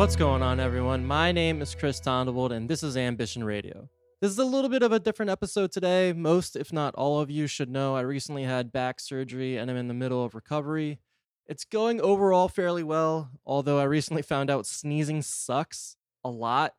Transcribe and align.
What's 0.00 0.16
going 0.16 0.40
on, 0.40 0.60
everyone? 0.60 1.04
My 1.04 1.30
name 1.30 1.60
is 1.60 1.74
Chris 1.74 2.00
Tondebold, 2.00 2.52
and 2.52 2.70
this 2.70 2.82
is 2.82 2.96
Ambition 2.96 3.44
Radio. 3.44 3.90
This 4.22 4.30
is 4.30 4.38
a 4.38 4.46
little 4.46 4.70
bit 4.70 4.82
of 4.82 4.92
a 4.92 4.98
different 4.98 5.30
episode 5.30 5.72
today. 5.72 6.14
Most, 6.14 6.56
if 6.56 6.72
not 6.72 6.94
all 6.94 7.20
of 7.20 7.30
you, 7.30 7.46
should 7.46 7.68
know 7.68 7.94
I 7.94 8.00
recently 8.00 8.44
had 8.44 8.72
back 8.72 8.98
surgery 8.98 9.58
and 9.58 9.70
I'm 9.70 9.76
in 9.76 9.88
the 9.88 9.94
middle 9.94 10.24
of 10.24 10.34
recovery. 10.34 11.00
It's 11.46 11.66
going 11.66 12.00
overall 12.00 12.48
fairly 12.48 12.82
well, 12.82 13.28
although 13.44 13.78
I 13.78 13.82
recently 13.84 14.22
found 14.22 14.48
out 14.48 14.64
sneezing 14.64 15.20
sucks 15.20 15.96
a 16.24 16.30
lot. 16.30 16.72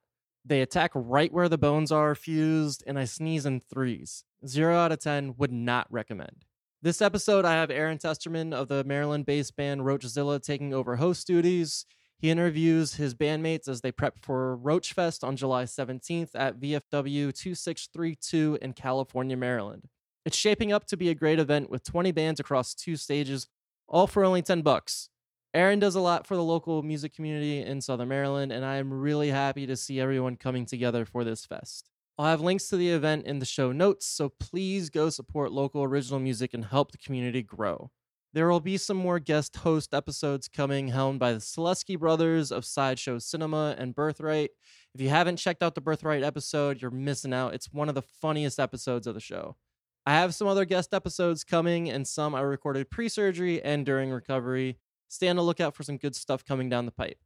They 0.43 0.63
attack 0.63 0.89
right 0.95 1.31
where 1.31 1.47
the 1.47 1.59
bones 1.59 1.91
are 1.91 2.15
fused, 2.15 2.83
and 2.87 2.97
I 2.97 3.05
sneeze 3.05 3.45
in 3.45 3.59
threes. 3.59 4.23
Zero 4.47 4.75
out 4.75 4.91
of 4.91 4.97
10 4.97 5.35
would 5.37 5.51
not 5.51 5.85
recommend. 5.91 6.45
This 6.81 7.03
episode, 7.03 7.45
I 7.45 7.53
have 7.53 7.69
Aaron 7.69 7.99
Testerman 7.99 8.51
of 8.51 8.67
the 8.67 8.83
Maryland 8.83 9.27
based 9.27 9.55
band 9.55 9.81
Roachzilla 9.81 10.41
taking 10.41 10.73
over 10.73 10.95
host 10.95 11.27
duties. 11.27 11.85
He 12.21 12.29
interviews 12.29 12.95
his 12.95 13.15
bandmates 13.15 13.67
as 13.67 13.81
they 13.81 13.91
prep 13.91 14.19
for 14.21 14.55
Roachfest 14.61 15.23
on 15.23 15.35
July 15.35 15.63
17th 15.63 16.29
at 16.35 16.59
VFW 16.59 17.33
2632 17.33 18.59
in 18.61 18.73
California, 18.73 19.35
Maryland. 19.35 19.87
It's 20.23 20.37
shaping 20.37 20.71
up 20.71 20.85
to 20.85 20.97
be 20.97 21.09
a 21.09 21.15
great 21.15 21.39
event 21.39 21.71
with 21.71 21.83
20 21.83 22.11
bands 22.11 22.39
across 22.39 22.75
two 22.75 22.95
stages, 22.95 23.47
all 23.87 24.05
for 24.05 24.23
only 24.23 24.43
10 24.43 24.61
bucks. 24.61 25.09
Aaron 25.55 25.79
does 25.79 25.95
a 25.95 25.99
lot 25.99 26.27
for 26.27 26.35
the 26.35 26.43
local 26.43 26.83
music 26.83 27.15
community 27.15 27.59
in 27.59 27.81
Southern 27.81 28.09
Maryland, 28.09 28.51
and 28.51 28.63
I 28.63 28.75
am 28.75 28.93
really 28.93 29.29
happy 29.29 29.65
to 29.65 29.75
see 29.75 29.99
everyone 29.99 30.35
coming 30.35 30.67
together 30.67 31.05
for 31.05 31.23
this 31.23 31.43
fest. 31.43 31.89
I'll 32.19 32.27
have 32.27 32.39
links 32.39 32.69
to 32.69 32.77
the 32.77 32.91
event 32.91 33.25
in 33.25 33.39
the 33.39 33.45
show 33.47 33.71
notes, 33.71 34.05
so 34.05 34.29
please 34.29 34.91
go 34.91 35.09
support 35.09 35.51
local 35.51 35.81
original 35.81 36.19
music 36.19 36.53
and 36.53 36.65
help 36.65 36.91
the 36.91 36.99
community 36.99 37.41
grow. 37.41 37.89
There 38.33 38.47
will 38.47 38.61
be 38.61 38.77
some 38.77 38.95
more 38.95 39.19
guest 39.19 39.57
host 39.57 39.93
episodes 39.93 40.47
coming, 40.47 40.87
helmed 40.87 41.19
by 41.19 41.33
the 41.33 41.39
Selesky 41.39 41.99
brothers 41.99 42.49
of 42.49 42.63
Sideshow 42.63 43.19
Cinema 43.19 43.75
and 43.77 43.93
Birthright. 43.93 44.51
If 44.95 45.01
you 45.01 45.09
haven't 45.09 45.35
checked 45.35 45.61
out 45.61 45.75
the 45.75 45.81
Birthright 45.81 46.23
episode, 46.23 46.81
you're 46.81 46.91
missing 46.91 47.33
out. 47.33 47.53
It's 47.53 47.73
one 47.73 47.89
of 47.89 47.95
the 47.95 48.01
funniest 48.01 48.57
episodes 48.57 49.05
of 49.05 49.15
the 49.15 49.19
show. 49.19 49.57
I 50.05 50.13
have 50.13 50.33
some 50.33 50.47
other 50.47 50.63
guest 50.63 50.93
episodes 50.93 51.43
coming, 51.43 51.89
and 51.89 52.07
some 52.07 52.33
I 52.33 52.39
recorded 52.39 52.89
pre 52.89 53.09
surgery 53.09 53.61
and 53.61 53.85
during 53.85 54.11
recovery. 54.11 54.77
Stay 55.09 55.27
on 55.27 55.35
the 55.35 55.43
lookout 55.43 55.75
for 55.75 55.83
some 55.83 55.97
good 55.97 56.15
stuff 56.15 56.45
coming 56.45 56.69
down 56.69 56.85
the 56.85 56.91
pipe. 56.93 57.17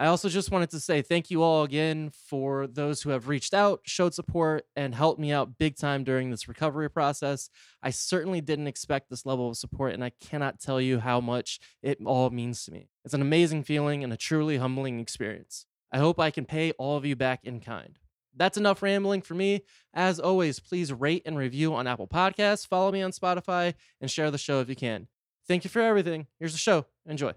I 0.00 0.06
also 0.06 0.30
just 0.30 0.50
wanted 0.50 0.70
to 0.70 0.80
say 0.80 1.02
thank 1.02 1.30
you 1.30 1.42
all 1.42 1.62
again 1.62 2.10
for 2.10 2.66
those 2.66 3.02
who 3.02 3.10
have 3.10 3.28
reached 3.28 3.52
out, 3.52 3.82
showed 3.84 4.14
support, 4.14 4.64
and 4.74 4.94
helped 4.94 5.20
me 5.20 5.30
out 5.30 5.58
big 5.58 5.76
time 5.76 6.04
during 6.04 6.30
this 6.30 6.48
recovery 6.48 6.88
process. 6.88 7.50
I 7.82 7.90
certainly 7.90 8.40
didn't 8.40 8.66
expect 8.66 9.10
this 9.10 9.26
level 9.26 9.50
of 9.50 9.58
support, 9.58 9.92
and 9.92 10.02
I 10.02 10.12
cannot 10.18 10.58
tell 10.58 10.80
you 10.80 11.00
how 11.00 11.20
much 11.20 11.60
it 11.82 11.98
all 12.02 12.30
means 12.30 12.64
to 12.64 12.72
me. 12.72 12.88
It's 13.04 13.12
an 13.12 13.20
amazing 13.20 13.62
feeling 13.64 14.02
and 14.02 14.10
a 14.10 14.16
truly 14.16 14.56
humbling 14.56 15.00
experience. 15.00 15.66
I 15.92 15.98
hope 15.98 16.18
I 16.18 16.30
can 16.30 16.46
pay 16.46 16.70
all 16.72 16.96
of 16.96 17.04
you 17.04 17.14
back 17.14 17.40
in 17.44 17.60
kind. 17.60 17.98
That's 18.34 18.56
enough 18.56 18.82
rambling 18.82 19.20
for 19.20 19.34
me. 19.34 19.64
As 19.92 20.18
always, 20.18 20.60
please 20.60 20.94
rate 20.94 21.24
and 21.26 21.36
review 21.36 21.74
on 21.74 21.86
Apple 21.86 22.08
Podcasts, 22.08 22.66
follow 22.66 22.90
me 22.90 23.02
on 23.02 23.10
Spotify, 23.10 23.74
and 24.00 24.10
share 24.10 24.30
the 24.30 24.38
show 24.38 24.60
if 24.60 24.70
you 24.70 24.76
can. 24.76 25.08
Thank 25.46 25.64
you 25.64 25.68
for 25.68 25.82
everything. 25.82 26.26
Here's 26.38 26.52
the 26.52 26.58
show. 26.58 26.86
Enjoy. 27.04 27.34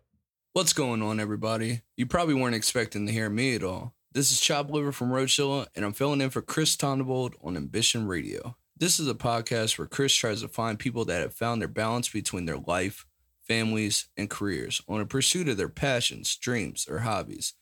What's 0.53 0.73
going 0.73 1.01
on, 1.01 1.19
everybody? 1.19 1.81
You 1.97 2.05
probably 2.05 2.35
weren't 2.35 2.53
expecting 2.55 3.07
to 3.07 3.11
hear 3.11 3.27
me 3.27 3.55
at 3.55 3.63
all. 3.63 3.95
This 4.11 4.31
is 4.31 4.39
Chop 4.39 4.69
Liver 4.69 4.91
from 4.91 5.09
Roachzilla, 5.09 5.65
and 5.75 5.83
I'm 5.83 5.93
filling 5.93 6.21
in 6.21 6.29
for 6.29 6.43
Chris 6.43 6.77
Tondebold 6.77 7.33
on 7.43 7.57
Ambition 7.57 8.07
Radio. 8.07 8.55
This 8.77 8.99
is 8.99 9.07
a 9.07 9.15
podcast 9.15 9.79
where 9.79 9.87
Chris 9.87 10.13
tries 10.13 10.41
to 10.41 10.47
find 10.47 10.77
people 10.77 11.05
that 11.05 11.21
have 11.21 11.33
found 11.33 11.59
their 11.59 11.67
balance 11.67 12.07
between 12.07 12.45
their 12.45 12.59
life, 12.59 13.07
families, 13.41 14.09
and 14.15 14.29
careers 14.29 14.79
on 14.87 15.01
a 15.01 15.07
pursuit 15.07 15.47
of 15.47 15.57
their 15.57 15.69
passions, 15.69 16.35
dreams, 16.35 16.85
or 16.87 16.99
hobbies. 16.99 17.53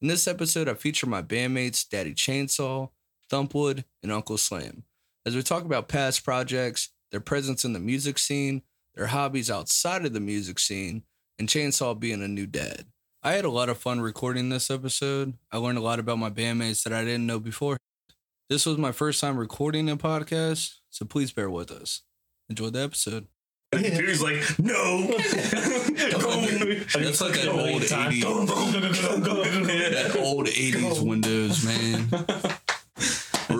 In 0.00 0.06
this 0.06 0.28
episode, 0.28 0.68
I 0.68 0.74
feature 0.74 1.08
my 1.08 1.22
bandmates 1.22 1.88
Daddy 1.88 2.14
Chainsaw, 2.14 2.90
Thumpwood, 3.28 3.82
and 4.04 4.12
Uncle 4.12 4.38
Slam 4.38 4.84
as 5.26 5.34
we 5.34 5.42
talk 5.42 5.64
about 5.64 5.88
past 5.88 6.24
projects, 6.24 6.90
their 7.10 7.18
presence 7.18 7.64
in 7.64 7.72
the 7.72 7.80
music 7.80 8.16
scene, 8.16 8.62
their 8.94 9.08
hobbies 9.08 9.50
outside 9.50 10.06
of 10.06 10.12
the 10.12 10.20
music 10.20 10.60
scene, 10.60 11.02
and 11.38 11.48
Chainsaw 11.48 11.98
being 11.98 12.22
a 12.22 12.28
new 12.28 12.46
dad. 12.46 12.86
I 13.22 13.32
had 13.32 13.44
a 13.44 13.50
lot 13.50 13.68
of 13.68 13.78
fun 13.78 14.00
recording 14.00 14.48
this 14.48 14.70
episode. 14.70 15.34
I 15.50 15.58
learned 15.58 15.78
a 15.78 15.82
lot 15.82 15.98
about 15.98 16.18
my 16.18 16.30
bandmates 16.30 16.84
that 16.84 16.92
I 16.92 17.04
didn't 17.04 17.26
know 17.26 17.40
before. 17.40 17.76
This 18.48 18.64
was 18.64 18.78
my 18.78 18.92
first 18.92 19.20
time 19.20 19.36
recording 19.36 19.90
a 19.90 19.96
podcast, 19.96 20.76
so 20.90 21.04
please 21.04 21.32
bear 21.32 21.50
with 21.50 21.72
us. 21.72 22.02
Enjoy 22.48 22.70
the 22.70 22.80
episode. 22.80 23.26
Peter's 23.72 24.22
like, 24.22 24.36
no. 24.58 25.08
That's 25.18 27.20
like 27.20 27.34
that 27.34 27.48
old 27.48 27.82
80s, 27.82 28.22
that 29.90 30.16
old 30.20 30.46
80s 30.46 31.04
Windows, 31.04 31.64
man. 31.64 32.08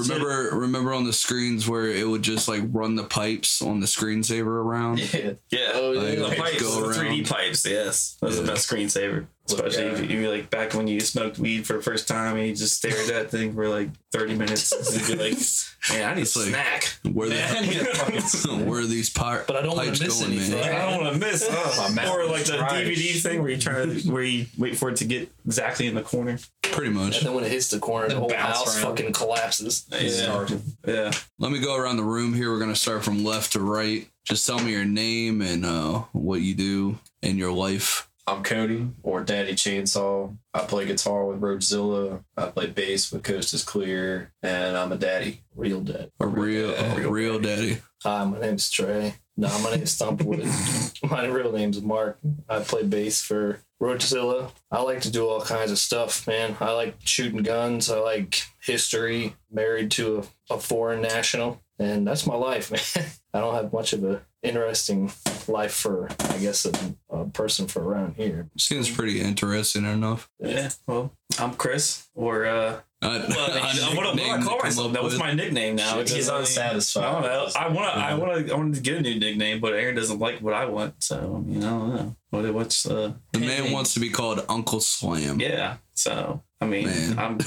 Remember, 0.09 0.57
remember 0.57 0.93
on 0.95 1.05
the 1.05 1.13
screens 1.13 1.69
where 1.69 1.87
it 1.89 2.09
would 2.09 2.23
just 2.23 2.49
like 2.49 2.63
run 2.71 2.95
the 2.97 3.05
pipes 3.05 3.61
on 3.63 3.81
the 3.81 3.87
screensaver 3.87 4.47
around. 4.47 4.99
Yeah. 5.15 5.33
Yeah. 5.51 5.71
Oh, 5.75 5.93
yeah. 5.93 6.01
Like, 6.23 6.37
the 6.37 6.43
pipes, 6.43 6.61
go 6.63 6.89
the 6.93 6.99
3D 6.99 7.29
pipes, 7.29 7.65
yes. 7.67 8.17
That 8.21 8.27
was 8.27 8.37
Yeah. 8.37 8.43
the 8.43 8.53
best 8.53 8.71
screensaver. 8.71 9.27
Especially 9.47 9.85
if 9.85 10.11
you 10.11 10.29
like 10.31 10.51
back 10.51 10.75
when 10.75 10.89
you 10.89 10.99
smoked 11.01 11.39
weed 11.39 11.67
for 11.67 11.75
the 11.75 11.83
first 11.83 12.09
time 12.09 12.37
and 12.37 12.47
you 12.49 12.55
just 12.55 12.77
stared 12.77 12.95
at 12.99 13.07
that 13.15 13.31
thing 13.31 13.55
for 13.55 13.69
like 13.69 13.89
30 14.13 14.35
minutes. 14.35 14.73
And 14.73 15.09
you'd 15.09 15.19
be 15.19 15.31
like, 15.31 15.39
man, 15.91 16.11
I 16.11 16.15
need 16.15 16.21
a 16.21 16.23
It's 16.23 16.37
like- 16.37 16.47
snack. 16.49 16.85
Where 17.13 17.29
Man, 17.29 17.57
I 17.57 17.61
need 17.61 17.77
a 17.81 17.85
fucking 17.95 18.15
the 18.17 18.21
snack. 18.23 18.67
where 18.67 18.81
are 18.81 18.85
these 18.87 19.11
pi- 19.11 19.45
But 19.47 19.57
I 19.57 19.63
don't 19.63 19.77
wanna 19.77 19.89
pipes 19.91 20.01
miss 20.01 20.21
going, 20.21 20.33
anything. 20.33 20.61
man? 20.61 20.75
I 20.75 20.91
don't 20.91 21.05
want 21.05 21.15
to 21.15 21.21
miss. 21.27 21.49
My 21.79 21.91
mouth 21.91 22.09
or 22.11 22.23
is 22.23 22.31
like 22.31 22.45
the 22.45 22.57
dry 22.57 22.83
DVD 22.83 23.21
thing 23.23 23.41
where 23.43 23.51
you 23.51 23.57
try 23.59 23.85
to 23.87 24.01
where 24.11 24.23
you 24.23 24.47
wait 24.59 24.77
for 24.77 24.89
it 24.91 24.97
to 24.97 25.05
get 25.05 25.31
exactly 25.45 25.87
in 25.87 25.95
the 25.95 26.03
corner. 26.03 26.39
Pretty 26.63 26.91
much. 26.93 27.19
And 27.19 27.27
then 27.29 27.35
when 27.35 27.45
it 27.45 27.53
hits 27.53 27.69
the 27.71 27.79
corner, 27.79 28.09
the 28.09 28.15
Then 28.15 28.21
whole 28.21 28.29
bounce 28.31 28.59
house 28.59 28.83
around. 28.83 28.97
fucking 28.97 29.13
collapses. 29.13 29.87
Yeah. 29.93 30.47
Yeah. 30.87 31.13
Let 31.39 31.53
me 31.53 31.61
go 31.61 31.77
around 31.77 31.97
the 31.99 32.03
room 32.03 32.35
here. 32.35 32.51
We're 32.51 32.59
gonna 32.59 32.75
start 32.75 33.05
from 33.05 33.25
left 33.25 33.53
to 33.53 33.61
right. 33.61 34.09
Just 34.25 34.45
tell 34.47 34.59
me 34.59 34.73
your 34.73 34.85
name 34.85 35.41
and 35.41 35.65
uh, 35.65 36.01
what 36.13 36.41
you 36.41 36.55
do 36.55 36.99
in 37.23 37.37
your 37.39 37.53
life. 37.53 38.09
I'm 38.29 38.43
Cody 38.43 38.89
or 39.05 39.23
Daddy 39.23 39.53
Chainsaw. 39.53 40.37
I 40.53 40.61
play 40.61 40.85
guitar 40.85 41.27
with 41.27 41.41
Roachzilla. 41.41 42.25
I 42.37 42.47
play 42.47 42.67
bass 42.67 43.13
with 43.13 43.23
Coast 43.23 43.55
is 43.55 43.63
Clear, 43.63 44.33
and 44.43 44.77
I'm 44.77 44.91
a 44.91 44.97
daddy, 44.97 45.43
real 45.55 45.81
dad. 45.81 46.11
A 46.19 46.27
real, 46.27 46.75
a 46.75 47.09
real 47.09 47.39
daddy. 47.39 47.79
Hi, 48.03 48.25
my 48.25 48.41
name's 48.41 48.69
Trey. 48.69 49.15
No, 49.37 49.49
my 49.61 49.77
name's 49.77 49.97
Thumpwood. 49.97 51.01
my 51.11 51.27
real 51.27 51.53
name's 51.53 51.81
Mark. 51.81 52.19
I 52.49 52.61
play 52.61 52.83
bass 52.83 53.23
for 53.23 53.61
Roachzilla. 53.81 54.51
I 54.73 54.83
like 54.83 55.03
to 55.03 55.11
do 55.11 55.29
all 55.29 55.43
kinds 55.43 55.71
of 55.71 55.79
stuff, 55.79 56.27
man. 56.27 56.57
I 56.61 56.73
like 56.73 56.97
shooting 57.05 57.45
guns. 57.45 57.91
I 57.91 57.99
like 58.01 58.43
history. 58.61 59.37
Married 59.53 59.93
to 59.93 60.25
a, 60.51 60.55
a 60.55 60.59
foreign 60.59 61.01
national. 61.01 61.61
And 61.79 62.07
that's 62.07 62.27
my 62.27 62.35
life, 62.35 62.71
man. 62.97 63.07
I 63.35 63.41
don't 63.41 63.55
have 63.55 63.73
much 63.73 63.93
of 63.93 64.03
a 64.05 64.23
interesting 64.43 65.13
life 65.49 65.73
for, 65.73 66.09
I 66.31 66.39
guess, 66.39 66.65
a, 66.65 66.95
a 67.11 67.25
person 67.27 67.67
for 67.67 67.83
around 67.83 68.15
here. 68.17 68.49
Seems 68.57 68.91
pretty 68.91 69.21
interesting 69.21 69.85
enough. 69.85 70.31
Yeah. 70.39 70.71
Well, 70.87 71.13
I'm 71.39 71.55
Chris. 71.55 72.09
Or 72.15 72.47
uh 72.47 72.81
I, 73.03 73.09
well, 73.09 73.21
I, 73.29 73.95
what, 73.95 73.97
what 73.97 74.03
do 74.05 74.09
I 74.09 74.15
nickname 74.15 74.43
call 74.43 74.59
myself? 74.59 74.93
That 74.95 75.03
was 75.03 75.19
my 75.19 75.33
nickname 75.33 75.77
now. 75.77 75.99
It's 75.99 76.13
He's 76.13 76.29
unsatisfied. 76.29 77.05
I 77.05 77.13
don't 77.13 77.23
know. 77.23 77.49
I 77.55 77.69
want 77.69 77.93
to. 77.93 77.99
I 77.99 78.15
want 78.15 78.47
to. 78.47 78.53
I 78.53 78.57
wanted 78.57 78.75
to 78.77 78.81
get 78.81 78.97
a 78.97 79.01
new 79.03 79.19
nickname, 79.19 79.61
but 79.61 79.75
Aaron 79.75 79.95
doesn't 79.95 80.19
like 80.19 80.41
what 80.41 80.55
I 80.55 80.65
want. 80.65 81.03
So 81.03 81.45
you 81.47 81.59
know, 81.59 81.67
I 81.67 81.71
don't 81.79 81.95
know. 81.97 82.17
What? 82.31 82.55
What's 82.55 82.87
uh? 82.87 83.13
The 83.33 83.41
man 83.41 83.71
wants 83.71 83.93
to 83.95 84.01
be 84.01 84.09
called 84.09 84.45
Uncle 84.49 84.81
Slam. 84.81 85.41
Yeah. 85.41 85.77
So 85.97 86.43
I 86.61 86.67
mean, 86.67 86.87
Man. 86.87 87.19
I'm. 87.19 87.39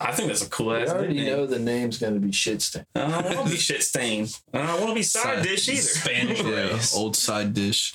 I 0.00 0.10
think 0.12 0.28
that's 0.28 0.44
a 0.44 0.50
cool 0.50 0.74
ass. 0.74 0.90
I 0.90 0.94
already 0.96 1.14
nickname. 1.14 1.36
know 1.36 1.46
the 1.46 1.58
name's 1.60 1.98
going 1.98 2.14
to 2.14 2.20
be 2.20 2.32
shit 2.32 2.60
stain. 2.62 2.84
I 2.96 3.22
don't 3.22 3.36
want 3.36 3.46
to 3.46 3.52
be 3.52 3.56
shit 3.56 3.82
stained. 3.82 4.36
I 4.52 4.58
don't 4.66 4.80
want 4.80 4.88
to 4.90 4.94
be 4.96 5.02
side 5.04 5.42
dish 5.44 5.68
either. 5.68 5.80
Spanish 5.80 6.42
Yeah, 6.42 6.78
old 7.00 7.14
side 7.16 7.54
dish. 7.54 7.94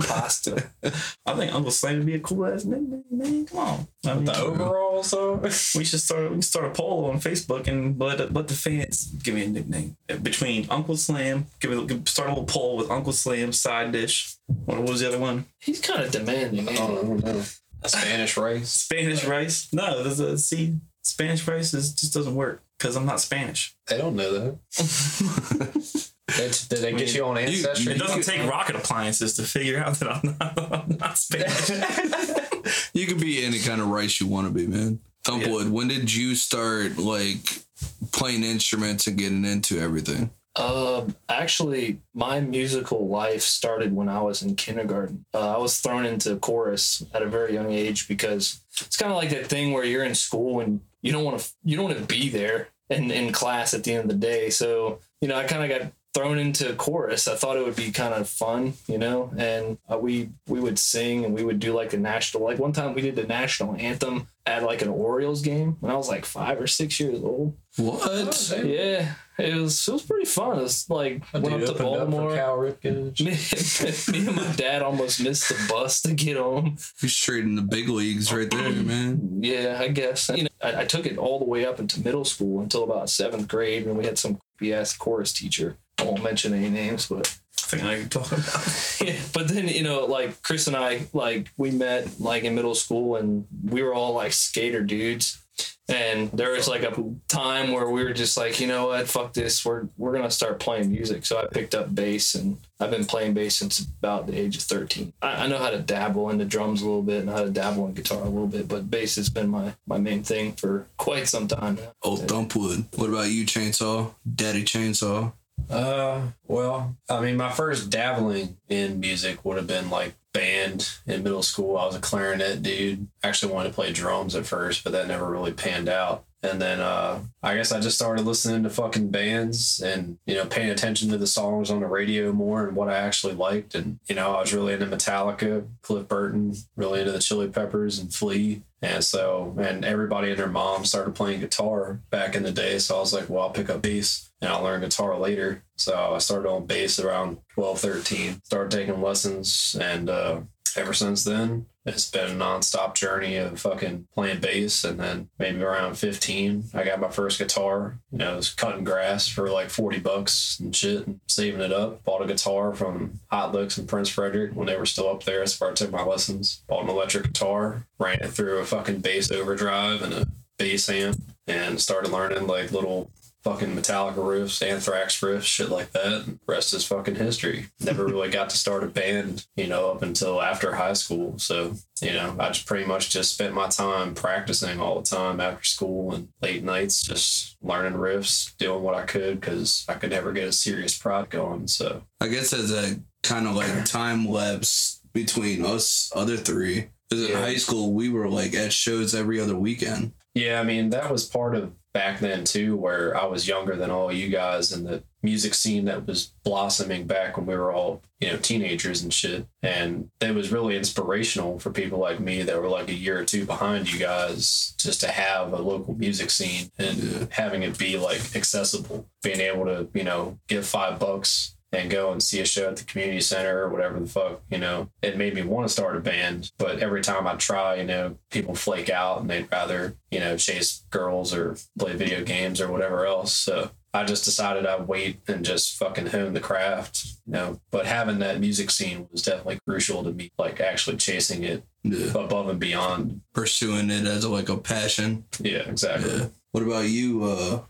Pasta. 0.00 0.70
I 1.26 1.34
think 1.34 1.54
Uncle 1.54 1.70
Slam 1.70 1.98
would 1.98 2.06
be 2.06 2.14
a 2.16 2.20
cool 2.20 2.46
ass 2.46 2.64
nickname, 2.64 3.04
man. 3.10 3.46
Come 3.46 3.58
on. 3.58 3.86
I 4.04 4.14
mean, 4.14 4.24
The 4.24 4.40
overall, 4.40 5.02
so 5.02 5.34
we 5.76 5.84
should 5.84 6.00
start. 6.00 6.24
We 6.24 6.28
can 6.30 6.42
start 6.42 6.66
a 6.66 6.70
poll 6.70 7.06
on 7.06 7.20
Facebook 7.20 7.68
and 7.68 7.98
let 7.98 8.32
let 8.32 8.48
the 8.48 8.54
fans 8.54 9.06
give 9.22 9.34
me 9.36 9.44
a 9.44 9.48
nickname 9.48 9.96
between 10.22 10.66
Uncle 10.70 10.96
Slam. 10.96 11.46
Give 11.60 11.70
me 11.70 11.86
give- 11.86 12.08
start 12.08 12.28
a 12.28 12.32
little 12.32 12.46
poll 12.46 12.76
with 12.76 12.90
Uncle 12.90 13.12
Slam 13.12 13.52
side 13.52 13.92
dish. 13.92 14.34
What 14.46 14.78
what 14.78 14.88
was 14.90 15.00
the 15.00 15.08
other 15.08 15.18
one? 15.20 15.46
He's 15.60 15.80
kind 15.80 16.02
of 16.02 16.10
demanding. 16.10 16.68
Oh, 16.68 16.72
I 16.72 16.76
don't 16.76 17.24
know. 17.24 17.42
A 17.84 17.88
Spanish 17.88 18.36
rice. 18.36 18.70
Spanish 18.70 19.24
rice? 19.24 19.68
No, 19.72 20.02
there's 20.02 20.20
a 20.20 20.38
see. 20.38 20.78
Spanish 21.02 21.46
rice 21.48 21.74
is, 21.74 21.92
just 21.92 22.14
doesn't 22.14 22.34
work 22.34 22.62
because 22.78 22.96
I'm 22.96 23.06
not 23.06 23.20
Spanish. 23.20 23.74
They 23.88 23.98
don't 23.98 24.14
know 24.14 24.32
that. 24.32 26.08
Did, 26.36 26.58
did 26.70 26.78
they 26.78 26.92
get 26.92 27.14
you 27.14 27.24
on 27.24 27.36
Ancestry? 27.36 27.92
It 27.92 27.98
doesn't 27.98 28.22
take 28.22 28.48
rocket 28.48 28.74
appliances 28.76 29.34
to 29.34 29.42
figure 29.42 29.78
out 29.78 29.96
that 29.96 30.08
I'm 30.08 30.36
not, 30.40 30.72
I'm 30.72 30.96
not 30.98 31.18
Spanish. 31.18 31.70
You 32.94 33.06
can 33.06 33.18
be 33.18 33.44
any 33.44 33.58
kind 33.58 33.80
of 33.80 33.88
rice 33.88 34.20
you 34.20 34.28
want 34.28 34.46
to 34.46 34.52
be, 34.52 34.66
man. 34.66 35.00
Thumpwood, 35.24 35.70
when 35.70 35.88
did 35.88 36.14
you 36.14 36.36
start 36.36 36.96
like 36.96 37.64
playing 38.12 38.44
instruments 38.44 39.06
and 39.08 39.18
getting 39.18 39.44
into 39.44 39.80
everything? 39.80 40.30
Um, 40.56 41.16
actually, 41.28 42.00
my 42.14 42.40
musical 42.40 43.08
life 43.08 43.42
started 43.42 43.94
when 43.94 44.08
I 44.08 44.20
was 44.20 44.42
in 44.42 44.54
kindergarten. 44.54 45.24
Uh, 45.32 45.56
I 45.56 45.58
was 45.58 45.80
thrown 45.80 46.04
into 46.04 46.36
chorus 46.36 47.04
at 47.14 47.22
a 47.22 47.26
very 47.26 47.54
young 47.54 47.72
age 47.72 48.06
because 48.06 48.60
it's 48.80 48.96
kind 48.96 49.10
of 49.10 49.16
like 49.16 49.30
that 49.30 49.46
thing 49.46 49.72
where 49.72 49.84
you're 49.84 50.04
in 50.04 50.14
school 50.14 50.60
and 50.60 50.80
you 51.00 51.12
don't 51.12 51.24
want 51.24 51.40
to 51.40 51.50
you 51.64 51.76
don't 51.76 51.86
want 51.86 51.98
to 51.98 52.04
be 52.04 52.28
there 52.28 52.68
in 52.90 53.10
in 53.10 53.32
class 53.32 53.72
at 53.74 53.84
the 53.84 53.92
end 53.94 54.04
of 54.04 54.08
the 54.08 54.26
day. 54.26 54.50
So 54.50 55.00
you 55.20 55.28
know, 55.28 55.36
I 55.36 55.44
kind 55.44 55.62
of 55.62 55.80
got 55.80 55.92
thrown 56.14 56.38
into 56.38 56.74
chorus. 56.74 57.26
I 57.26 57.36
thought 57.36 57.56
it 57.56 57.64
would 57.64 57.76
be 57.76 57.90
kind 57.90 58.12
of 58.12 58.28
fun, 58.28 58.74
you 58.86 58.98
know, 58.98 59.32
and 59.36 59.78
uh, 59.90 59.98
we 59.98 60.30
we 60.46 60.60
would 60.60 60.78
sing 60.78 61.24
and 61.24 61.34
we 61.34 61.44
would 61.44 61.58
do 61.60 61.72
like 61.72 61.92
a 61.92 61.98
national. 61.98 62.44
Like 62.44 62.58
one 62.58 62.72
time 62.72 62.94
we 62.94 63.02
did 63.02 63.16
the 63.16 63.26
national 63.26 63.76
anthem 63.76 64.28
at 64.44 64.62
like 64.62 64.82
an 64.82 64.88
Orioles 64.88 65.40
game 65.40 65.76
when 65.80 65.90
I 65.90 65.96
was 65.96 66.08
like 66.08 66.24
five 66.24 66.60
or 66.60 66.66
six 66.66 67.00
years 67.00 67.22
old. 67.22 67.56
What? 67.76 68.52
Yeah, 68.64 69.14
it 69.38 69.54
was 69.54 69.88
it 69.88 69.92
was 69.92 70.02
pretty 70.02 70.26
fun. 70.26 70.58
It's 70.58 70.88
was 70.88 70.90
like 70.90 71.22
went 71.32 71.62
up 71.62 71.76
to 71.76 71.82
Baltimore. 71.82 72.34
Cal 72.34 72.56
Ripken. 72.56 73.18
Me, 74.12 74.20
me 74.20 74.26
and 74.26 74.36
my 74.36 74.52
dad 74.52 74.82
almost 74.82 75.20
missed 75.22 75.48
the 75.48 75.66
bus 75.68 76.02
to 76.02 76.14
get 76.14 76.36
home. 76.36 76.76
You're 77.00 77.08
straight 77.08 77.44
in 77.44 77.54
the 77.54 77.62
big 77.62 77.88
leagues 77.88 78.32
right 78.32 78.50
there, 78.50 78.70
man. 78.70 79.38
Yeah, 79.42 79.78
I 79.80 79.88
guess. 79.88 80.30
You 80.34 80.44
know, 80.44 80.48
I, 80.62 80.82
I 80.82 80.84
took 80.84 81.06
it 81.06 81.18
all 81.18 81.38
the 81.38 81.44
way 81.44 81.64
up 81.64 81.80
into 81.80 82.00
middle 82.00 82.24
school 82.24 82.60
until 82.60 82.84
about 82.84 83.10
seventh 83.10 83.48
grade 83.48 83.86
when 83.86 83.96
we 83.96 84.04
had 84.04 84.18
some 84.18 84.38
creepy 84.58 84.74
ass 84.74 84.96
chorus 84.96 85.32
teacher. 85.32 85.76
I 85.98 86.04
won't 86.04 86.22
mention 86.22 86.52
any 86.52 86.68
names, 86.70 87.06
but 87.08 87.38
I 87.58 87.60
think 87.66 87.82
I 87.82 87.86
know 87.86 87.94
you're 87.96 88.08
talking 88.08 88.38
about. 88.38 88.96
yeah. 89.00 89.20
But 89.32 89.48
then 89.48 89.68
you 89.68 89.82
know, 89.82 90.04
like 90.04 90.42
Chris 90.42 90.66
and 90.66 90.76
I, 90.76 91.06
like 91.12 91.50
we 91.56 91.70
met 91.70 92.20
like 92.20 92.44
in 92.44 92.54
middle 92.54 92.74
school, 92.74 93.16
and 93.16 93.46
we 93.64 93.82
were 93.82 93.94
all 93.94 94.12
like 94.12 94.32
skater 94.32 94.82
dudes. 94.82 95.41
And 95.88 96.30
there 96.30 96.52
was 96.52 96.68
like 96.68 96.84
a 96.84 96.94
time 97.28 97.72
where 97.72 97.88
we 97.90 98.04
were 98.04 98.12
just 98.14 98.36
like, 98.36 98.60
you 98.60 98.66
know 98.66 98.86
what, 98.86 99.08
fuck 99.08 99.34
this, 99.34 99.64
we're 99.64 99.88
we're 99.98 100.12
gonna 100.12 100.30
start 100.30 100.60
playing 100.60 100.90
music. 100.90 101.26
So 101.26 101.38
I 101.38 101.46
picked 101.46 101.74
up 101.74 101.94
bass, 101.94 102.34
and 102.34 102.56
I've 102.80 102.90
been 102.90 103.04
playing 103.04 103.34
bass 103.34 103.56
since 103.56 103.80
about 103.80 104.26
the 104.26 104.38
age 104.38 104.56
of 104.56 104.62
thirteen. 104.62 105.12
I, 105.20 105.44
I 105.44 105.46
know 105.48 105.58
how 105.58 105.70
to 105.70 105.80
dabble 105.80 106.30
in 106.30 106.38
the 106.38 106.44
drums 106.44 106.82
a 106.82 106.86
little 106.86 107.02
bit, 107.02 107.20
and 107.22 107.28
how 107.28 107.42
to 107.42 107.50
dabble 107.50 107.86
in 107.86 107.94
guitar 107.94 108.22
a 108.22 108.28
little 108.28 108.46
bit, 108.46 108.68
but 108.68 108.90
bass 108.90 109.16
has 109.16 109.28
been 109.28 109.48
my 109.48 109.74
my 109.86 109.98
main 109.98 110.22
thing 110.22 110.52
for 110.52 110.86
quite 110.96 111.28
some 111.28 111.48
time 111.48 111.74
now. 111.74 111.92
Old 112.02 112.20
Thumpwood. 112.20 112.86
What 112.96 113.10
about 113.10 113.30
you, 113.30 113.44
Chainsaw? 113.44 114.14
Daddy 114.34 114.62
Chainsaw. 114.62 115.32
Uh, 115.68 116.28
well, 116.46 116.96
I 117.08 117.20
mean, 117.20 117.36
my 117.36 117.50
first 117.50 117.90
dabbling 117.90 118.56
in 118.68 119.00
music 119.00 119.44
would 119.44 119.56
have 119.58 119.66
been 119.66 119.90
like 119.90 120.14
band 120.32 120.90
in 121.06 121.22
middle 121.22 121.42
school. 121.42 121.76
I 121.76 121.86
was 121.86 121.96
a 121.96 122.00
clarinet 122.00 122.62
dude. 122.62 123.08
Actually 123.22 123.52
wanted 123.52 123.70
to 123.70 123.74
play 123.74 123.92
drums 123.92 124.34
at 124.34 124.46
first, 124.46 124.84
but 124.84 124.92
that 124.92 125.08
never 125.08 125.30
really 125.30 125.52
panned 125.52 125.88
out. 125.88 126.24
And 126.44 126.60
then 126.60 126.80
uh, 126.80 127.20
I 127.40 127.54
guess 127.54 127.70
I 127.70 127.78
just 127.78 127.96
started 127.96 128.26
listening 128.26 128.64
to 128.64 128.70
fucking 128.70 129.10
bands 129.10 129.80
and, 129.80 130.18
you 130.26 130.34
know, 130.34 130.44
paying 130.44 130.70
attention 130.70 131.08
to 131.10 131.18
the 131.18 131.26
songs 131.26 131.70
on 131.70 131.78
the 131.78 131.86
radio 131.86 132.32
more 132.32 132.66
and 132.66 132.74
what 132.74 132.88
I 132.88 132.96
actually 132.96 133.34
liked. 133.34 133.76
And, 133.76 134.00
you 134.08 134.16
know, 134.16 134.34
I 134.34 134.40
was 134.40 134.52
really 134.52 134.72
into 134.72 134.86
Metallica, 134.86 135.68
Cliff 135.82 136.08
Burton, 136.08 136.56
really 136.74 136.98
into 136.98 137.12
the 137.12 137.20
Chili 137.20 137.46
Peppers 137.46 138.00
and 138.00 138.12
Flea. 138.12 138.62
And 138.80 139.04
so, 139.04 139.54
and 139.60 139.84
everybody 139.84 140.30
and 140.30 140.38
their 140.38 140.48
mom 140.48 140.84
started 140.84 141.14
playing 141.14 141.40
guitar 141.40 142.00
back 142.10 142.34
in 142.34 142.42
the 142.42 142.50
day. 142.50 142.80
So 142.80 142.96
I 142.96 143.00
was 143.00 143.12
like, 143.12 143.30
well, 143.30 143.44
I'll 143.44 143.50
pick 143.50 143.70
up 143.70 143.82
bass 143.82 144.31
and 144.42 144.50
I'll 144.50 144.62
learn 144.62 144.80
guitar 144.80 145.16
later. 145.16 145.62
So 145.76 146.14
I 146.14 146.18
started 146.18 146.48
on 146.48 146.66
bass 146.66 146.98
around 146.98 147.38
12, 147.54 147.78
13, 147.78 148.42
started 148.42 148.76
taking 148.76 149.00
lessons. 149.00 149.76
And 149.80 150.10
uh, 150.10 150.40
ever 150.76 150.92
since 150.92 151.22
then, 151.22 151.66
it's 151.86 152.10
been 152.10 152.30
a 152.30 152.34
nonstop 152.34 152.94
journey 152.94 153.36
of 153.36 153.60
fucking 153.60 154.08
playing 154.12 154.40
bass. 154.40 154.82
And 154.82 154.98
then 154.98 155.28
maybe 155.38 155.62
around 155.62 155.94
15, 155.94 156.64
I 156.74 156.82
got 156.82 157.00
my 157.00 157.08
first 157.08 157.38
guitar. 157.38 157.98
You 158.10 158.18
know, 158.18 158.32
I 158.32 158.36
was 158.36 158.52
cutting 158.52 158.82
grass 158.82 159.28
for 159.28 159.48
like 159.48 159.70
40 159.70 160.00
bucks 160.00 160.58
and 160.58 160.74
shit 160.74 161.06
and 161.06 161.20
saving 161.28 161.60
it 161.60 161.72
up. 161.72 162.02
Bought 162.02 162.22
a 162.22 162.26
guitar 162.26 162.74
from 162.74 163.20
Hot 163.30 163.54
Licks 163.54 163.78
and 163.78 163.88
Prince 163.88 164.08
Frederick 164.08 164.56
when 164.56 164.66
they 164.66 164.76
were 164.76 164.86
still 164.86 165.08
up 165.08 165.22
there. 165.22 165.46
So 165.46 165.70
I 165.70 165.72
took 165.72 165.92
my 165.92 166.04
lessons. 166.04 166.64
Bought 166.66 166.84
an 166.84 166.90
electric 166.90 167.24
guitar, 167.24 167.86
ran 168.00 168.20
it 168.20 168.32
through 168.32 168.58
a 168.58 168.64
fucking 168.64 169.00
bass 169.02 169.30
overdrive 169.30 170.02
and 170.02 170.12
a 170.12 170.26
bass 170.58 170.88
amp, 170.88 171.20
and 171.46 171.80
started 171.80 172.10
learning 172.10 172.46
like 172.48 172.72
little 172.72 173.10
fucking 173.42 173.74
Metallica 173.74 174.16
riffs, 174.16 174.66
Anthrax 174.66 175.20
riffs, 175.20 175.42
shit 175.42 175.68
like 175.68 175.90
that. 175.92 176.38
Rest 176.46 176.72
is 176.74 176.84
fucking 176.86 177.16
history. 177.16 177.66
Never 177.80 178.04
really 178.06 178.30
got 178.30 178.50
to 178.50 178.56
start 178.56 178.84
a 178.84 178.86
band, 178.86 179.46
you 179.56 179.66
know, 179.66 179.90
up 179.90 180.02
until 180.02 180.40
after 180.40 180.74
high 180.74 180.92
school. 180.92 181.38
So, 181.38 181.74
you 182.00 182.12
know, 182.12 182.36
I 182.38 182.48
just 182.48 182.66
pretty 182.66 182.84
much 182.84 183.10
just 183.10 183.34
spent 183.34 183.54
my 183.54 183.68
time 183.68 184.14
practicing 184.14 184.80
all 184.80 185.00
the 185.00 185.06
time 185.06 185.40
after 185.40 185.64
school 185.64 186.14
and 186.14 186.28
late 186.40 186.62
nights, 186.62 187.02
just 187.02 187.56
learning 187.62 187.98
riffs, 187.98 188.56
doing 188.58 188.82
what 188.82 188.94
I 188.94 189.02
could 189.02 189.40
because 189.40 189.84
I 189.88 189.94
could 189.94 190.10
never 190.10 190.32
get 190.32 190.48
a 190.48 190.52
serious 190.52 190.96
prod 190.96 191.30
going. 191.30 191.66
So, 191.68 192.02
I 192.20 192.28
guess 192.28 192.52
as 192.52 192.72
a 192.72 193.00
kind 193.22 193.46
of 193.46 193.54
like 193.54 193.84
time 193.84 194.28
lapse 194.28 195.00
between 195.12 195.64
us 195.64 196.10
other 196.14 196.36
three. 196.36 196.88
Because 197.08 197.26
in 197.26 197.32
Yeah. 197.32 197.40
high 197.40 197.56
school, 197.56 197.92
we 197.92 198.08
were 198.08 198.28
like 198.28 198.54
at 198.54 198.72
shows 198.72 199.14
every 199.14 199.38
other 199.38 199.54
weekend. 199.54 200.12
Yeah, 200.34 200.60
I 200.60 200.64
mean, 200.64 200.88
that 200.90 201.10
was 201.12 201.26
part 201.26 201.54
of 201.54 201.72
back 201.94 202.20
then 202.20 202.44
too, 202.44 202.76
where 202.76 203.16
I 203.16 203.24
was 203.26 203.46
younger 203.46 203.76
than 203.76 203.90
all 203.90 204.12
you 204.12 204.28
guys 204.28 204.72
and 204.72 204.86
the 204.86 205.02
music 205.22 205.54
scene 205.54 205.84
that 205.84 206.06
was 206.06 206.32
blossoming 206.44 207.06
back 207.06 207.36
when 207.36 207.46
we 207.46 207.54
were 207.54 207.72
all, 207.72 208.02
you 208.20 208.28
know, 208.30 208.38
teenagers 208.38 209.02
and 209.02 209.12
shit. 209.12 209.46
And 209.62 210.10
it 210.20 210.34
was 210.34 210.50
really 210.50 210.76
inspirational 210.76 211.58
for 211.58 211.70
people 211.70 211.98
like 211.98 212.18
me 212.18 212.42
that 212.42 212.60
were 212.60 212.68
like 212.68 212.88
a 212.88 212.94
year 212.94 213.18
or 213.20 213.24
two 213.24 213.44
behind 213.44 213.92
you 213.92 213.98
guys 213.98 214.74
just 214.78 215.00
to 215.02 215.08
have 215.08 215.52
a 215.52 215.60
local 215.62 215.94
music 215.94 216.30
scene 216.30 216.70
and 216.78 216.98
Yeah. 216.98 217.26
having 217.30 217.62
it 217.62 217.78
be 217.78 217.98
like 217.98 218.34
accessible, 218.34 219.06
being 219.22 219.40
able 219.40 219.66
to, 219.66 219.88
you 219.94 220.04
know, 220.04 220.38
give 220.48 220.66
five 220.66 220.98
bucks 220.98 221.56
and 221.72 221.90
go 221.90 222.12
and 222.12 222.22
see 222.22 222.40
a 222.40 222.44
show 222.44 222.68
at 222.68 222.76
the 222.76 222.84
community 222.84 223.20
center 223.20 223.62
or 223.62 223.68
whatever 223.70 223.98
the 223.98 224.06
fuck, 224.06 224.42
you 224.50 224.58
know, 224.58 224.90
it 225.00 225.16
made 225.16 225.34
me 225.34 225.42
want 225.42 225.66
to 225.66 225.72
start 225.72 225.96
a 225.96 226.00
band. 226.00 226.52
But 226.58 226.80
every 226.80 227.00
time 227.00 227.26
I 227.26 227.34
try, 227.36 227.76
you 227.76 227.84
know, 227.84 228.16
people 228.30 228.54
flake 228.54 228.90
out 228.90 229.20
and 229.22 229.30
they'd 229.30 229.50
rather, 229.50 229.96
you 230.10 230.20
know, 230.20 230.36
chase 230.36 230.84
girls 230.90 231.32
or 231.34 231.56
play 231.78 231.94
video 231.96 232.22
games 232.24 232.60
or 232.60 232.70
whatever 232.70 233.06
else. 233.06 233.34
So 233.34 233.70
I 233.94 234.04
just 234.04 234.24
decided 234.24 234.66
I'd 234.66 234.86
wait 234.86 235.20
and 235.28 235.44
just 235.44 235.76
fucking 235.78 236.08
hone 236.08 236.34
the 236.34 236.40
craft, 236.40 237.04
you 237.26 237.32
know. 237.32 237.60
But 237.70 237.86
having 237.86 238.18
that 238.18 238.40
music 238.40 238.70
scene 238.70 239.08
was 239.10 239.22
definitely 239.22 239.58
crucial 239.66 240.02
to 240.04 240.12
me, 240.12 240.30
like 240.38 240.60
actually 240.60 240.96
chasing 240.98 241.42
it 241.42 241.62
Yeah. 241.82 242.10
above 242.18 242.48
and 242.50 242.60
beyond. 242.60 243.22
Pursuing 243.32 243.90
it 243.90 244.06
as 244.06 244.26
like 244.26 244.48
a 244.50 244.56
passion. 244.58 245.24
Yeah, 245.40 245.68
exactly. 245.68 246.16
Yeah. 246.18 246.26
What 246.52 246.62
about 246.64 246.88
you, 246.88 247.24
uh, 247.24 247.60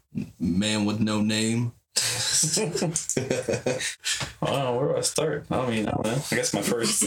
man 0.40 0.84
with 0.84 0.98
no 0.98 1.20
name? 1.20 1.72
Oh, 4.44 4.76
where 4.76 4.88
do 4.88 4.96
I 4.96 5.00
start? 5.02 5.46
I 5.50 5.70
mean, 5.70 5.86
I 5.86 5.92
don't 5.92 6.04
know. 6.04 6.22
I 6.30 6.34
guess 6.34 6.52
my 6.52 6.62
first, 6.62 7.04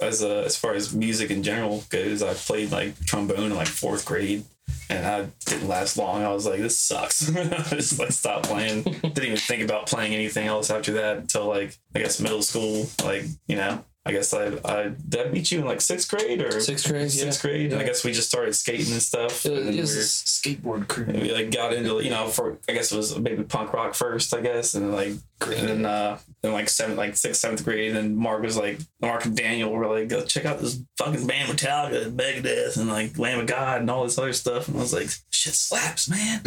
as 0.00 0.22
uh, 0.22 0.42
as 0.46 0.56
far 0.56 0.74
as 0.74 0.94
music 0.94 1.30
in 1.30 1.42
general 1.42 1.82
goes, 1.90 2.22
I 2.22 2.32
played 2.34 2.70
like 2.70 2.98
trombone 3.04 3.50
in 3.50 3.56
like 3.56 3.66
fourth 3.66 4.04
grade, 4.04 4.44
and 4.88 5.04
I 5.04 5.26
didn't 5.46 5.68
last 5.68 5.96
long. 5.96 6.22
I 6.22 6.32
was 6.32 6.46
like, 6.46 6.60
this 6.60 6.78
sucks. 6.78 7.34
I 7.36 7.44
just 7.70 7.98
like 7.98 8.12
stopped 8.12 8.46
playing. 8.48 8.82
Didn't 8.82 9.24
even 9.24 9.36
think 9.36 9.62
about 9.62 9.88
playing 9.88 10.14
anything 10.14 10.46
else 10.46 10.70
after 10.70 10.92
that 10.92 11.16
until 11.18 11.46
like 11.46 11.76
I 11.94 11.98
guess 11.98 12.20
middle 12.20 12.42
school. 12.42 12.86
Like 13.04 13.24
you 13.48 13.56
know, 13.56 13.84
I 14.06 14.12
guess 14.12 14.32
I 14.32 14.52
I 14.64 14.92
did 15.08 15.26
I 15.26 15.30
meet 15.30 15.50
you 15.50 15.58
in 15.58 15.64
like 15.66 15.80
sixth 15.80 16.08
grade 16.08 16.40
or 16.40 16.60
Sixth 16.60 16.88
grade, 16.88 17.10
sixth 17.10 17.44
yeah. 17.44 17.50
grade. 17.50 17.72
And 17.72 17.82
I 17.82 17.84
guess 17.84 18.04
we 18.04 18.12
just 18.12 18.28
started 18.28 18.54
skating 18.54 18.92
and 18.92 19.02
stuff. 19.02 19.44
It 19.44 19.52
and 19.52 19.66
then 19.68 19.76
was 19.78 19.94
we 19.96 20.00
skateboard 20.54 20.86
crew. 20.86 21.06
we 21.06 21.32
like 21.32 21.50
got 21.50 21.72
into 21.72 22.02
you 22.02 22.10
know 22.10 22.28
for 22.28 22.56
I 22.68 22.72
guess 22.72 22.92
it 22.92 22.96
was 22.96 23.18
maybe 23.18 23.42
punk 23.42 23.72
rock 23.72 23.94
first 23.94 24.32
I 24.32 24.40
guess 24.40 24.74
and 24.74 24.92
like 24.92 25.14
and 25.42 25.68
then 25.68 25.86
uh 25.86 26.18
then 26.42 26.52
like 26.52 26.68
seventh 26.68 26.98
like 26.98 27.16
sixth 27.16 27.40
seventh 27.40 27.64
grade 27.64 27.94
and 27.94 28.16
Mark 28.16 28.42
was 28.42 28.56
like 28.56 28.78
Mark 29.00 29.24
and 29.24 29.36
Daniel 29.36 29.70
were 29.70 29.86
like 29.86 30.08
go 30.08 30.24
check 30.24 30.44
out 30.44 30.58
this 30.58 30.80
fucking 30.98 31.26
band 31.26 31.50
Metallica 31.50 32.06
and 32.06 32.18
Megadeth 32.18 32.78
and 32.78 32.88
like 32.88 33.18
Lamb 33.18 33.40
of 33.40 33.46
God 33.46 33.80
and 33.80 33.90
all 33.90 34.04
this 34.04 34.18
other 34.18 34.32
stuff. 34.32 34.68
And 34.68 34.76
I 34.76 34.80
was 34.80 34.92
like 34.92 35.08
shit 35.30 35.54
slaps 35.54 36.08
man. 36.08 36.42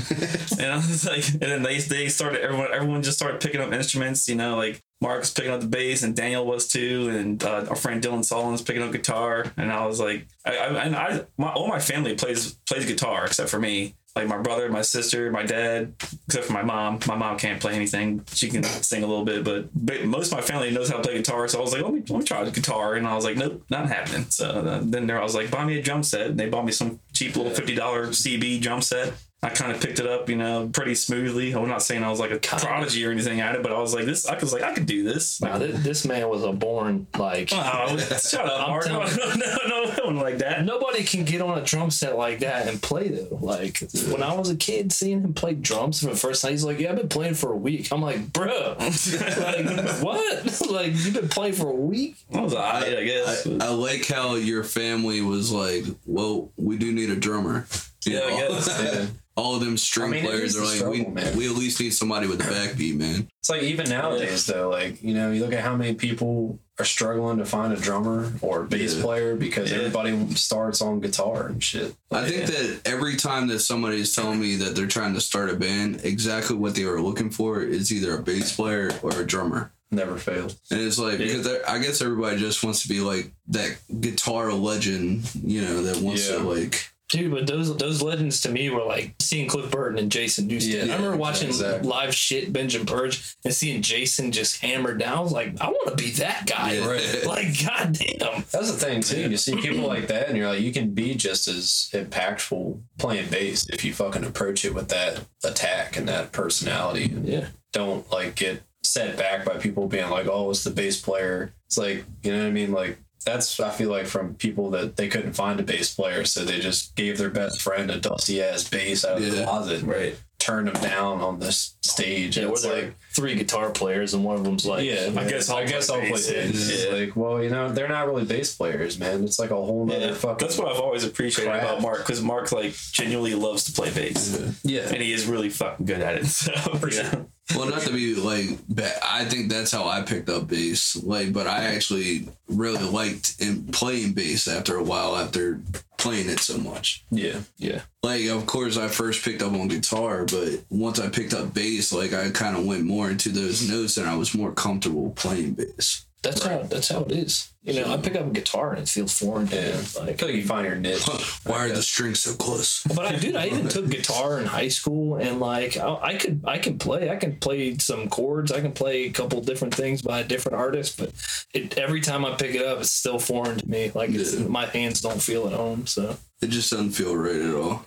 And 0.59 0.71
I 0.71 0.75
was 0.75 1.05
like 1.05 1.27
and 1.29 1.41
then 1.41 1.63
they 1.63 1.79
they 1.79 2.09
started 2.09 2.41
everyone 2.41 2.69
everyone 2.73 3.03
just 3.03 3.17
started 3.17 3.41
picking 3.41 3.61
up 3.61 3.71
instruments 3.71 4.27
you 4.27 4.35
know 4.35 4.55
like 4.55 4.81
Mark 5.01 5.19
was 5.19 5.31
picking 5.31 5.51
up 5.51 5.61
the 5.61 5.67
bass 5.67 6.03
and 6.03 6.15
Daniel 6.15 6.45
was 6.45 6.67
too 6.67 7.09
and 7.09 7.41
uh, 7.43 7.65
our 7.69 7.75
friend 7.75 8.01
Dylan 8.01 8.25
Solon 8.25 8.51
was 8.51 8.61
picking 8.61 8.81
up 8.81 8.91
guitar 8.91 9.45
and 9.55 9.71
I 9.71 9.85
was 9.85 9.99
like 9.99 10.27
I, 10.45 10.57
I 10.57 10.83
and 10.83 10.95
I 10.95 11.25
my, 11.37 11.51
all 11.53 11.67
my 11.67 11.79
family 11.79 12.15
plays 12.15 12.55
plays 12.67 12.85
guitar 12.85 13.25
except 13.25 13.49
for 13.49 13.59
me 13.59 13.95
like 14.19 14.27
my 14.27 14.37
brother, 14.37 14.69
my 14.69 14.81
sister, 14.81 15.31
my 15.31 15.43
dad, 15.43 15.93
except 16.27 16.45
for 16.45 16.53
my 16.53 16.63
mom. 16.63 16.99
My 17.07 17.15
mom 17.15 17.37
can't 17.37 17.59
play 17.61 17.73
anything. 17.73 18.23
She 18.33 18.49
can 18.49 18.63
sing 18.63 19.03
a 19.03 19.07
little 19.07 19.25
bit, 19.25 19.43
but, 19.43 19.69
but 19.73 20.03
most 20.05 20.31
of 20.31 20.37
my 20.37 20.41
family 20.41 20.71
knows 20.71 20.89
how 20.89 20.97
to 20.97 21.03
play 21.03 21.17
guitar. 21.17 21.47
So 21.47 21.59
I 21.59 21.61
was 21.61 21.73
like, 21.73 21.81
let 21.81 21.93
me, 21.93 22.03
let 22.09 22.19
me 22.19 22.25
try 22.25 22.43
the 22.43 22.51
guitar. 22.51 22.95
And 22.95 23.07
I 23.07 23.15
was 23.15 23.25
like, 23.25 23.37
nope, 23.37 23.63
not 23.69 23.87
happening. 23.87 24.25
So 24.29 24.49
uh, 24.49 24.81
then 24.83 25.07
there 25.07 25.19
I 25.19 25.23
was 25.23 25.35
like, 25.35 25.49
buy 25.49 25.65
me 25.65 25.79
a 25.79 25.81
drum 25.81 26.03
set. 26.03 26.27
And 26.27 26.39
they 26.39 26.49
bought 26.49 26.65
me 26.65 26.71
some 26.71 26.99
cheap 27.13 27.35
little 27.35 27.51
$50 27.51 27.77
CB 27.77 28.61
drum 28.61 28.81
set. 28.81 29.13
I 29.41 29.47
kind 29.47 29.71
of 29.71 29.79
picked 29.79 29.99
it 29.99 30.05
up, 30.05 30.27
you 30.27 30.35
know, 30.35 30.69
pretty 30.73 30.95
smoothly. 30.95 31.53
I'm 31.53 31.69
not 31.69 31.81
saying 31.81 32.03
I 32.03 32.09
was 32.09 32.19
like 32.19 32.31
a 32.31 32.39
prodigy 32.39 33.05
or 33.05 33.11
anything 33.11 33.39
at 33.39 33.55
it, 33.55 33.63
but 33.63 33.71
I 33.71 33.79
was 33.79 33.93
like, 33.93 34.03
this, 34.03 34.27
I 34.27 34.37
was 34.37 34.51
like, 34.51 34.63
I 34.63 34.73
could 34.73 34.85
do 34.85 35.03
this. 35.03 35.39
Wow, 35.39 35.57
this, 35.57 35.81
this 35.81 36.05
man 36.05 36.27
was 36.27 36.43
a 36.43 36.51
born 36.51 37.07
like. 37.17 37.49
Oh, 37.53 37.97
shut 37.97 38.45
up, 38.45 38.67
Mark. 38.67 38.85
No, 38.89 39.05
no, 39.05 39.57
no, 39.67 39.78
One 40.03 40.17
like 40.17 40.39
that. 40.39 40.65
Nobody 40.65 41.03
can 41.03 41.25
get 41.25 41.41
on 41.41 41.57
a 41.57 41.63
drum 41.63 41.91
set 41.91 42.17
like 42.17 42.39
that 42.39 42.67
and 42.67 42.81
play 42.81 43.09
though. 43.09 43.37
Like 43.41 43.79
when 44.09 44.23
I 44.23 44.33
was 44.35 44.49
a 44.49 44.55
kid, 44.55 44.91
seeing 44.91 45.21
him 45.21 45.33
play 45.33 45.53
drums 45.53 46.01
for 46.01 46.07
the 46.07 46.15
first 46.15 46.41
time, 46.41 46.51
he's 46.51 46.63
like, 46.63 46.79
"Yeah, 46.79 46.91
I've 46.91 46.97
been 46.97 47.09
playing 47.09 47.35
for 47.35 47.51
a 47.51 47.57
week." 47.57 47.91
I'm 47.91 48.01
like, 48.01 48.31
"Bro, 48.33 48.77
like 48.79 50.01
what? 50.01 50.61
like 50.69 50.93
you've 50.93 51.13
been 51.13 51.29
playing 51.29 51.53
for 51.53 51.69
a 51.69 51.75
week?" 51.75 52.15
I 52.33 52.41
was 52.41 52.53
alright, 52.53 52.97
I 52.97 53.03
guess. 53.03 53.47
I, 53.47 53.57
I 53.61 53.69
like 53.69 54.05
how 54.07 54.35
your 54.35 54.63
family 54.63 55.21
was 55.21 55.51
like, 55.51 55.83
well, 56.05 56.51
we 56.57 56.77
do 56.77 56.91
need 56.91 57.09
a 57.09 57.15
drummer. 57.15 57.65
You 58.05 58.13
Yeah, 58.13 58.25
I 58.25 58.29
guess. 58.29 58.83
Yeah. 58.83 59.05
All 59.35 59.55
of 59.55 59.61
them 59.61 59.77
string 59.77 60.09
I 60.09 60.11
mean, 60.15 60.25
players 60.25 60.57
are 60.57 60.65
like, 60.65 60.75
struggle, 60.75 60.97
we, 60.97 61.05
man. 61.05 61.37
we 61.37 61.49
at 61.49 61.55
least 61.55 61.79
need 61.79 61.91
somebody 61.91 62.27
with 62.27 62.41
a 62.41 62.43
backbeat, 62.43 62.97
man. 62.97 63.29
It's 63.39 63.49
like 63.49 63.63
even 63.63 63.89
nowadays 63.89 64.45
though, 64.45 64.67
like 64.67 65.01
you 65.01 65.13
know, 65.13 65.31
you 65.31 65.41
look 65.41 65.53
at 65.53 65.63
how 65.63 65.77
many 65.77 65.93
people 65.93 66.59
are 66.79 66.85
struggling 66.85 67.37
to 67.37 67.45
find 67.45 67.73
a 67.73 67.75
drummer 67.75 68.31
or 68.41 68.61
a 68.61 68.65
bass 68.65 68.95
Yeah. 68.95 69.01
player 69.01 69.35
because 69.35 69.69
Yeah. 69.69 69.77
everybody 69.79 70.33
starts 70.35 70.81
on 70.81 71.01
guitar 71.01 71.47
and 71.47 71.61
shit. 71.63 71.93
I 72.09 72.27
think 72.29 72.45
that 72.47 72.79
every 72.85 73.17
time 73.17 73.47
that 73.49 73.59
somebody 73.59 73.99
is 73.99 74.15
telling 74.15 74.39
me 74.39 74.55
that 74.57 74.75
they're 74.75 74.87
trying 74.87 75.13
to 75.15 75.21
start 75.21 75.49
a 75.49 75.55
band, 75.55 76.01
exactly 76.03 76.55
what 76.55 76.75
they 76.75 76.83
are 76.83 77.01
looking 77.01 77.29
for 77.31 77.61
is 77.61 77.91
either 77.91 78.15
a 78.17 78.21
bass 78.23 78.55
player 78.55 78.91
or 79.03 79.11
a 79.19 79.25
drummer. 79.25 79.71
Never 79.91 80.17
failed. 80.17 80.55
And 80.71 80.79
it's 80.79 80.99
like 80.99 81.17
because 81.17 81.47
I 81.67 81.79
guess 81.79 82.01
everybody 82.01 82.37
just 82.37 82.63
wants 82.63 82.83
to 82.83 82.87
be 82.87 83.01
like 83.01 83.31
that 83.49 83.75
guitar 83.99 84.53
legend, 84.53 85.29
you 85.43 85.61
know, 85.61 85.81
that 85.83 85.97
wants 85.97 86.27
to 86.27 86.37
like 86.39 86.89
Dude, 87.09 87.31
but 87.31 87.47
those 87.47 87.75
those 87.77 88.03
legends 88.03 88.39
to 88.41 88.49
me 88.49 88.69
were 88.69 88.83
like 88.83 89.15
seeing 89.19 89.47
Cliff 89.47 89.71
Burton 89.71 89.97
and 89.97 90.11
Jason 90.11 90.47
Newsted. 90.47 90.85
Yeah, 90.85 90.93
I 90.93 90.97
remember 90.97 91.17
watching 91.17 91.47
exactly. 91.47 91.89
live 91.89 92.13
shit 92.13 92.53
Binge 92.53 92.75
and 92.75 92.87
Purge 92.87 93.35
and 93.43 93.51
seeing 93.51 93.81
Jason 93.81 94.31
just 94.31 94.61
hammered 94.61 94.99
down. 94.99 95.17
I 95.17 95.21
was 95.21 95.31
like, 95.31 95.59
I 95.59 95.69
want 95.69 95.97
to 95.97 96.03
be 96.03 96.11
that 96.11 96.45
guy. 96.45 96.73
Yeah. 96.73 96.87
Right. 96.87 97.05
Like, 97.25 97.65
goddamn. 97.65 98.43
That's 98.51 98.71
the 98.71 98.77
thing 98.77 99.01
too. 99.01 99.29
You 99.29 99.37
see 99.37 99.55
people 99.55 99.87
like 99.87 100.07
that, 100.07 100.27
and 100.29 100.37
you're 100.37 100.47
like, 100.49 100.61
you 100.61 100.71
can 100.71 100.91
be 100.93 101.15
just 101.15 101.47
as 101.47 101.89
impactful 101.93 102.79
playing 102.97 103.29
bass 103.29 103.67
if 103.69 103.83
you 103.83 103.93
fucking 103.93 104.23
approach 104.23 104.63
it 104.65 104.73
with 104.75 104.89
that 104.89 105.21
attack 105.43 105.97
and 105.97 106.07
that 106.09 106.31
personality. 106.31 107.05
And 107.05 107.27
Yeah. 107.27 107.47
don't 107.73 108.09
like 108.11 108.35
get 108.35 108.61
set 108.83 109.17
back 109.17 109.45
by 109.45 109.57
people 109.57 109.87
being 109.87 110.09
like, 110.09 110.27
oh, 110.27 110.49
it's 110.51 110.63
the 110.63 110.69
bass 110.71 110.99
player. 111.01 111.53
It's 111.65 111.77
like, 111.77 112.05
you 112.23 112.31
know 112.31 112.39
what 112.39 112.47
I 112.47 112.51
mean? 112.51 112.71
Like 112.71 112.97
that's 113.25 113.59
I 113.59 113.69
feel 113.69 113.89
like 113.89 114.05
from 114.07 114.35
people 114.35 114.69
that 114.71 114.95
they 114.95 115.07
couldn't 115.07 115.33
find 115.33 115.59
a 115.59 115.63
bass 115.63 115.93
player, 115.93 116.23
so 116.25 116.43
they 116.45 116.59
just 116.59 116.95
gave 116.95 117.17
their 117.17 117.29
best 117.29 117.61
friend 117.61 117.89
a 117.91 117.99
dusty 117.99 118.41
ass 118.41 118.67
bass 118.69 119.05
out 119.05 119.17
of 119.17 119.31
the 119.31 119.43
closet, 119.43 119.83
Right. 119.83 120.15
turned 120.39 120.69
him 120.69 120.81
down 120.81 121.19
on 121.21 121.39
this 121.39 121.75
stage. 121.81 122.37
Yeah, 122.37 122.43
and 122.43 122.51
where 122.51 122.57
it's 122.57 122.65
like, 122.65 122.95
three 123.13 123.35
guitar 123.35 123.69
players 123.71 124.13
and 124.13 124.23
one 124.23 124.35
of 124.37 124.43
them's 124.45 124.65
like, 124.65 124.85
yeah, 124.85 125.11
I 125.17 125.25
guess 125.29 125.49
I'll 125.49 125.57
I 125.57 125.65
guess 125.65 125.87
play 125.87 125.95
I'll 125.95 126.01
play 126.01 126.11
bass. 126.11 126.31
bass. 126.31 126.69
It's 126.69 126.85
Yeah. 126.85 126.93
Like, 126.93 127.15
well, 127.15 127.43
you 127.43 127.49
know, 127.49 127.69
they're 127.73 127.89
not 127.89 128.07
really 128.07 128.23
bass 128.23 128.55
players, 128.55 128.97
man. 128.97 129.23
It's 129.25 129.37
like 129.37 129.51
a 129.51 129.55
whole 129.55 129.85
nother 129.85 130.07
Yeah, 130.07 130.13
fucking. 130.13 130.45
that's 130.47 130.57
what 130.57 130.69
I've 130.73 130.79
always 130.79 131.03
appreciated 131.03 131.49
Crap. 131.51 131.63
about 131.63 131.81
Mark 131.81 131.97
because 131.99 132.21
Mark 132.21 132.51
like 132.53 132.73
genuinely 132.93 133.35
loves 133.35 133.65
to 133.65 133.73
play 133.73 133.91
bass, 133.91 134.39
yeah. 134.63 134.83
and 134.87 135.01
he 135.01 135.11
is 135.11 135.25
really 135.25 135.49
fucking 135.49 135.85
good 135.85 136.01
at 136.01 136.15
it. 136.15 136.25
So 136.27 136.53
you 136.89 137.03
know. 137.03 137.27
Well, 137.55 137.69
not 137.69 137.81
to 137.81 137.91
be 137.91 138.15
like 138.15 138.59
bad. 138.69 138.99
I 139.03 139.25
think 139.25 139.49
that's 139.51 139.71
how 139.71 139.87
I 139.87 140.01
picked 140.03 140.29
up 140.29 140.47
bass. 140.47 140.95
Like, 140.95 141.33
but 141.33 141.47
I 141.47 141.65
actually 141.65 142.29
really 142.47 142.83
liked 142.83 143.35
in 143.39 143.65
playing 143.67 144.13
bass 144.13 144.47
after 144.47 144.75
a 144.75 144.83
while 144.83 145.15
after 145.15 145.61
playing 145.97 146.29
it 146.29 146.39
so 146.39 146.57
much. 146.57 147.03
Yeah. 147.09 147.41
yeah. 147.57 147.81
Like, 148.03 148.25
of 148.27 148.45
course, 148.45 148.77
I 148.77 148.87
first 148.87 149.23
picked 149.23 149.41
up 149.41 149.53
on 149.53 149.67
guitar, 149.67 150.25
but 150.25 150.63
once 150.69 150.99
I 150.99 151.09
picked 151.09 151.33
up 151.33 151.53
bass, 151.53 151.91
like 151.91 152.13
I 152.13 152.29
kind 152.29 152.55
of 152.55 152.65
went 152.65 152.85
more 152.85 153.09
into 153.09 153.29
those 153.29 153.67
notes, 153.69 153.97
and 153.97 154.07
I 154.07 154.15
was 154.15 154.35
more 154.35 154.51
comfortable 154.51 155.11
playing 155.11 155.53
bass. 155.53 156.05
That's 156.21 156.43
how 156.43 156.63
that's 156.63 156.89
how 156.89 157.03
it 157.03 157.11
is. 157.13 157.53
You 157.63 157.73
know, 157.81 157.93
I 157.93 157.97
pick 157.97 158.15
up 158.15 158.25
a 158.27 158.29
guitar 158.31 158.71
and 158.71 158.79
it 158.81 158.89
feels 158.89 159.17
foreign 159.17 159.47
to 159.47 159.55
Yeah. 159.55 159.61
me. 159.61 159.69
I 159.71 159.75
feel 159.77 160.03
Like, 160.05 160.21
like 160.21 160.33
you 160.35 160.45
find 160.45 160.65
your 160.65 160.75
niche. 160.75 161.07
Why 161.45 161.65
are 161.65 161.69
the 161.69 161.81
strings 161.81 162.19
so 162.19 162.33
close? 162.35 162.83
but 162.93 163.05
I 163.05 163.15
did. 163.15 163.35
I 163.37 163.45
even 163.47 163.67
took 163.69 163.89
guitar 163.89 164.39
in 164.39 164.45
high 164.45 164.67
school, 164.67 165.15
and 165.15 165.39
like 165.39 165.77
I, 165.77 165.95
I 166.01 166.15
could, 166.17 166.41
I 166.45 166.57
can 166.57 166.77
play. 166.77 167.09
I 167.09 167.15
can 167.15 167.37
play 167.37 167.77
some 167.77 168.09
chords. 168.09 168.51
I 168.51 168.59
can 168.59 168.73
play 168.73 169.05
a 169.05 169.11
couple 169.11 169.39
different 169.41 169.73
things 169.75 170.01
by 170.01 170.23
different 170.23 170.57
artists. 170.57 170.95
But 170.95 171.11
it, 171.53 171.77
every 171.77 172.01
time 172.01 172.25
I 172.25 172.35
pick 172.35 172.53
it 172.55 172.65
up, 172.65 172.79
it's 172.79 172.91
still 172.91 173.19
foreign 173.19 173.57
to 173.59 173.69
me. 173.69 173.91
Like 173.95 174.09
it's, 174.09 174.35
Yeah. 174.35 174.47
my 174.47 174.65
hands 174.65 174.99
don't 175.01 175.21
feel 175.21 175.47
at 175.47 175.53
home. 175.53 175.87
So 175.87 176.17
It 176.41 176.49
just 176.49 176.71
doesn't 176.71 176.91
feel 176.91 177.15
right 177.15 177.35
at 177.41 177.55
all. 177.55 177.85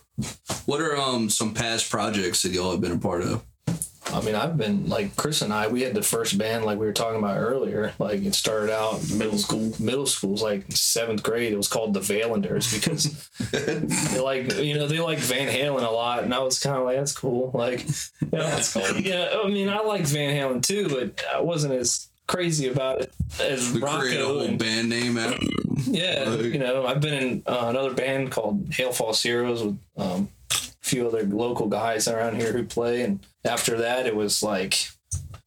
What 0.67 0.81
are 0.81 0.97
um 0.97 1.29
some 1.29 1.53
past 1.55 1.91
projects 1.91 2.43
that 2.43 2.53
y'all 2.53 2.71
have 2.71 2.81
been 2.81 2.93
a 2.93 2.99
part 2.99 3.23
of? 3.23 3.43
I 4.13 4.21
mean, 4.21 4.35
I've 4.35 4.57
been 4.57 4.89
like 4.89 5.17
Chris 5.17 5.43
and 5.43 5.53
I. 5.53 5.69
We 5.69 5.83
had 5.83 5.95
the 5.95 6.03
first 6.03 6.37
band 6.39 6.65
like 6.65 6.79
we 6.79 6.87
were 6.87 6.93
talking 6.93 7.19
about 7.19 7.39
earlier. 7.39 7.93
Like 7.99 8.23
it 8.23 8.35
started 8.35 8.71
out 8.73 9.01
Middle 9.11 9.39
school. 9.39 9.73
middle 9.81 10.07
school's 10.07 10.43
like 10.43 10.65
seventh 10.71 11.23
grade. 11.23 11.53
It 11.53 11.57
was 11.57 11.69
called 11.69 11.95
the 11.95 12.01
Valanders 12.01 12.73
because 12.73 13.29
they 14.13 14.21
like 14.21 14.55
you 14.59 14.75
know 14.75 14.87
they 14.87 15.01
like 15.01 15.19
Van 15.19 15.49
Halen 15.49 15.87
a 15.87 15.91
lot, 15.91 16.25
and 16.25 16.35
I 16.35 16.41
was 16.41 16.59
kind 16.61 16.77
of 16.77 16.85
like 16.85 16.97
that's 16.97 17.13
cool. 17.17 17.51
Like, 17.55 17.87
you 17.89 18.29
know, 18.33 18.39
That's 18.51 18.73
cool. 18.75 19.01
yeah. 19.01 19.29
I 19.43 19.49
mean, 19.49 19.69
I 19.69 19.81
like 19.81 20.03
Van 20.07 20.35
Halen 20.37 20.63
too, 20.63 20.89
but 20.89 21.25
I 21.35 21.41
wasn't 21.41 21.75
as 21.75 22.09
crazy 22.27 22.69
about 22.69 23.01
it 23.03 23.13
as 23.41 23.73
We 23.73 23.81
create 23.81 24.21
a 24.21 24.25
whole 24.25 24.41
And, 24.43 24.59
band 24.59 24.89
name 24.89 25.19
out. 25.19 25.37
yeah, 25.87 26.25
Like- 26.29 26.45
you 26.45 26.59
know, 26.59 26.87
I've 26.87 27.01
been 27.01 27.15
in 27.15 27.43
uh, 27.47 27.67
another 27.69 27.93
band 27.93 28.31
called 28.31 28.69
Hail 28.73 28.93
False 28.93 29.23
Heroes 29.23 29.63
with 29.63 29.79
um, 29.99 30.29
few 30.83 31.07
other 31.07 31.23
local 31.25 31.67
guys 31.69 32.09
around 32.09 32.37
here 32.37 32.53
who 32.53 32.65
play, 32.65 33.03
and 33.03 33.21
after 33.45 33.79
that, 33.79 34.07
it 34.07 34.15
was 34.17 34.43
like 34.43 34.89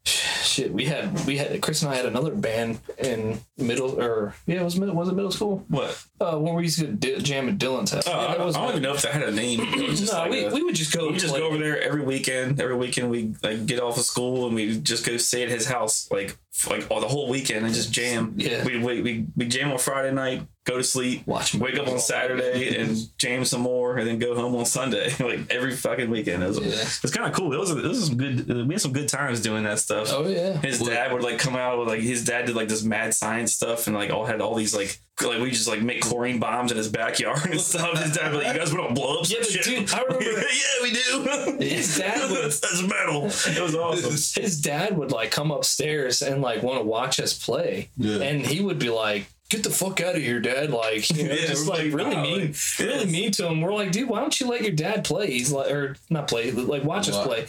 shit. 0.06 0.72
We 0.72 0.86
had 0.86 1.26
we 1.26 1.38
had 1.38 1.60
Chris 1.62 1.82
and 1.82 1.92
I 1.92 1.96
had 1.96 2.06
another 2.06 2.34
band 2.34 2.80
in 2.98 3.40
middle 3.58 4.00
or 4.02 4.36
yeah, 4.46 4.62
it 4.62 4.64
was 4.64 4.80
middle 4.80 4.96
was 4.96 5.10
it 5.10 5.14
middle 5.16 5.32
school? 5.32 5.66
What? 5.68 6.02
Uh, 6.22 6.38
when 6.38 6.54
we 6.56 6.64
used 6.64 6.80
to 6.80 6.88
di- 6.88 7.18
jam 7.20 7.50
at 7.50 7.58
Dylan's 7.58 7.92
house. 7.92 8.08
Oh, 8.08 8.12
Yeah, 8.12 8.18
I, 8.28 8.32
I 8.34 8.52
don't 8.52 8.70
even 8.70 8.82
know 8.84 8.94
if 8.94 9.02
that 9.02 9.14
had 9.14 9.24
a 9.24 9.32
name. 9.32 9.62
It 9.62 9.90
was 9.90 10.00
just 10.00 10.14
no, 10.14 10.20
like 10.20 10.32
we, 10.32 10.46
a- 10.46 10.54
we 10.54 10.64
would 10.64 10.76
just 10.76 10.96
go. 10.96 11.08
we 11.12 11.18
just 11.18 11.30
play- 11.34 11.40
go 11.40 11.48
over 11.48 11.58
there 11.58 11.82
every 11.82 12.02
weekend. 12.04 12.62
Every 12.62 12.76
weekend 12.76 13.10
we 13.10 13.34
like 13.44 13.66
get 13.66 13.80
off 13.82 13.98
of 13.98 14.04
school 14.06 14.46
and 14.46 14.56
we 14.56 14.80
just 14.80 15.06
go 15.06 15.18
stay 15.18 15.44
at 15.44 15.50
his 15.50 15.68
house 15.68 16.10
like 16.12 16.38
like 16.70 16.90
all 16.90 17.02
the 17.02 17.08
whole 17.08 17.28
weekend 17.30 17.66
and 17.66 17.74
just 17.76 17.92
jam. 17.92 18.34
Yeah. 18.38 18.64
We 18.66 18.78
we 18.80 19.02
we, 19.02 19.26
we 19.36 19.48
jam 19.48 19.72
on 19.72 19.78
Friday 19.78 20.12
night, 20.14 20.48
go 20.64 20.78
to 20.78 20.84
sleep, 20.84 21.28
Watch 21.28 21.54
wake 21.54 21.78
up 21.78 21.88
on 21.88 22.00
Saturday 22.00 22.78
and 22.78 22.98
jam 23.18 23.44
some 23.46 23.62
more, 23.62 23.98
and 23.98 24.08
then 24.08 24.20
go 24.20 24.36
home 24.36 24.56
on 24.56 24.66
Sunday. 24.66 25.14
like 25.20 25.52
every 25.52 25.76
fucking 25.76 26.10
weekend. 26.10 26.44
It 26.44 26.48
was, 26.48 26.60
Yeah. 26.60 26.68
it's 26.82 27.12
kind 27.12 27.28
of 27.28 27.34
cool. 27.34 27.54
It 27.54 27.58
was 27.60 27.72
it 27.72 27.84
was 27.84 28.08
some 28.08 28.18
good. 28.18 28.48
We 28.68 28.74
had 28.74 28.82
some 28.82 28.94
good 28.94 29.10
times 29.10 29.42
doing 29.42 29.64
that 29.66 29.80
stuff. 29.80 30.08
Oh 30.12 30.28
yeah. 30.28 30.54
His 30.62 30.80
What- 30.80 30.92
dad 30.92 31.12
would 31.12 31.24
like 31.24 31.40
come 31.40 31.56
out 31.56 31.78
with 31.80 31.88
like 31.90 32.00
his 32.02 32.24
dad 32.24 32.46
did 32.46 32.56
like 32.56 32.70
this 32.70 32.84
mad 32.84 33.14
science 33.14 33.54
stuff 33.54 33.88
and 33.88 33.96
like 33.96 34.12
all 34.12 34.26
had 34.26 34.40
all 34.42 34.56
these 34.56 34.74
like 34.76 35.00
like 35.24 35.40
we 35.40 35.50
just 35.52 35.68
like 35.68 35.82
make 35.82 36.02
chlorine 36.02 36.40
bombs 36.40 36.72
in 36.72 36.78
his 36.78 36.90
backyard 36.90 37.46
and 37.46 37.60
stuff. 37.62 37.98
His 37.98 38.14
dad 38.18 38.34
would 38.34 38.44
like, 38.44 38.54
you 38.54 38.60
guys 38.60 38.74
want 38.74 38.90
to 38.90 38.94
blow 38.96 39.20
up 39.20 39.26
some 39.26 39.38
Yeah, 39.38 39.44
but 39.44 39.52
shit? 39.52 39.64
dude, 39.64 39.94
I 39.94 40.02
remember- 40.02 40.24
yeah, 40.42 40.82
we 40.82 40.92
do. 40.92 41.58
His 41.66 41.98
dad 41.98 42.30
would- 42.30 42.44
that's, 42.44 42.60
that's 42.62 42.82
metal. 42.82 43.26
It 43.26 43.62
was 43.62 43.76
awesome. 43.76 44.42
His 44.44 44.60
dad 44.60 44.98
would 44.98 45.12
like 45.12 45.32
come 45.32 45.52
upstairs 45.52 46.22
and 46.22 46.42
like 46.42 46.64
want 46.64 46.80
to 46.80 46.86
watch 46.86 47.20
us 47.20 47.34
play, 47.34 47.90
Yeah. 47.98 48.18
and 48.22 48.46
he 48.46 48.62
would 48.62 48.80
be 48.80 48.90
like. 48.90 49.28
Get 49.56 49.64
the 49.64 49.70
fuck 49.70 50.02
out 50.02 50.16
of 50.16 50.22
here, 50.22 50.40
Dad! 50.40 50.70
Like, 50.72 51.10
you 51.16 51.24
know, 51.28 51.34
Yeah, 51.34 51.46
just 51.48 51.68
like 51.68 51.86
like, 51.86 51.94
really 51.94 52.16
wow, 52.16 52.24
mean, 52.24 52.42
like, 52.48 52.56
really 52.80 53.06
mean 53.06 53.32
to 53.32 53.48
him. 53.48 53.62
We're 53.62 53.74
like, 53.74 53.92
dude, 53.92 54.10
why 54.10 54.20
don't 54.20 54.38
you 54.40 54.48
let 54.48 54.62
your 54.62 54.72
dad 54.72 55.04
play? 55.04 55.28
He's 55.32 55.52
like, 55.52 55.72
or 55.72 55.96
not 56.10 56.28
play, 56.28 56.52
like 56.52 56.84
watch 56.84 57.10
us 57.10 57.22
play. 57.24 57.46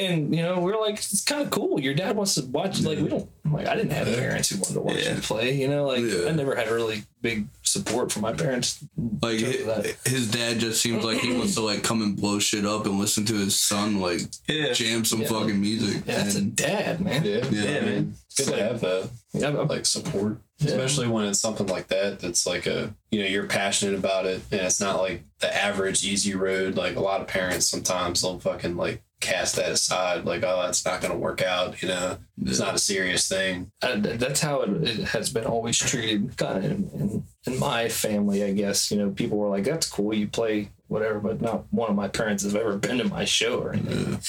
And 0.00 0.34
you 0.34 0.42
know, 0.42 0.60
we're 0.60 0.80
like, 0.80 0.94
it's 0.94 1.24
kind 1.24 1.42
of 1.42 1.50
cool. 1.50 1.80
Your 1.80 1.94
dad 1.94 2.16
wants 2.16 2.34
to 2.36 2.44
watch. 2.46 2.80
Like, 2.82 2.98
we 2.98 3.08
don't. 3.08 3.28
Like, 3.50 3.66
I 3.66 3.74
didn't 3.74 3.90
have 3.92 4.06
parents 4.06 4.50
who 4.50 4.58
wanted 4.58 4.74
to 4.74 4.80
watch 4.80 5.04
Yeah. 5.04 5.14
me 5.14 5.20
play. 5.20 5.54
You 5.56 5.68
know, 5.68 5.86
like 5.86 6.02
Yeah. 6.04 6.28
I 6.28 6.32
never 6.32 6.54
had 6.54 6.68
really 6.70 7.02
big 7.20 7.46
support 7.70 8.10
from 8.12 8.22
my 8.22 8.32
parents. 8.32 8.82
Like 9.22 9.38
Because 9.38 9.60
of 9.60 9.66
hi- 9.66 9.82
that. 9.82 9.96
his 10.08 10.30
dad 10.30 10.58
just 10.58 10.80
seems 10.82 11.04
like 11.04 11.18
he 11.18 11.32
wants 11.32 11.54
to 11.54 11.60
like 11.62 11.82
come 11.82 12.02
and 12.02 12.16
blow 12.16 12.38
shit 12.38 12.64
up 12.66 12.86
and 12.86 12.98
listen 12.98 13.24
to 13.26 13.34
his 13.34 13.58
son 13.58 14.00
like 14.00 14.20
Yeah. 14.48 14.72
jam 14.72 15.04
some 15.04 15.22
Yeah. 15.22 15.28
fucking 15.28 15.60
music. 15.60 16.02
Yeah, 16.06 16.22
that's 16.22 16.34
a 16.36 16.42
dad, 16.42 17.00
man. 17.00 17.24
Yeah. 17.24 17.46
Yeah, 17.50 17.62
Yeah, 17.64 17.80
man. 17.80 18.14
It's 18.28 18.46
good 18.48 18.56
to 18.56 18.62
have 18.62 18.80
that 18.80 19.10
Yeah, 19.32 19.46
I'm- 19.48 19.68
like 19.68 19.86
support. 19.86 20.38
Yeah. 20.58 20.72
Especially 20.72 21.08
when 21.08 21.24
it's 21.26 21.38
something 21.40 21.66
like 21.68 21.88
that 21.88 22.20
that's 22.20 22.46
like 22.46 22.66
a 22.66 22.94
you 23.10 23.20
know, 23.20 23.26
you're 23.26 23.46
passionate 23.46 23.94
about 23.94 24.26
it 24.26 24.42
and 24.52 24.60
it's 24.60 24.80
not 24.80 25.00
like 25.00 25.22
the 25.40 25.54
average 25.54 26.04
easy 26.04 26.34
road. 26.34 26.76
Like 26.76 26.96
a 26.96 27.00
lot 27.00 27.20
of 27.20 27.26
parents 27.28 27.66
sometimes 27.66 28.20
they'll 28.22 28.38
fucking 28.38 28.76
like 28.76 29.02
cast 29.20 29.56
that 29.56 29.70
aside, 29.70 30.24
like, 30.24 30.42
oh 30.44 30.62
that's 30.62 30.82
not 30.86 31.02
gonna 31.02 31.16
work 31.16 31.42
out, 31.42 31.82
you 31.82 31.88
know. 31.88 32.16
It's 32.42 32.58
not 32.58 32.74
a 32.74 32.78
serious 32.78 33.28
thing. 33.28 33.70
Uh, 33.82 34.00
th- 34.00 34.18
that's 34.18 34.40
how 34.40 34.62
it, 34.62 34.70
it 34.82 35.08
has 35.08 35.28
been 35.28 35.44
always 35.44 35.76
treated 35.78 36.34
kind 36.38 36.56
of 36.58 36.64
in, 36.64 36.90
in, 36.94 37.24
in 37.46 37.58
my 37.58 37.88
family 37.88 38.44
i 38.44 38.52
guess 38.52 38.90
you 38.90 38.98
know 38.98 39.10
people 39.10 39.38
were 39.38 39.48
like 39.48 39.64
that's 39.64 39.88
cool 39.88 40.12
you 40.14 40.26
play 40.26 40.68
whatever 40.88 41.18
but 41.20 41.40
not 41.40 41.64
one 41.72 41.88
of 41.88 41.96
my 41.96 42.08
parents 42.08 42.42
has 42.42 42.54
ever 42.54 42.76
been 42.78 42.98
to 42.98 43.04
my 43.04 43.24
show 43.24 43.60
or 43.60 43.72
anything. 43.72 44.20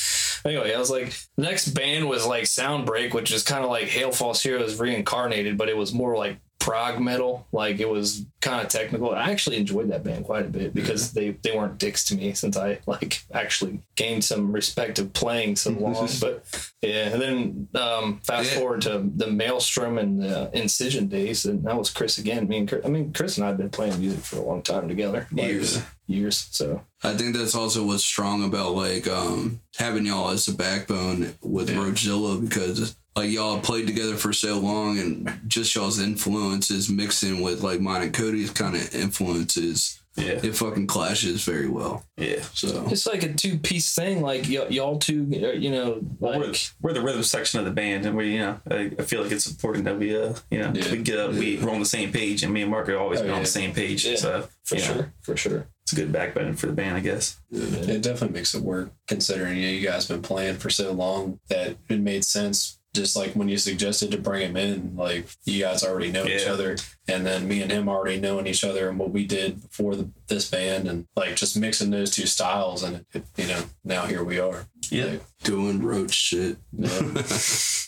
Anyway 0.45 0.73
i 0.73 0.79
was 0.79 0.89
like 0.89 1.13
next 1.37 1.69
band 1.69 2.07
was 2.07 2.25
like 2.25 2.43
soundbreak 2.43 3.13
which 3.13 3.31
is 3.31 3.43
kind 3.43 3.63
of 3.63 3.69
like 3.69 3.87
hail 3.87 4.11
false 4.11 4.41
heroes 4.41 4.79
reincarnated 4.79 5.57
but 5.57 5.69
it 5.69 5.77
was 5.77 5.93
more 5.93 6.15
like 6.15 6.37
prog 6.61 7.01
metal. 7.01 7.45
Like 7.51 7.79
it 7.79 7.89
was 7.89 8.23
kind 8.39 8.61
of 8.61 8.67
technical. 8.69 9.11
I 9.11 9.31
actually 9.31 9.57
enjoyed 9.57 9.89
that 9.89 10.03
band 10.03 10.25
quite 10.25 10.45
a 10.45 10.49
bit 10.49 10.73
because 10.73 11.11
they 11.11 11.31
they 11.43 11.51
weren't 11.57 11.77
dicks 11.79 12.05
to 12.05 12.15
me 12.15 12.33
since 12.33 12.55
I 12.55 12.79
like 12.85 13.23
actually 13.33 13.81
gained 13.95 14.23
some 14.23 14.51
respect 14.51 14.99
of 14.99 15.11
playing 15.11 15.55
so 15.57 15.71
long. 15.85 16.07
but 16.21 16.45
yeah, 16.81 17.09
and 17.09 17.21
then 17.21 17.67
um, 17.75 18.21
fast 18.23 18.51
Yeah. 18.53 18.59
forward 18.59 18.81
to 18.83 19.03
the 19.15 19.27
Maelstrom 19.27 19.97
and 19.97 20.21
the 20.21 20.49
Incision 20.53 21.07
days, 21.07 21.45
and 21.45 21.63
that 21.65 21.75
was 21.77 21.89
Chris 21.89 22.17
again. 22.19 22.47
Me 22.47 22.59
and 22.59 22.69
Chris, 22.69 22.85
I 22.85 22.89
mean, 22.89 23.11
Chris 23.11 23.37
and 23.37 23.45
I 23.45 23.49
have 23.49 23.57
been 23.57 23.69
playing 23.69 23.99
music 23.99 24.21
for 24.23 24.37
a 24.37 24.41
long 24.43 24.61
time 24.61 24.87
together, 24.87 25.27
like, 25.31 25.47
Years. 25.47 25.81
years. 26.07 26.47
So 26.51 26.81
I 27.03 27.13
think 27.15 27.35
that's 27.35 27.55
also 27.55 27.83
what's 27.85 28.03
strong 28.05 28.43
about 28.43 28.75
like 28.75 29.07
um 29.07 29.61
having 29.77 30.05
y'all 30.05 30.29
as 30.29 30.47
a 30.47 30.53
backbone 30.53 31.33
with 31.41 31.69
Roachzilla 31.69 32.39
because 32.39 32.95
like 33.15 33.29
y'all 33.29 33.59
played 33.59 33.87
together 33.87 34.15
for 34.15 34.31
so 34.33 34.59
long 34.59 34.97
and 34.99 35.41
just 35.47 35.73
y'all's 35.75 35.99
influences 35.99 36.89
mixing 36.89 37.41
with 37.41 37.61
like 37.61 37.81
mine 37.81 38.01
and 38.03 38.13
Cody's 38.13 38.51
kind 38.51 38.75
of 38.75 38.95
influences 38.95 40.01
Yeah. 40.15 40.39
it 40.43 40.55
fucking 40.55 40.87
clashes 40.87 41.43
very 41.43 41.67
well. 41.69 42.03
Yeah. 42.17 42.41
So 42.53 42.85
it's 42.89 43.07
like 43.07 43.23
a 43.23 43.33
two 43.33 43.57
piece 43.57 43.93
thing. 43.95 44.21
Like 44.21 44.43
y- 44.43 44.65
y'all 44.69 44.97
two, 44.99 45.27
uh, 45.33 45.51
you 45.53 45.71
know, 45.71 46.01
Well, 46.19 46.39
we're, 46.39 46.47
like 46.47 46.69
we're 46.81 46.93
the 46.93 47.01
rhythm 47.01 47.23
section 47.23 47.59
of 47.59 47.65
the 47.65 47.71
band, 47.71 48.05
and 48.05 48.15
we, 48.17 48.33
you 48.33 48.39
know, 48.39 48.59
I, 48.69 48.91
I 48.99 49.03
feel 49.03 49.23
like 49.23 49.31
it's 49.31 49.49
important 49.49 49.85
that 49.85 49.97
we, 49.97 50.15
uh, 50.15 50.33
you 50.49 50.59
know, 50.59 50.71
Yeah. 50.75 50.91
we 50.91 50.97
get 51.01 51.17
up, 51.19 51.31
we, 51.33 51.57
we're 51.57 51.71
on 51.71 51.79
the 51.79 51.85
same 51.85 52.11
page, 52.11 52.43
and 52.43 52.53
me 52.53 52.61
and 52.61 52.71
Mark 52.71 52.87
have 52.87 52.99
always 52.99 53.19
Oh, 53.19 53.23
been 53.23 53.31
on 53.31 53.41
the 53.41 53.47
same 53.47 53.73
page. 53.73 54.05
Yeah. 54.05 54.15
So 54.17 54.47
for 54.63 54.75
yeah, 54.75 54.81
sure, 54.85 55.13
for 55.21 55.37
sure. 55.37 55.67
it's 55.83 55.93
a 55.93 55.95
good 55.95 56.11
backbone 56.11 56.55
for 56.55 56.67
the 56.67 56.73
band, 56.73 56.95
I 56.97 56.99
guess. 57.01 57.39
It 57.51 58.01
definitely 58.01 58.35
makes 58.37 58.53
it 58.53 58.61
work 58.63 58.91
considering 59.07 59.57
you, 59.57 59.65
know, 59.67 59.71
you 59.73 59.87
guys 59.87 60.07
been 60.07 60.21
playing 60.21 60.57
for 60.57 60.69
so 60.69 60.91
long 60.91 61.39
that 61.49 61.77
it 61.89 61.99
made 61.99 62.23
sense. 62.25 62.77
Just 62.93 63.15
like 63.15 63.33
when 63.33 63.47
you 63.47 63.57
suggested 63.57 64.11
to 64.11 64.17
bring 64.17 64.41
him 64.41 64.57
in, 64.57 64.95
like 64.97 65.25
you 65.45 65.61
guys 65.61 65.83
already 65.83 66.11
know 66.11 66.25
each 66.25 66.45
other, 66.45 66.75
and 67.07 67.25
then 67.25 67.47
me 67.47 67.61
and 67.61 67.71
him 67.71 67.87
already 67.87 68.19
knowing 68.19 68.47
each 68.47 68.63
other 68.65 68.89
and 68.89 68.99
what 68.99 69.11
we 69.11 69.25
did 69.25 69.61
before 69.61 69.95
the, 69.95 70.09
this 70.27 70.49
band, 70.51 70.87
and 70.89 71.07
like 71.15 71.35
just 71.37 71.55
mixing 71.57 71.89
those 71.91 72.11
two 72.11 72.25
styles, 72.25 72.83
and 72.83 73.05
it, 73.13 73.23
you 73.37 73.47
know 73.47 73.63
now 73.85 74.05
here 74.05 74.23
we 74.23 74.39
are. 74.39 74.65
Yeah. 74.89 75.05
Like, 75.05 75.21
doing 75.43 75.81
roach 75.81 76.13
shit. 76.13 76.57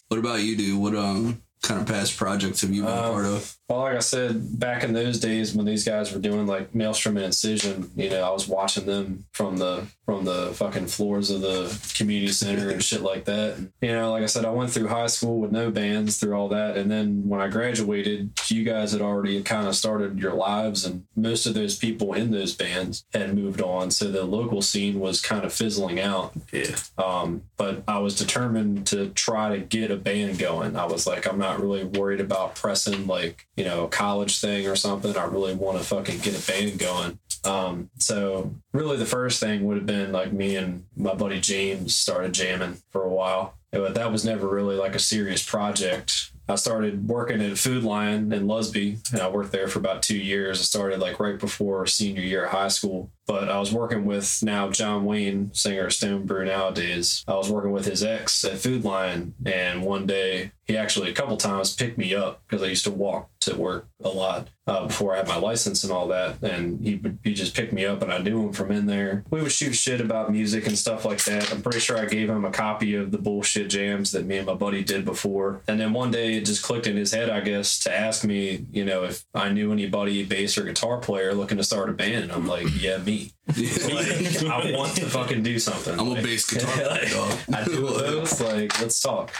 what 0.08 0.20
about 0.20 0.42
you, 0.42 0.56
dude? 0.56 0.80
What 0.82 0.96
um 0.96 1.42
kind 1.62 1.82
of 1.82 1.88
past 1.88 2.16
projects 2.18 2.62
have 2.62 2.72
you 2.72 2.84
been 2.84 2.92
a 2.92 2.96
Um, 3.04 3.12
part 3.12 3.26
of? 3.26 3.58
Well, 3.74 3.82
like 3.82 3.96
I 3.96 4.02
said, 4.02 4.60
back 4.60 4.84
in 4.84 4.94
those 4.94 5.20
days 5.20 5.56
when 5.56 5.66
these 5.66 5.84
guys 5.84 6.14
were 6.14 6.20
doing 6.20 6.46
like 6.46 6.76
Maelstrom 6.76 7.18
and 7.18 7.26
Incision, 7.26 7.90
you 7.96 8.08
know, 8.08 8.22
I 8.22 8.30
was 8.30 8.48
watching 8.48 8.86
them 8.86 9.26
from 9.32 9.58
the 9.58 9.88
from 10.06 10.26
the 10.26 10.52
fucking 10.54 10.86
floors 10.86 11.32
of 11.32 11.42
the 11.42 11.76
community 11.96 12.32
center 12.32 12.70
and 12.70 12.84
shit 12.84 13.02
like 13.02 13.24
that. 13.24 13.56
And, 13.56 13.72
you 13.82 13.94
know, 13.94 14.12
like 14.12 14.22
I 14.22 14.28
said, 14.28 14.44
I 14.44 14.52
went 14.52 14.70
through 14.70 14.90
high 14.90 15.08
school 15.08 15.40
with 15.40 15.52
no 15.52 15.72
bands 15.72 16.18
through 16.18 16.34
all 16.34 16.50
that, 16.50 16.78
and 16.78 16.92
then 16.92 17.28
when 17.28 17.40
I 17.40 17.48
graduated, 17.48 18.32
you 18.50 18.64
guys 18.64 18.92
had 18.92 19.02
already 19.02 19.42
kind 19.42 19.66
of 19.66 19.76
started 19.76 20.20
your 20.20 20.34
lives, 20.34 20.86
and 20.86 21.06
most 21.16 21.46
of 21.46 21.54
those 21.54 21.78
people 21.78 22.14
in 22.14 22.32
those 22.32 22.54
bands 22.54 23.06
had 23.14 23.34
moved 23.34 23.62
on, 23.62 23.90
so 23.92 24.12
the 24.12 24.26
local 24.26 24.62
scene 24.62 25.00
was 25.00 25.22
kind 25.22 25.46
of 25.46 25.54
fizzling 25.54 26.00
out. 26.00 26.34
Yeah. 26.52 26.76
Um, 26.98 27.44
but 27.56 27.84
I 27.88 28.00
was 28.00 28.18
determined 28.18 28.86
to 28.88 29.10
try 29.10 29.56
to 29.56 29.60
get 29.64 29.90
a 29.90 29.96
band 29.96 30.38
going. 30.38 30.76
I 30.76 30.86
was 30.86 31.08
like, 31.08 31.26
I'm 31.26 31.40
not 31.40 31.62
really 31.62 31.86
worried 31.86 32.20
about 32.20 32.56
pressing 32.56 33.08
like, 33.08 33.48
you 33.56 33.63
know, 33.66 33.86
a 33.86 33.90
college 33.90 34.40
thing 34.40 34.68
or 34.68 34.76
something. 34.76 35.16
I 35.18 35.26
really 35.26 35.54
want 35.54 35.78
to 35.78 35.84
fucking 35.84 36.20
get 36.20 36.38
a 36.38 36.52
band 36.52 36.80
going. 36.80 37.20
Um, 37.46 37.90
so 37.98 38.54
really 38.72 38.98
the 38.98 39.06
first 39.06 39.40
thing 39.40 39.66
would 39.66 39.78
have 39.78 39.86
been 39.86 40.12
like 40.12 40.32
me 40.32 40.56
and 40.56 40.86
my 40.96 41.14
buddy 41.14 41.42
James 41.42 41.94
started 41.94 42.34
jamming 42.34 42.78
for 42.92 43.04
a 43.04 43.10
while. 43.10 43.56
But 43.72 43.96
that 43.96 44.12
was 44.12 44.24
never 44.24 44.48
really 44.48 44.76
like 44.76 44.96
a 44.96 45.00
serious 45.00 45.44
project. 45.44 46.32
I 46.48 46.56
started 46.56 47.08
working 47.08 47.42
at 47.42 47.58
Food 47.58 47.84
Lion 47.84 48.34
in 48.34 48.48
Lusby, 48.48 49.12
and 49.14 49.22
I 49.22 49.30
worked 49.30 49.54
there 49.54 49.68
for 49.68 49.80
about 49.80 50.04
two 50.04 50.18
years. 50.18 50.60
I 50.60 50.64
started 50.64 51.00
like 51.00 51.20
right 51.20 51.40
before 51.40 51.88
senior 51.88 52.22
year 52.22 52.46
of 52.46 52.52
high 52.52 52.68
school. 52.68 53.10
But 53.26 53.50
I 53.50 53.60
was 53.60 53.74
working 53.74 54.06
with 54.06 54.44
now 54.44 54.70
John 54.70 55.06
Wayne, 55.06 55.54
singer 55.54 55.86
of 55.86 55.94
Stone 55.94 56.26
Brew 56.26 56.46
nowadays. 56.46 57.24
I 57.28 57.36
was 57.36 57.50
working 57.50 57.72
with 57.72 57.86
his 57.86 58.04
ex 58.04 58.44
at 58.44 58.58
Food 58.58 58.84
Lion, 58.84 59.34
and 59.46 59.84
one 59.84 60.06
day 60.06 60.52
he 60.66 60.78
actually 60.78 61.10
a 61.10 61.14
couple 61.14 61.38
times 61.38 61.76
picked 61.76 61.98
me 61.98 62.16
up 62.16 62.42
because 62.48 62.64
I 62.64 62.68
used 62.68 62.86
to 62.86 62.92
walk 62.92 63.30
to 63.42 63.56
work 63.56 63.88
a 64.02 64.08
lot 64.08 64.48
uh, 64.66 64.88
before 64.88 65.14
I 65.14 65.18
had 65.18 65.28
my 65.28 65.36
license 65.36 65.84
and 65.84 65.92
all 65.92 66.08
that. 66.08 66.42
And 66.42 66.80
he 66.86 66.96
would 66.96 67.20
he 67.24 67.34
just 67.34 67.56
picked 67.56 67.74
me 67.74 67.86
up, 67.86 68.02
and 68.02 68.12
I 68.12 68.18
knew 68.18 68.48
him 68.48 68.54
from 68.54 68.72
in 68.72 68.86
there. 68.86 69.24
We 69.30 69.42
would 69.42 69.52
shoot 69.52 69.74
shit 69.74 70.02
about 70.02 70.32
music 70.32 70.68
and 70.68 70.78
stuff 70.78 71.06
like 71.06 71.24
that. 71.26 71.52
I'm 71.52 71.62
pretty 71.62 71.80
sure 71.80 71.98
I 71.98 72.06
gave 72.06 72.30
him 72.30 72.46
a 72.46 72.52
copy 72.52 72.96
of 72.96 73.12
the 73.12 73.18
bullshit 73.18 73.70
jams 73.70 74.12
that 74.12 74.26
me 74.26 74.38
and 74.38 74.48
my 74.48 74.54
buddy 74.54 74.84
did 74.84 75.06
before. 75.06 75.62
And 75.68 75.80
then 75.80 75.94
one 75.94 76.12
day 76.12 76.36
it 76.36 76.46
just 76.46 76.64
clicked 76.64 76.88
in 76.88 76.98
his 76.98 77.14
head, 77.14 77.30
I 77.30 77.42
guess, 77.42 77.80
to 77.80 77.96
ask 77.96 78.24
me, 78.24 78.66
you 78.72 78.86
know, 78.86 79.04
if 79.04 79.26
I 79.34 79.50
knew 79.50 79.72
anybody 79.72 80.24
bass 80.24 80.58
or 80.58 80.64
guitar 80.64 80.98
player 80.98 81.34
looking 81.34 81.58
to 81.58 81.64
start 81.64 81.90
a 81.90 81.94
band. 81.94 82.24
And 82.24 82.32
I'm 82.32 82.48
like, 82.48 82.68
yeah, 82.82 82.98
me. 82.98 83.13
Like, 83.48 84.44
I 84.46 84.72
want 84.76 84.96
to 84.96 85.06
fucking 85.06 85.44
do 85.44 85.60
something. 85.60 86.00
I'm 86.00 86.12
a 86.12 86.16
bass 86.16 86.50
guitar 86.50 86.88
like, 86.90 87.12
dog. 87.12 87.38
I 87.54 87.64
do 87.66 87.82
both. 87.82 88.42
Like, 88.54 88.80
let's 88.82 89.02
talk. 89.02 89.32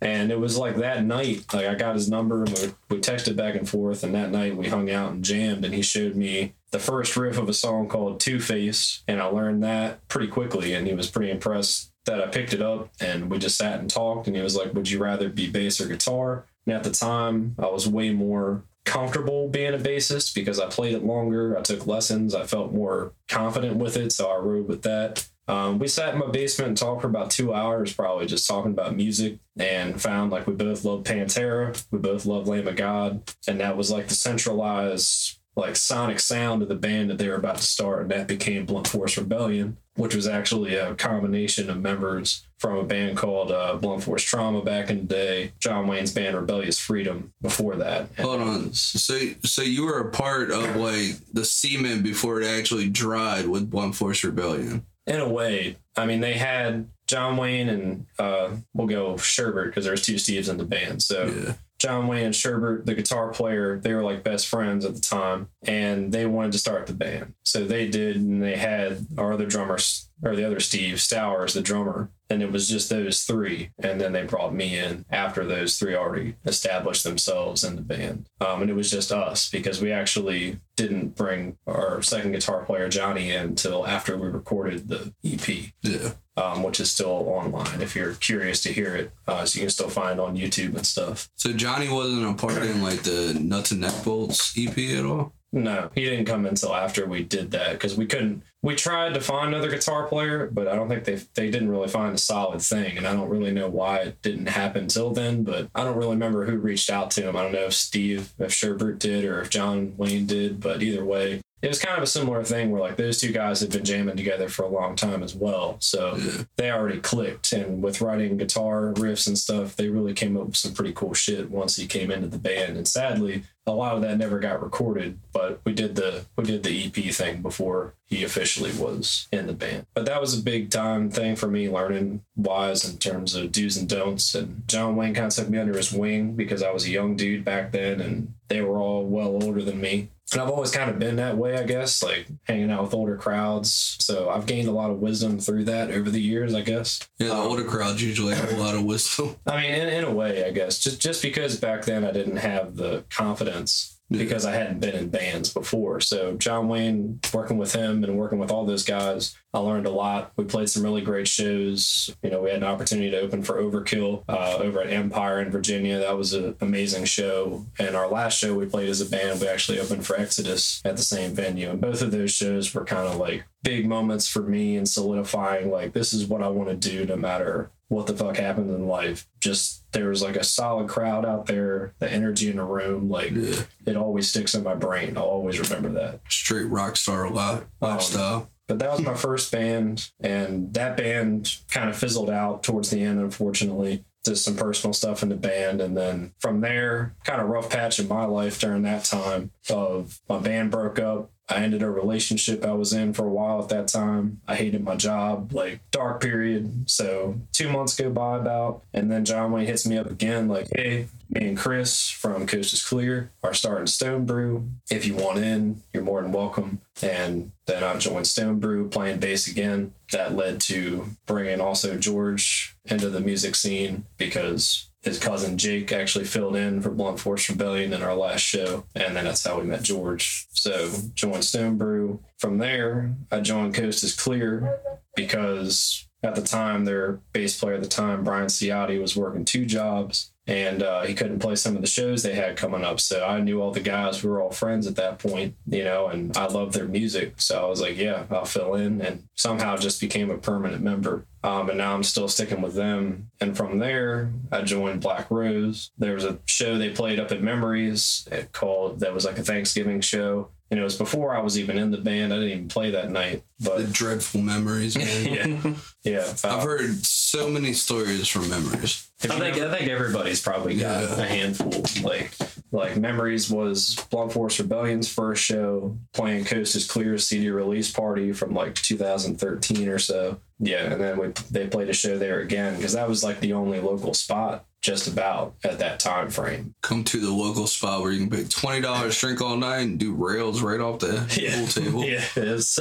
And 0.00 0.30
it 0.30 0.38
was 0.38 0.56
like 0.56 0.76
that 0.76 1.04
night, 1.04 1.44
like 1.52 1.66
I 1.66 1.74
got 1.74 1.94
his 1.94 2.08
number 2.08 2.44
and 2.44 2.58
we, 2.58 2.96
we 2.96 3.00
texted 3.00 3.36
back 3.36 3.56
and 3.56 3.68
forth. 3.68 4.04
And 4.04 4.14
that 4.14 4.30
night 4.30 4.56
we 4.56 4.68
hung 4.68 4.90
out 4.90 5.12
and 5.12 5.24
jammed. 5.24 5.64
And 5.64 5.74
he 5.74 5.82
showed 5.82 6.14
me 6.14 6.54
the 6.70 6.78
first 6.78 7.16
riff 7.16 7.36
of 7.38 7.48
a 7.48 7.54
song 7.54 7.88
called 7.88 8.20
Two 8.20 8.38
Face. 8.38 9.02
And 9.08 9.20
I 9.20 9.24
learned 9.24 9.62
that 9.64 10.06
pretty 10.08 10.28
quickly. 10.28 10.74
And 10.74 10.86
he 10.86 10.94
was 10.94 11.10
pretty 11.10 11.30
impressed 11.32 11.92
that 12.04 12.20
I 12.22 12.28
picked 12.28 12.52
it 12.52 12.62
up. 12.62 12.90
And 13.00 13.30
we 13.30 13.38
just 13.38 13.58
sat 13.58 13.80
and 13.80 13.90
talked. 13.90 14.28
And 14.28 14.36
he 14.36 14.42
was 14.42 14.56
like, 14.56 14.72
Would 14.74 14.88
you 14.88 15.02
rather 15.02 15.28
be 15.28 15.50
bass 15.50 15.80
or 15.80 15.88
guitar? 15.88 16.46
And 16.66 16.76
at 16.76 16.84
the 16.84 16.90
time, 16.90 17.56
I 17.58 17.66
was 17.66 17.88
way 17.88 18.10
more 18.12 18.62
comfortable 18.88 19.48
being 19.48 19.74
a 19.74 19.78
bassist 19.78 20.34
because 20.34 20.58
I 20.58 20.66
played 20.66 20.94
it 20.94 21.04
longer. 21.04 21.56
I 21.58 21.62
took 21.62 21.86
lessons. 21.86 22.34
I 22.34 22.46
felt 22.46 22.72
more 22.72 23.12
confident 23.28 23.76
with 23.76 23.96
it. 23.96 24.12
So 24.12 24.28
I 24.28 24.36
rode 24.38 24.66
with 24.66 24.82
that. 24.82 25.28
Um, 25.46 25.78
we 25.78 25.88
sat 25.88 26.12
in 26.12 26.20
my 26.20 26.30
basement 26.30 26.68
and 26.68 26.76
talked 26.76 27.00
for 27.00 27.08
about 27.08 27.30
two 27.30 27.54
hours, 27.54 27.92
probably 27.92 28.26
just 28.26 28.46
talking 28.46 28.72
about 28.72 28.96
music, 28.96 29.38
and 29.56 30.00
found 30.00 30.30
like 30.30 30.46
we 30.46 30.52
both 30.52 30.84
loved 30.84 31.06
Pantera, 31.06 31.82
we 31.90 31.98
both 31.98 32.26
loved 32.26 32.48
Lamb 32.48 32.68
of 32.68 32.76
God, 32.76 33.22
and 33.46 33.60
that 33.60 33.76
was 33.76 33.90
like 33.90 34.08
the 34.08 34.14
centralized 34.14 35.37
like 35.58 35.76
sonic 35.76 36.20
sound 36.20 36.62
of 36.62 36.68
the 36.68 36.74
band 36.74 37.10
that 37.10 37.18
they 37.18 37.28
were 37.28 37.34
about 37.34 37.56
to 37.56 37.62
start, 37.62 38.02
and 38.02 38.10
that 38.10 38.28
became 38.28 38.64
Blunt 38.64 38.86
Force 38.88 39.18
Rebellion, 39.18 39.76
which 39.96 40.14
was 40.14 40.26
actually 40.28 40.76
a 40.76 40.94
combination 40.94 41.68
of 41.68 41.80
members 41.80 42.46
from 42.58 42.76
a 42.76 42.84
band 42.84 43.16
called 43.16 43.50
uh, 43.50 43.74
Blunt 43.76 44.04
Force 44.04 44.22
Trauma 44.22 44.62
back 44.62 44.88
in 44.88 44.98
the 44.98 45.04
day, 45.04 45.52
John 45.58 45.86
Wayne's 45.88 46.12
band 46.12 46.36
Rebellious 46.36 46.78
Freedom 46.78 47.32
before 47.42 47.76
that. 47.76 48.08
Hold 48.18 48.40
on. 48.40 48.72
So 48.72 49.18
so 49.42 49.62
you 49.62 49.84
were 49.84 49.98
a 49.98 50.10
part 50.10 50.50
of 50.50 50.76
like 50.76 51.16
the 51.32 51.44
semen 51.44 52.02
before 52.02 52.40
it 52.40 52.46
actually 52.46 52.88
dried 52.88 53.46
with 53.48 53.68
Blunt 53.70 53.96
Force 53.96 54.22
Rebellion. 54.24 54.86
in 55.06 55.20
a 55.20 55.28
way. 55.28 55.76
I 55.96 56.06
mean, 56.06 56.20
they 56.20 56.34
had 56.34 56.88
John 57.08 57.36
Wayne 57.36 57.68
and 57.68 58.06
uh, 58.18 58.50
we'll 58.74 58.86
go 58.86 59.14
Sherbert 59.14 59.66
because 59.66 59.84
there's 59.84 60.02
two 60.02 60.14
Steves 60.14 60.48
in 60.48 60.58
the 60.58 60.64
band. 60.64 61.02
So 61.02 61.26
Yeah. 61.26 61.54
John 61.78 62.08
Wayne 62.08 62.26
and 62.26 62.34
Sherbert, 62.34 62.86
the 62.86 62.94
guitar 62.94 63.30
player, 63.30 63.78
they 63.78 63.94
were 63.94 64.02
like 64.02 64.24
best 64.24 64.48
friends 64.48 64.84
at 64.84 64.94
the 64.94 65.00
time, 65.00 65.48
and 65.62 66.12
they 66.12 66.26
wanted 66.26 66.52
to 66.52 66.58
start 66.58 66.86
the 66.86 66.92
band. 66.92 67.34
So 67.44 67.64
they 67.64 67.88
did, 67.88 68.16
and 68.16 68.42
they 68.42 68.56
had 68.56 69.06
our 69.16 69.32
other 69.32 69.46
drummers, 69.46 70.08
or 70.22 70.34
the 70.34 70.44
other 70.44 70.60
Steve 70.60 71.00
Stowers, 71.00 71.54
the 71.54 71.62
drummer, 71.62 72.10
and 72.30 72.42
it 72.42 72.52
was 72.52 72.68
just 72.68 72.90
those 72.90 73.22
three. 73.22 73.70
And 73.78 74.00
then 74.00 74.12
they 74.12 74.24
brought 74.24 74.54
me 74.54 74.78
in 74.78 75.04
after 75.10 75.44
those 75.46 75.78
three 75.78 75.94
already 75.94 76.34
established 76.44 77.04
themselves 77.04 77.64
in 77.64 77.76
the 77.76 77.82
band. 77.82 78.28
Um, 78.40 78.62
and 78.62 78.70
it 78.70 78.74
was 78.74 78.90
just 78.90 79.12
us 79.12 79.50
because 79.50 79.80
we 79.80 79.90
actually 79.92 80.60
didn't 80.76 81.16
bring 81.16 81.56
our 81.66 82.02
second 82.02 82.32
guitar 82.32 82.64
player 82.64 82.88
Johnny 82.88 83.30
in 83.30 83.46
until 83.48 83.86
after 83.86 84.16
we 84.16 84.28
recorded 84.28 84.88
the 84.88 85.12
EP 85.24 85.72
Yeah. 85.82 86.12
um, 86.36 86.62
which 86.62 86.78
is 86.80 86.90
still 86.90 87.08
online 87.28 87.80
if 87.80 87.96
you're 87.96 88.14
curious 88.14 88.62
to 88.62 88.72
hear 88.72 88.94
it. 88.94 89.10
Uh, 89.26 89.44
so 89.44 89.58
you 89.58 89.64
can 89.64 89.70
still 89.70 89.88
find 89.90 90.18
it 90.18 90.22
on 90.22 90.36
YouTube 90.36 90.76
and 90.76 90.86
stuff. 90.86 91.28
So 91.34 91.52
Johnny 91.52 91.88
wasn't 91.88 92.28
a 92.30 92.34
part 92.34 92.62
in 92.62 92.82
like 92.82 93.02
the 93.02 93.36
Nuts 93.40 93.70
and 93.72 93.80
Neck 93.80 94.04
Bolts 94.04 94.54
EP 94.56 94.76
at 94.98 95.04
all? 95.04 95.32
No, 95.50 95.90
he 95.94 96.04
didn't 96.04 96.26
come 96.26 96.44
until 96.44 96.74
after 96.74 97.06
we 97.06 97.22
did 97.22 97.52
that 97.52 97.72
because 97.72 97.96
we 97.96 98.04
couldn't. 98.06 98.42
We 98.62 98.74
tried 98.74 99.14
to 99.14 99.20
find 99.20 99.48
another 99.48 99.70
guitar 99.70 100.06
player, 100.06 100.50
but 100.52 100.68
I 100.68 100.74
don't 100.76 100.88
think 100.88 101.04
they 101.04 101.20
they 101.34 101.50
didn't 101.50 101.70
really 101.70 101.88
find 101.88 102.14
a 102.14 102.18
solid 102.18 102.60
thing, 102.60 102.98
and 102.98 103.06
I 103.06 103.14
don't 103.14 103.30
really 103.30 103.52
know 103.52 103.68
why 103.68 103.98
it 104.00 104.20
didn't 104.20 104.48
happen 104.48 104.88
till 104.88 105.10
then. 105.10 105.44
But 105.44 105.70
I 105.74 105.84
don't 105.84 105.96
really 105.96 106.10
remember 106.16 106.44
who 106.44 106.58
reached 106.58 106.90
out 106.90 107.10
to 107.12 107.22
him. 107.22 107.34
I 107.36 107.42
don't 107.44 107.52
know 107.52 107.64
if 107.66 107.74
Steve, 107.74 108.32
if 108.38 108.50
Sherbert 108.50 108.98
did, 108.98 109.24
or 109.24 109.40
if 109.40 109.48
John 109.48 109.94
Wayne 109.96 110.26
did. 110.26 110.60
But 110.60 110.82
either 110.82 111.04
way, 111.04 111.40
it 111.62 111.68
was 111.68 111.78
kind 111.80 111.96
of 111.96 112.02
a 112.02 112.06
similar 112.08 112.44
thing 112.44 112.70
where 112.70 112.80
like 112.82 112.96
those 112.96 113.18
two 113.18 113.32
guys 113.32 113.60
had 113.60 113.70
been 113.70 113.84
jamming 113.84 114.16
together 114.16 114.48
for 114.48 114.64
a 114.64 114.68
long 114.68 114.96
time 114.96 115.22
as 115.22 115.34
well. 115.34 115.76
So 115.80 116.16
Yeah. 116.16 116.42
they 116.56 116.70
already 116.70 117.00
clicked. 117.00 117.52
And 117.52 117.82
with 117.82 118.00
writing 118.02 118.36
guitar 118.36 118.92
riffs 118.96 119.26
and 119.26 119.38
stuff, 119.38 119.76
they 119.76 119.88
really 119.88 120.12
came 120.14 120.36
up 120.36 120.46
with 120.48 120.56
some 120.56 120.74
pretty 120.74 120.92
cool 120.92 121.14
shit 121.14 121.50
once 121.50 121.76
he 121.76 121.86
came 121.86 122.10
into 122.10 122.26
the 122.28 122.38
band. 122.38 122.76
And 122.76 122.86
sadly, 122.86 123.44
a 123.68 123.72
lot 123.72 123.94
of 123.94 124.02
that 124.02 124.18
never 124.18 124.38
got 124.38 124.62
recorded, 124.62 125.18
but 125.32 125.60
we 125.64 125.72
did 125.72 125.94
the 125.94 126.24
we 126.36 126.44
did 126.44 126.62
the 126.62 126.86
EP 126.86 127.14
thing 127.14 127.42
before 127.42 127.94
he 128.06 128.24
officially 128.24 128.72
was 128.72 129.28
in 129.30 129.46
the 129.46 129.52
band. 129.52 129.86
But 129.94 130.06
that 130.06 130.20
was 130.20 130.36
a 130.36 130.42
big 130.42 130.70
time 130.70 131.10
thing 131.10 131.36
for 131.36 131.46
me 131.46 131.68
learning 131.68 132.22
wise 132.36 132.88
in 132.88 132.98
terms 132.98 133.34
of 133.34 133.52
do's 133.52 133.76
and 133.76 133.88
don'ts. 133.88 134.34
And 134.34 134.66
John 134.66 134.96
Wayne 134.96 135.14
kind 135.14 135.26
of 135.26 135.34
took 135.34 135.48
me 135.50 135.58
under 135.58 135.76
his 135.76 135.92
wing 135.92 136.32
because 136.32 136.62
I 136.62 136.72
was 136.72 136.86
a 136.86 136.90
young 136.90 137.16
dude 137.16 137.44
back 137.44 137.72
then 137.72 138.00
and 138.00 138.34
they 138.48 138.62
were 138.62 138.78
all 138.78 139.04
well 139.04 139.42
older 139.42 139.62
than 139.62 139.80
me. 139.80 140.08
And 140.32 140.42
I've 140.42 140.50
always 140.50 140.70
kind 140.70 140.90
of 140.90 140.98
been 140.98 141.16
that 141.16 141.36
way, 141.38 141.56
I 141.56 141.62
guess, 141.64 142.02
like 142.02 142.26
hanging 142.44 142.70
out 142.70 142.82
with 142.82 142.94
older 142.94 143.16
crowds. 143.16 143.96
So 144.00 144.28
I've 144.28 144.46
gained 144.46 144.68
a 144.68 144.72
lot 144.72 144.90
of 144.90 144.98
wisdom 144.98 145.38
through 145.38 145.64
that 145.64 145.90
over 145.90 146.10
the 146.10 146.20
years, 146.20 146.54
I 146.54 146.60
guess. 146.60 147.00
Yeah, 147.18 147.28
the 147.28 147.34
Um, 147.34 147.46
older 147.46 147.64
crowds 147.64 148.02
usually 148.02 148.34
have 148.34 148.52
a 148.52 148.56
lot 148.56 148.74
of 148.74 148.84
wisdom. 148.84 149.36
I 149.46 149.60
mean, 149.60 149.72
in, 149.72 149.88
in 149.88 150.04
a 150.04 150.12
way, 150.12 150.44
I 150.44 150.50
guess, 150.50 150.78
just 150.78 151.00
just 151.00 151.22
because 151.22 151.56
back 151.58 151.84
then 151.84 152.04
I 152.04 152.10
didn't 152.12 152.36
have 152.36 152.76
the 152.76 153.04
confidence. 153.10 153.97
Because 154.10 154.46
I 154.46 154.52
hadn't 154.52 154.80
been 154.80 154.94
in 154.94 155.08
bands 155.08 155.52
before. 155.52 156.00
So 156.00 156.34
John 156.36 156.68
Wayne, 156.68 157.20
working 157.34 157.58
with 157.58 157.74
him 157.74 158.04
and 158.04 158.16
working 158.16 158.38
with 158.38 158.50
all 158.50 158.64
those 158.64 158.84
guys, 158.84 159.36
I 159.52 159.58
learned 159.58 159.86
a 159.86 159.90
lot. 159.90 160.32
We 160.36 160.44
played 160.44 160.70
some 160.70 160.82
really 160.82 161.02
great 161.02 161.28
shows. 161.28 162.14
You 162.22 162.30
know, 162.30 162.40
we 162.40 162.50
had 162.50 162.58
an 162.58 162.68
opportunity 162.68 163.10
to 163.10 163.20
open 163.20 163.42
for 163.42 163.60
Overkill 163.60 164.24
uh, 164.28 164.58
over 164.60 164.80
at 164.80 164.92
Empire 164.92 165.40
in 165.40 165.50
Virginia. 165.50 165.98
That 165.98 166.16
was 166.16 166.32
an 166.32 166.56
amazing 166.60 167.04
show. 167.04 167.66
And 167.78 167.94
our 167.94 168.08
last 168.08 168.38
show 168.38 168.54
we 168.54 168.66
played 168.66 168.88
as 168.88 169.00
a 169.00 169.06
band, 169.06 169.40
we 169.40 169.48
actually 169.48 169.80
opened 169.80 170.06
for 170.06 170.16
Exodus 170.16 170.80
at 170.84 170.96
the 170.96 171.02
same 171.02 171.32
venue. 171.32 171.70
And 171.70 171.80
both 171.80 172.02
of 172.02 172.10
those 172.10 172.32
shows 172.32 172.72
were 172.74 172.84
kind 172.84 173.06
of 173.06 173.16
like 173.16 173.44
big 173.62 173.86
moments 173.86 174.28
for 174.28 174.42
me 174.42 174.76
and 174.76 174.88
solidifying 174.88 175.70
like 175.70 175.92
this 175.92 176.12
is 176.12 176.26
what 176.26 176.42
I 176.42 176.48
want 176.48 176.68
to 176.68 176.76
do 176.76 177.04
no 177.04 177.16
matter 177.16 177.70
what 177.88 178.06
the 178.06 178.14
fuck 178.14 178.36
happened 178.36 178.70
in 178.70 178.86
life. 178.86 179.26
Just 179.40 179.82
there 179.92 180.08
was 180.08 180.22
like 180.22 180.36
a 180.36 180.44
solid 180.44 180.88
crowd 180.88 181.24
out 181.24 181.46
there, 181.46 181.94
the 181.98 182.10
energy 182.12 182.50
in 182.50 182.56
the 182.56 182.64
room, 182.64 183.08
like 183.08 183.30
Yeah. 183.32 183.62
it 183.86 183.96
always 183.96 184.28
sticks 184.28 184.54
in 184.54 184.62
my 184.62 184.74
brain. 184.74 185.16
I'll 185.16 185.24
always 185.24 185.58
remember 185.58 185.88
that. 186.00 186.20
Straight 186.28 186.66
rock 186.66 186.96
star 186.96 187.30
li- 187.30 187.64
lifestyle. 187.80 188.34
Um, 188.36 188.48
but 188.66 188.78
that 188.80 188.90
was 188.92 189.00
my 189.00 189.14
first 189.14 189.50
band, 189.50 190.10
and 190.20 190.74
that 190.74 190.98
band 190.98 191.56
kind 191.70 191.88
of 191.88 191.96
fizzled 191.96 192.28
out 192.28 192.62
towards 192.62 192.90
the 192.90 193.02
end, 193.02 193.18
unfortunately. 193.18 194.04
Just 194.26 194.44
some 194.44 194.56
personal 194.56 194.92
stuff 194.92 195.22
in 195.22 195.30
the 195.30 195.36
band, 195.36 195.80
and 195.80 195.96
then 195.96 196.32
from 196.40 196.60
there, 196.60 197.14
kind 197.24 197.40
of 197.40 197.48
rough 197.48 197.70
patch 197.70 197.98
in 197.98 198.08
my 198.08 198.26
life 198.26 198.60
during 198.60 198.82
that 198.82 199.04
time. 199.04 199.52
Of 199.70 200.20
my 200.28 200.38
band 200.38 200.70
broke 200.70 200.98
up. 200.98 201.30
I 201.48 201.56
ended 201.56 201.82
a 201.82 201.90
relationship 201.90 202.64
I 202.64 202.72
was 202.72 202.92
in 202.92 203.14
for 203.14 203.24
a 203.24 203.30
while 203.30 203.62
at 203.62 203.70
that 203.70 203.88
time. 203.88 204.40
I 204.46 204.54
hated 204.54 204.84
my 204.84 204.96
job, 204.96 205.52
like 205.52 205.80
dark 205.90 206.20
period. 206.20 206.90
So 206.90 207.40
two 207.52 207.70
months 207.70 207.96
go 207.96 208.10
by 208.10 208.36
about, 208.36 208.82
and 208.92 209.10
then 209.10 209.24
John 209.24 209.52
Wayne 209.52 209.66
hits 209.66 209.86
me 209.86 209.96
up 209.96 210.10
again, 210.10 210.48
like, 210.48 210.68
"Hey, 210.74 211.08
me 211.30 211.48
and 211.48 211.58
Chris 211.58 212.08
from 212.08 212.46
Coast 212.46 212.72
is 212.72 212.84
Clear 212.84 213.30
are 213.42 213.54
starting 213.54 213.86
Stone 213.86 214.24
Brew. 214.24 214.68
If 214.90 215.06
you 215.06 215.14
want 215.14 215.38
in, 215.38 215.82
you're 215.92 216.02
more 216.02 216.22
than 216.22 216.32
welcome. 216.32 216.80
And 217.02 217.52
then 217.66 217.84
I 217.84 217.96
joined 217.98 218.26
Stone 218.26 218.60
Brew 218.60 218.88
playing 218.88 219.20
bass 219.20 219.46
again. 219.46 219.92
That 220.12 220.34
led 220.34 220.60
to 220.62 221.06
bringing 221.26 221.60
also 221.60 221.98
George 221.98 222.76
into 222.86 223.10
the 223.10 223.20
music 223.20 223.54
scene 223.54 224.04
because 224.16 224.88
his 225.08 225.18
cousin 225.18 225.56
Jake 225.56 225.90
actually 225.90 226.26
filled 226.26 226.54
in 226.54 226.82
for 226.82 226.90
Blunt 226.90 227.18
Force 227.18 227.48
Rebellion 227.48 227.92
in 227.92 228.02
our 228.02 228.14
last 228.14 228.42
show. 228.42 228.84
And 228.94 229.16
then 229.16 229.24
that's 229.24 229.46
how 229.46 229.58
we 229.58 229.66
met 229.66 229.82
George. 229.82 230.46
So 230.50 230.90
joined 231.14 231.44
Stone 231.44 231.78
Brew. 231.78 232.20
From 232.38 232.58
there, 232.58 233.14
I 233.32 233.40
joined 233.40 233.74
Coast 233.74 234.04
is 234.04 234.14
Clear 234.14 234.78
because 235.16 236.06
at 236.22 236.34
the 236.34 236.42
time, 236.42 236.84
their 236.84 237.20
bass 237.32 237.58
player 237.58 237.74
at 237.74 237.82
the 237.82 237.88
time, 237.88 238.24
Brian 238.24 238.48
Ciotti, 238.48 239.00
was 239.00 239.16
working 239.16 239.44
two 239.44 239.64
jobs 239.64 240.32
and 240.48 240.82
uh, 240.82 241.02
he 241.02 241.14
couldn't 241.14 241.40
play 241.40 241.54
some 241.54 241.76
of 241.76 241.82
the 241.82 241.86
shows 241.86 242.22
they 242.22 242.34
had 242.34 242.56
coming 242.56 242.82
up. 242.82 243.00
So 243.00 243.24
I 243.24 243.40
knew 243.40 243.60
all 243.60 243.70
the 243.70 243.80
guys. 243.80 244.24
We 244.24 244.30
were 244.30 244.40
all 244.40 244.50
friends 244.50 244.86
at 244.86 244.96
that 244.96 245.18
point, 245.18 245.54
you 245.68 245.84
know, 245.84 246.08
and 246.08 246.34
I 246.36 246.46
loved 246.46 246.72
their 246.72 246.88
music. 246.88 247.34
So 247.36 247.62
I 247.62 247.68
was 247.68 247.82
like, 247.82 247.98
yeah, 247.98 248.24
I'll 248.30 248.46
fill 248.46 248.74
in, 248.74 249.02
and 249.02 249.24
somehow 249.34 249.76
just 249.76 250.00
became 250.00 250.30
a 250.30 250.38
permanent 250.38 250.82
member. 250.82 251.26
Um, 251.44 251.68
and 251.68 251.78
now 251.78 251.94
I'm 251.94 252.02
still 252.02 252.28
sticking 252.28 252.62
with 252.62 252.74
them. 252.74 253.30
And 253.40 253.56
from 253.56 253.78
there, 253.78 254.32
I 254.50 254.62
joined 254.62 255.02
Black 255.02 255.30
Rose. 255.30 255.90
There 255.98 256.14
was 256.14 256.24
a 256.24 256.38
show 256.46 256.78
they 256.78 256.90
played 256.90 257.20
up 257.20 257.30
at 257.30 257.42
Memories 257.42 258.26
called 258.52 259.00
that 259.00 259.14
was 259.14 259.24
like 259.24 259.38
a 259.38 259.44
Thanksgiving 259.44 260.00
show. 260.00 260.48
And 260.70 260.78
it 260.78 260.82
was 260.82 260.96
before 260.96 261.34
I 261.34 261.40
was 261.40 261.58
even 261.58 261.78
in 261.78 261.90
the 261.90 261.96
band. 261.98 262.32
I 262.32 262.36
didn't 262.36 262.50
even 262.52 262.68
play 262.68 262.90
that 262.90 263.10
night. 263.10 263.42
But 263.58 263.78
the 263.78 263.84
dreadful 263.84 264.42
memories, 264.42 264.96
man. 264.98 265.24
yeah, 266.04 266.12
yeah. 266.12 266.32
uh, 266.44 266.56
I've 266.58 266.62
heard 266.62 267.04
so 267.06 267.48
many 267.48 267.72
stories 267.72 268.28
from 268.28 268.48
memories. 268.50 269.08
I 269.24 269.28
think 269.28 269.56
never- 269.56 269.74
I 269.74 269.78
think 269.78 269.90
everybody's 269.90 270.42
probably 270.42 270.76
got 270.76 271.02
Yeah. 271.02 271.22
a 271.22 271.26
handful. 271.26 271.72
like 272.02 272.30
like 272.70 272.98
memories 272.98 273.50
was 273.50 273.96
blunt 274.10 274.30
force 274.30 274.60
rebellion's 274.60 275.08
first 275.08 275.42
show 275.42 275.96
playing 276.12 276.44
coast 276.44 276.76
is 276.76 276.86
clear 276.86 277.16
cd 277.16 277.48
release 277.50 277.90
party 277.90 278.30
from 278.30 278.52
like 278.52 278.74
2013 278.74 279.88
or 279.88 279.98
so 279.98 280.38
yeah 280.60 280.84
and 280.92 281.00
then 281.00 281.18
we 281.18 281.28
they 281.50 281.66
played 281.66 281.88
a 281.88 281.94
show 281.94 282.18
there 282.18 282.40
again 282.40 282.76
because 282.76 282.92
that 282.92 283.08
was 283.08 283.24
like 283.24 283.40
the 283.40 283.54
only 283.54 283.80
local 283.80 284.12
spot 284.12 284.66
just 284.80 285.08
about 285.08 285.54
at 285.64 285.78
that 285.80 285.98
time 285.98 286.30
frame 286.30 286.74
Come 286.82 287.02
to 287.04 287.18
the 287.18 287.32
local 287.32 287.66
spot 287.66 288.00
where 288.00 288.12
you 288.12 288.20
can 288.26 288.30
pay 288.30 288.44
twenty 288.44 288.80
dollars, 288.80 289.18
drink 289.18 289.40
all 289.42 289.56
night, 289.56 289.80
and 289.80 289.98
do 289.98 290.14
rails 290.14 290.62
right 290.62 290.80
off 290.80 291.00
the 291.00 291.26
Yeah. 291.40 291.56
pool 291.56 291.66
table. 291.66 292.04
yeah 292.04 292.24
it's 292.36 292.78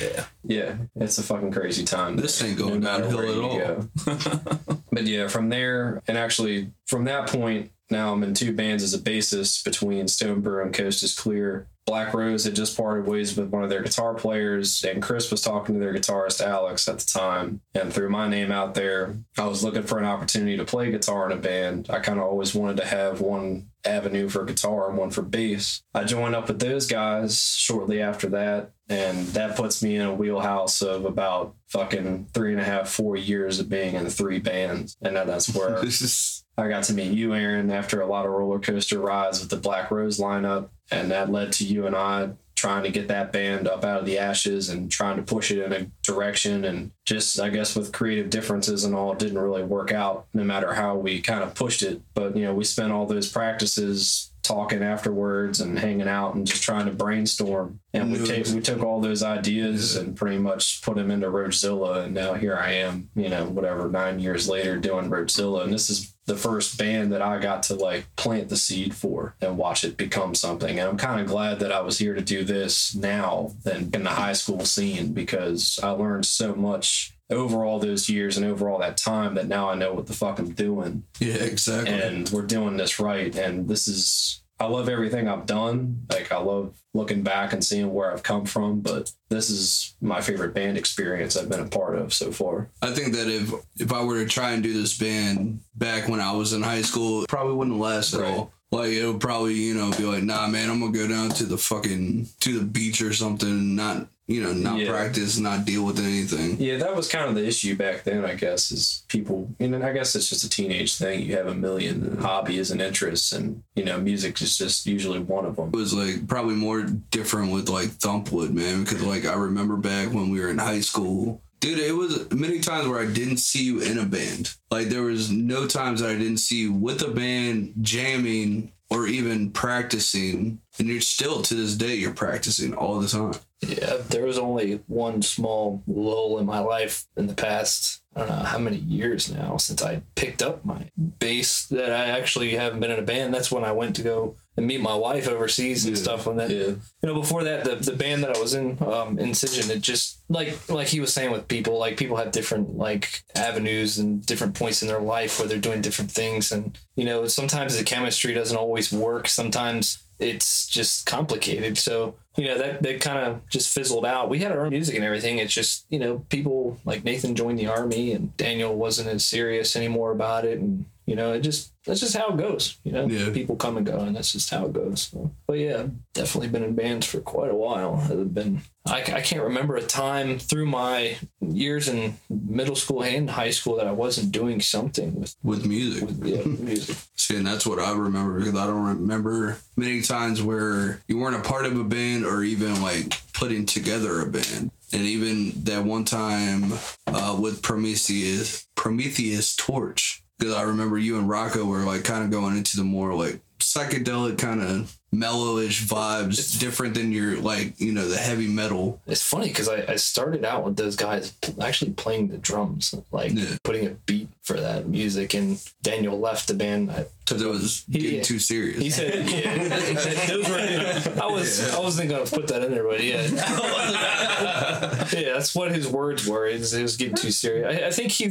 Yeah. 0.00 0.24
yeah 0.44 0.76
it's 0.96 1.18
a 1.18 1.22
fucking 1.22 1.52
crazy 1.52 1.84
time 1.84 2.16
This 2.16 2.42
ain't 2.42 2.58
going 2.58 2.80
matter 2.80 3.04
downhill 3.04 3.68
at 4.06 4.08
all. 4.08 4.78
but 4.92 5.04
yeah 5.04 5.28
from 5.28 5.48
there 5.50 6.02
and 6.08 6.16
actually 6.16 6.70
from 6.86 7.04
that 7.04 7.28
point 7.28 7.70
now 7.90 8.12
i'm 8.12 8.22
in 8.22 8.32
two 8.34 8.52
bands 8.54 8.82
as 8.82 8.94
a 8.94 8.98
bassist 8.98 9.64
between 9.64 10.08
stone 10.08 10.40
brew 10.40 10.62
and 10.62 10.72
coast 10.74 11.02
is 11.02 11.14
clear 11.18 11.66
black 11.88 12.12
rose 12.12 12.44
had 12.44 12.54
just 12.54 12.76
parted 12.76 13.06
ways 13.06 13.34
with 13.34 13.48
one 13.48 13.64
of 13.64 13.70
their 13.70 13.82
guitar 13.82 14.12
players 14.12 14.84
and 14.84 15.02
chris 15.02 15.30
was 15.30 15.40
talking 15.40 15.74
to 15.74 15.80
their 15.80 15.94
guitarist 15.94 16.44
alex 16.44 16.86
at 16.86 16.98
the 16.98 17.06
time 17.06 17.62
and 17.74 17.92
threw 17.92 18.10
my 18.10 18.28
name 18.28 18.52
out 18.52 18.74
there 18.74 19.16
i 19.38 19.46
was 19.46 19.64
looking 19.64 19.82
for 19.82 19.98
an 19.98 20.04
opportunity 20.04 20.56
to 20.56 20.64
play 20.64 20.90
guitar 20.90 21.24
in 21.24 21.36
a 21.36 21.40
band 21.40 21.88
i 21.88 21.98
kind 21.98 22.18
of 22.18 22.26
always 22.26 22.54
wanted 22.54 22.76
to 22.76 22.84
have 22.84 23.22
one 23.22 23.70
avenue 23.86 24.28
for 24.28 24.44
guitar 24.44 24.90
and 24.90 24.98
one 24.98 25.10
for 25.10 25.22
bass 25.22 25.82
i 25.94 26.04
joined 26.04 26.34
up 26.34 26.46
with 26.46 26.58
those 26.58 26.86
guys 26.86 27.40
shortly 27.56 28.02
after 28.02 28.28
that 28.28 28.70
and 28.90 29.26
that 29.28 29.56
puts 29.56 29.82
me 29.82 29.96
in 29.96 30.06
a 30.06 30.14
wheelhouse 30.14 30.80
of 30.80 31.04
about 31.04 31.54
fucking 31.68 32.28
three 32.32 32.52
and 32.52 32.60
a 32.60 32.64
half, 32.64 32.88
four 32.88 33.16
years 33.16 33.60
of 33.60 33.68
being 33.68 33.94
in 33.94 34.08
three 34.08 34.38
bands. 34.38 34.96
And 35.02 35.14
then 35.14 35.26
that's 35.26 35.54
where 35.54 35.78
I 36.58 36.68
got 36.68 36.84
to 36.84 36.94
meet 36.94 37.12
you, 37.12 37.34
Aaron, 37.34 37.70
after 37.70 38.00
a 38.00 38.06
lot 38.06 38.24
of 38.24 38.32
roller 38.32 38.58
coaster 38.58 38.98
rides 38.98 39.40
with 39.40 39.50
the 39.50 39.56
Black 39.56 39.90
Rose 39.90 40.18
lineup. 40.18 40.70
And 40.90 41.10
that 41.10 41.30
led 41.30 41.52
to 41.54 41.64
you 41.64 41.86
and 41.86 41.94
I 41.94 42.30
trying 42.58 42.82
to 42.82 42.90
get 42.90 43.06
that 43.06 43.30
band 43.30 43.68
up 43.68 43.84
out 43.84 44.00
of 44.00 44.06
the 44.06 44.18
ashes 44.18 44.68
and 44.68 44.90
trying 44.90 45.16
to 45.16 45.22
push 45.22 45.52
it 45.52 45.62
in 45.62 45.72
a 45.72 45.86
direction. 46.02 46.64
And 46.64 46.90
just, 47.04 47.38
I 47.38 47.50
guess, 47.50 47.76
with 47.76 47.92
creative 47.92 48.30
differences 48.30 48.84
and 48.84 48.96
all, 48.96 49.12
it 49.12 49.20
didn't 49.20 49.38
really 49.38 49.62
work 49.62 49.92
out 49.92 50.26
no 50.34 50.42
matter 50.42 50.74
how 50.74 50.96
we 50.96 51.20
kind 51.20 51.44
of 51.44 51.54
pushed 51.54 51.82
it. 51.82 52.02
But, 52.14 52.36
you 52.36 52.42
know, 52.42 52.52
we 52.52 52.64
spent 52.64 52.92
all 52.92 53.06
those 53.06 53.30
practices 53.30 54.32
talking 54.42 54.82
afterwards 54.82 55.60
and 55.60 55.78
hanging 55.78 56.08
out 56.08 56.34
and 56.34 56.46
just 56.46 56.62
trying 56.64 56.86
to 56.86 56.92
brainstorm. 56.92 57.78
And 57.92 58.10
we, 58.10 58.26
take, 58.26 58.46
we 58.48 58.60
took 58.60 58.82
all 58.82 59.00
those 59.00 59.22
ideas 59.22 59.94
and 59.94 60.16
pretty 60.16 60.38
much 60.38 60.82
put 60.82 60.96
them 60.96 61.12
into 61.12 61.28
Roachzilla. 61.28 62.06
And 62.06 62.14
now 62.14 62.34
here 62.34 62.56
I 62.56 62.72
am, 62.72 63.08
you 63.14 63.28
know, 63.28 63.44
whatever, 63.44 63.88
nine 63.88 64.18
years 64.18 64.48
later 64.48 64.78
doing 64.78 65.10
Roachzilla. 65.10 65.62
And 65.62 65.72
this 65.72 65.90
is 65.90 66.12
the 66.28 66.36
first 66.36 66.78
band 66.78 67.12
that 67.12 67.22
I 67.22 67.38
got 67.38 67.64
to 67.64 67.74
like 67.74 68.04
plant 68.14 68.50
the 68.50 68.56
seed 68.56 68.94
for 68.94 69.34
and 69.40 69.58
watch 69.58 69.82
it 69.82 69.96
become 69.96 70.34
something. 70.34 70.78
And 70.78 70.88
I'm 70.88 70.98
kind 70.98 71.20
of 71.20 71.26
glad 71.26 71.58
that 71.60 71.72
I 71.72 71.80
was 71.80 71.98
here 71.98 72.14
to 72.14 72.20
do 72.20 72.44
this 72.44 72.94
now 72.94 73.54
than 73.64 73.90
in 73.94 74.04
the 74.04 74.10
high 74.10 74.34
school 74.34 74.64
scene 74.64 75.12
because 75.12 75.80
I 75.82 75.90
learned 75.90 76.26
so 76.26 76.54
much 76.54 77.14
over 77.30 77.64
all 77.64 77.78
those 77.78 78.08
years 78.08 78.36
and 78.36 78.46
over 78.46 78.68
all 78.70 78.78
that 78.78 78.96
time 78.96 79.34
that 79.34 79.48
now 79.48 79.68
I 79.70 79.74
know 79.74 79.92
what 79.92 80.06
the 80.06 80.14
fuck 80.14 80.38
I'm 80.38 80.52
doing 80.52 81.04
yeah, 81.18 81.34
exactly. 81.34 81.92
and 81.92 82.28
we're 82.30 82.42
doing 82.42 82.76
this 82.76 83.00
right. 83.00 83.34
And 83.34 83.68
this 83.68 83.88
is, 83.88 84.42
I 84.60 84.66
love 84.66 84.88
everything 84.88 85.28
I've 85.28 85.46
done. 85.46 86.04
Like, 86.10 86.32
I 86.32 86.38
love 86.38 86.74
looking 86.94 87.22
back 87.22 87.52
and 87.52 87.64
seeing 87.64 87.92
where 87.94 88.12
I've 88.12 88.22
come 88.24 88.44
from, 88.44 88.80
but 88.80 89.12
this 89.28 89.50
is 89.50 89.94
my 90.00 90.20
favorite 90.20 90.52
band 90.54 90.76
experience 90.76 91.36
I've 91.36 91.48
been 91.48 91.60
a 91.60 91.68
part 91.68 91.96
of 91.96 92.12
so 92.12 92.32
far. 92.32 92.68
I 92.82 92.90
think 92.90 93.14
that 93.14 93.28
if 93.28 93.52
if 93.78 93.92
I 93.92 94.02
were 94.02 94.22
to 94.22 94.28
try 94.28 94.50
and 94.52 94.62
do 94.62 94.72
this 94.72 94.98
band 94.98 95.60
back 95.76 96.08
when 96.08 96.20
I 96.20 96.32
was 96.32 96.52
in 96.52 96.62
high 96.62 96.82
school, 96.82 97.22
it 97.22 97.28
probably 97.28 97.54
wouldn't 97.54 97.78
last 97.78 98.14
at 98.14 98.20
Right. 98.20 98.34
all. 98.34 98.52
Like 98.70 98.90
it 98.90 99.06
would 99.06 99.20
probably, 99.20 99.54
you 99.54 99.74
know, 99.74 99.90
be 99.92 100.04
like, 100.04 100.22
nah, 100.24 100.46
man, 100.48 100.68
I'm 100.70 100.80
gonna 100.80 100.92
go 100.92 101.06
down 101.08 101.30
to 101.30 101.44
the 101.46 101.56
fucking 101.56 102.28
to 102.40 102.58
the 102.58 102.64
beach 102.64 103.00
or 103.00 103.12
something, 103.14 103.74
not 103.76 104.08
you 104.28 104.42
know, 104.42 104.52
not 104.52 104.78
Yeah. 104.78 104.90
practice, 104.90 105.38
not 105.38 105.64
deal 105.64 105.84
with 105.84 105.98
anything. 105.98 106.60
Yeah, 106.60 106.76
that 106.76 106.94
was 106.94 107.08
kind 107.08 107.28
of 107.28 107.34
the 107.34 107.46
issue 107.46 107.74
back 107.74 108.04
then, 108.04 108.24
I 108.26 108.34
guess, 108.34 108.70
is 108.70 109.02
people, 109.08 109.48
and 109.58 109.74
I 109.82 109.92
guess 109.92 110.14
it's 110.14 110.28
just 110.28 110.44
a 110.44 110.50
teenage 110.50 110.96
thing. 110.96 111.22
You 111.22 111.36
have 111.36 111.46
a 111.46 111.54
million 111.54 112.18
hobbies 112.20 112.70
and 112.70 112.80
interests, 112.82 113.32
and, 113.32 113.62
you 113.74 113.84
know, 113.84 113.98
music 113.98 114.40
is 114.42 114.56
just 114.58 114.86
usually 114.86 115.18
one 115.18 115.46
of 115.46 115.56
them. 115.56 115.70
It 115.72 115.76
was 115.76 115.94
like 115.94 116.28
probably 116.28 116.54
more 116.56 116.82
different 117.10 117.52
with 117.52 117.68
like 117.70 117.88
Thumpwood, 117.88 118.50
man, 118.52 118.84
because 118.84 119.02
like 119.02 119.24
I 119.24 119.34
remember 119.34 119.76
back 119.76 120.12
when 120.12 120.28
we 120.30 120.40
were 120.40 120.50
in 120.50 120.58
high 120.58 120.80
school. 120.80 121.42
Dude, 121.60 121.78
it 121.78 121.96
was 121.96 122.30
many 122.32 122.60
times 122.60 122.86
where 122.86 123.00
I 123.00 123.12
didn't 123.12 123.38
see 123.38 123.64
you 123.64 123.80
in 123.80 123.98
a 123.98 124.04
band. 124.04 124.54
Like 124.70 124.88
there 124.88 125.02
was 125.02 125.30
no 125.30 125.66
times 125.66 126.00
that 126.00 126.10
I 126.10 126.14
didn't 126.14 126.38
see 126.38 126.60
you 126.60 126.72
with 126.72 127.02
a 127.02 127.10
band 127.10 127.74
jamming 127.80 128.72
or 128.90 129.06
even 129.06 129.50
practicing. 129.50 130.60
And 130.78 130.88
you're 130.88 131.00
still 131.00 131.42
to 131.42 131.54
this 131.54 131.74
day 131.74 131.96
you're 131.96 132.14
practicing 132.14 132.74
all 132.74 133.00
the 133.00 133.08
time. 133.08 133.34
Yeah, 133.60 133.96
there 134.08 134.24
was 134.24 134.38
only 134.38 134.80
one 134.86 135.20
small 135.22 135.82
lull 135.88 136.38
in 136.38 136.46
my 136.46 136.60
life 136.60 137.06
in 137.16 137.26
the 137.26 137.34
past, 137.34 138.02
I 138.14 138.20
don't 138.20 138.28
know 138.28 138.44
how 138.44 138.58
many 138.58 138.76
years 138.76 139.32
now 139.32 139.56
since 139.56 139.82
I 139.82 140.02
picked 140.14 140.42
up 140.42 140.64
my 140.64 140.90
bass 141.18 141.66
that 141.66 141.92
I 141.92 142.06
actually 142.06 142.50
haven't 142.50 142.80
been 142.80 142.92
in 142.92 143.00
a 143.00 143.02
band. 143.02 143.34
That's 143.34 143.50
when 143.50 143.64
I 143.64 143.72
went 143.72 143.96
to 143.96 144.02
go 144.02 144.36
and 144.58 144.66
meet 144.66 144.80
my 144.80 144.94
wife 144.94 145.26
overseas 145.28 145.86
and 145.86 145.96
Yeah. 145.96 146.02
stuff. 146.02 146.26
When 146.26 146.36
that, 146.36 146.50
Yeah. 146.50 146.56
you 146.66 146.80
know, 147.04 147.14
before 147.14 147.44
that, 147.44 147.64
the, 147.64 147.76
the 147.76 147.92
band 147.96 148.22
that 148.24 148.36
I 148.36 148.40
was 148.40 148.52
in, 148.54 148.76
um, 148.82 149.18
Incision, 149.18 149.70
it 149.70 149.80
just 149.80 150.18
like 150.28 150.68
like 150.68 150.88
he 150.88 151.00
was 151.00 151.14
saying 151.14 151.30
with 151.30 151.48
people, 151.48 151.78
like 151.78 151.96
people 151.96 152.16
have 152.16 152.32
different 152.32 152.76
like 152.76 153.22
avenues 153.34 153.98
and 153.98 154.24
different 154.26 154.54
points 154.54 154.82
in 154.82 154.88
their 154.88 155.00
life 155.00 155.38
where 155.38 155.48
they're 155.48 155.58
doing 155.58 155.80
different 155.80 156.10
things, 156.10 156.52
and 156.52 156.76
you 156.96 157.04
know, 157.04 157.26
sometimes 157.28 157.78
the 157.78 157.84
chemistry 157.84 158.34
doesn't 158.34 158.56
always 158.56 158.92
work. 158.92 159.28
Sometimes 159.28 159.98
it's 160.18 160.66
just 160.66 161.06
complicated. 161.06 161.78
So 161.78 162.16
you 162.36 162.44
know 162.46 162.58
that 162.58 162.82
that 162.82 163.00
kind 163.00 163.18
of 163.18 163.48
just 163.48 163.72
fizzled 163.72 164.04
out. 164.04 164.28
We 164.28 164.40
had 164.40 164.50
our 164.50 164.64
own 164.64 164.70
music 164.70 164.96
and 164.96 165.04
everything. 165.04 165.38
It's 165.38 165.54
just 165.54 165.86
you 165.90 166.00
know 166.00 166.24
people 166.28 166.78
like 166.84 167.04
Nathan 167.04 167.36
joined 167.36 167.58
the 167.60 167.68
army 167.68 168.12
and 168.12 168.36
Daniel 168.36 168.74
wasn't 168.74 169.08
as 169.08 169.24
serious 169.24 169.76
anymore 169.76 170.10
about 170.10 170.44
it, 170.44 170.58
and 170.58 170.86
you 171.08 171.16
know 171.16 171.32
it 171.32 171.40
just 171.40 171.72
that's 171.86 172.00
just 172.00 172.16
how 172.16 172.28
it 172.28 172.36
goes. 172.36 172.76
You 172.84 172.92
know, 172.92 173.06
Yeah. 173.06 173.30
people 173.32 173.56
come 173.56 173.76
and 173.78 173.86
go, 173.86 173.98
and 174.00 174.14
that's 174.14 174.32
just 174.32 174.50
how 174.50 174.66
it 174.66 174.72
goes. 174.74 175.08
So, 175.10 175.30
but 175.46 175.58
yeah, 175.58 175.86
definitely 176.12 176.48
been 176.48 176.62
in 176.64 176.74
bands 176.74 177.06
for 177.06 177.20
quite 177.20 177.50
a 177.50 177.54
while. 177.54 177.92
I've 178.10 178.34
been 178.34 178.60
I, 178.86 179.00
I 179.00 179.20
can't 179.22 179.42
remember 179.42 179.76
a 179.76 179.82
time 179.82 180.38
through 180.38 180.66
my 180.66 181.16
years 181.40 181.88
in 181.88 182.18
middle 182.30 182.76
school 182.76 183.02
and 183.02 183.28
high 183.30 183.50
school 183.50 183.76
that 183.76 183.86
I 183.86 183.92
wasn't 183.92 184.32
doing 184.32 184.60
something 184.60 185.14
with 185.20 185.34
With 185.42 185.66
music. 185.66 186.04
with 186.08 186.24
yeah, 186.24 186.44
music. 186.44 186.96
See, 187.16 187.36
and 187.36 187.46
that's 187.46 187.66
what 187.66 187.78
I 187.78 187.92
remember 187.96 188.38
because 188.38 188.54
I 188.56 188.66
don't 188.66 188.86
remember 189.00 189.58
many 189.76 190.02
times 190.02 190.42
where 190.42 191.00
you 191.08 191.18
weren't 191.18 191.36
a 191.36 191.48
part 191.48 191.64
of 191.66 191.78
a 191.78 191.84
band 191.84 192.24
or 192.26 192.42
even 192.44 192.82
like 192.82 193.20
putting 193.32 193.64
together 193.66 194.20
a 194.20 194.26
band. 194.26 194.70
And 194.92 195.02
even 195.02 195.52
that 195.64 195.84
one 195.84 196.04
time 196.06 196.72
uh, 197.06 197.36
with 197.38 197.60
Prometheus, 197.62 198.66
Prometheus 198.74 199.54
Torch, 199.54 200.22
because 200.38 200.54
I 200.54 200.62
remember 200.62 200.98
you 200.98 201.18
and 201.18 201.28
Rocco 201.28 201.64
were 201.64 201.78
like 201.80 202.04
kind 202.04 202.24
of 202.24 202.30
going 202.30 202.56
into 202.56 202.76
the 202.76 202.84
more 202.84 203.14
like 203.14 203.40
psychedelic 203.58 204.38
kind 204.38 204.62
of 204.62 204.94
mellowish 205.14 205.82
vibes, 205.86 206.58
different 206.60 206.94
than 206.94 207.10
your 207.12 207.38
like 207.40 207.80
you 207.80 207.92
know 207.92 208.06
the 208.06 208.16
heavy 208.16 208.46
metal. 208.46 209.00
It's 209.06 209.22
funny 209.22 209.48
because 209.48 209.68
I, 209.68 209.84
I 209.88 209.96
started 209.96 210.44
out 210.44 210.64
with 210.64 210.76
those 210.76 210.96
guys 210.96 211.32
actually 211.60 211.92
playing 211.92 212.28
the 212.28 212.38
drums, 212.38 212.94
like 213.10 213.32
Yeah. 213.32 213.56
putting 213.64 213.86
a 213.86 213.90
beat 213.90 214.28
for 214.42 214.60
that 214.60 214.86
music. 214.88 215.34
And 215.34 215.58
Daniel 215.82 216.18
left 216.20 216.46
the 216.48 216.54
band. 216.54 216.90
I, 216.90 217.06
Because 217.26 217.42
it 217.42 217.48
was 217.48 217.84
getting 217.90 218.16
Yeah. 218.16 218.22
too 218.22 218.38
serious. 218.38 218.78
he 218.80 218.90
said, 218.90 219.28
"Yeah, 219.28 219.68
those 220.28 220.48
were." 220.48 221.22
I 221.22 221.26
was 221.26 221.74
I 221.74 221.80
wasn't 221.80 222.10
gonna 222.10 222.26
put 222.26 222.46
that 222.48 222.62
in 222.62 222.70
there, 222.72 222.84
but 222.84 223.02
yeah, 223.02 223.22
yeah, 225.12 225.32
that's 225.34 225.54
what 225.54 225.72
his 225.72 225.88
words 225.88 226.26
were. 226.26 226.46
It 226.46 226.60
was, 226.60 226.74
it 226.74 226.82
was 226.82 226.96
getting 226.96 227.14
too 227.16 227.30
serious. 227.30 227.80
I, 227.82 227.86
I 227.86 227.90
think 227.90 228.12
he. 228.12 228.30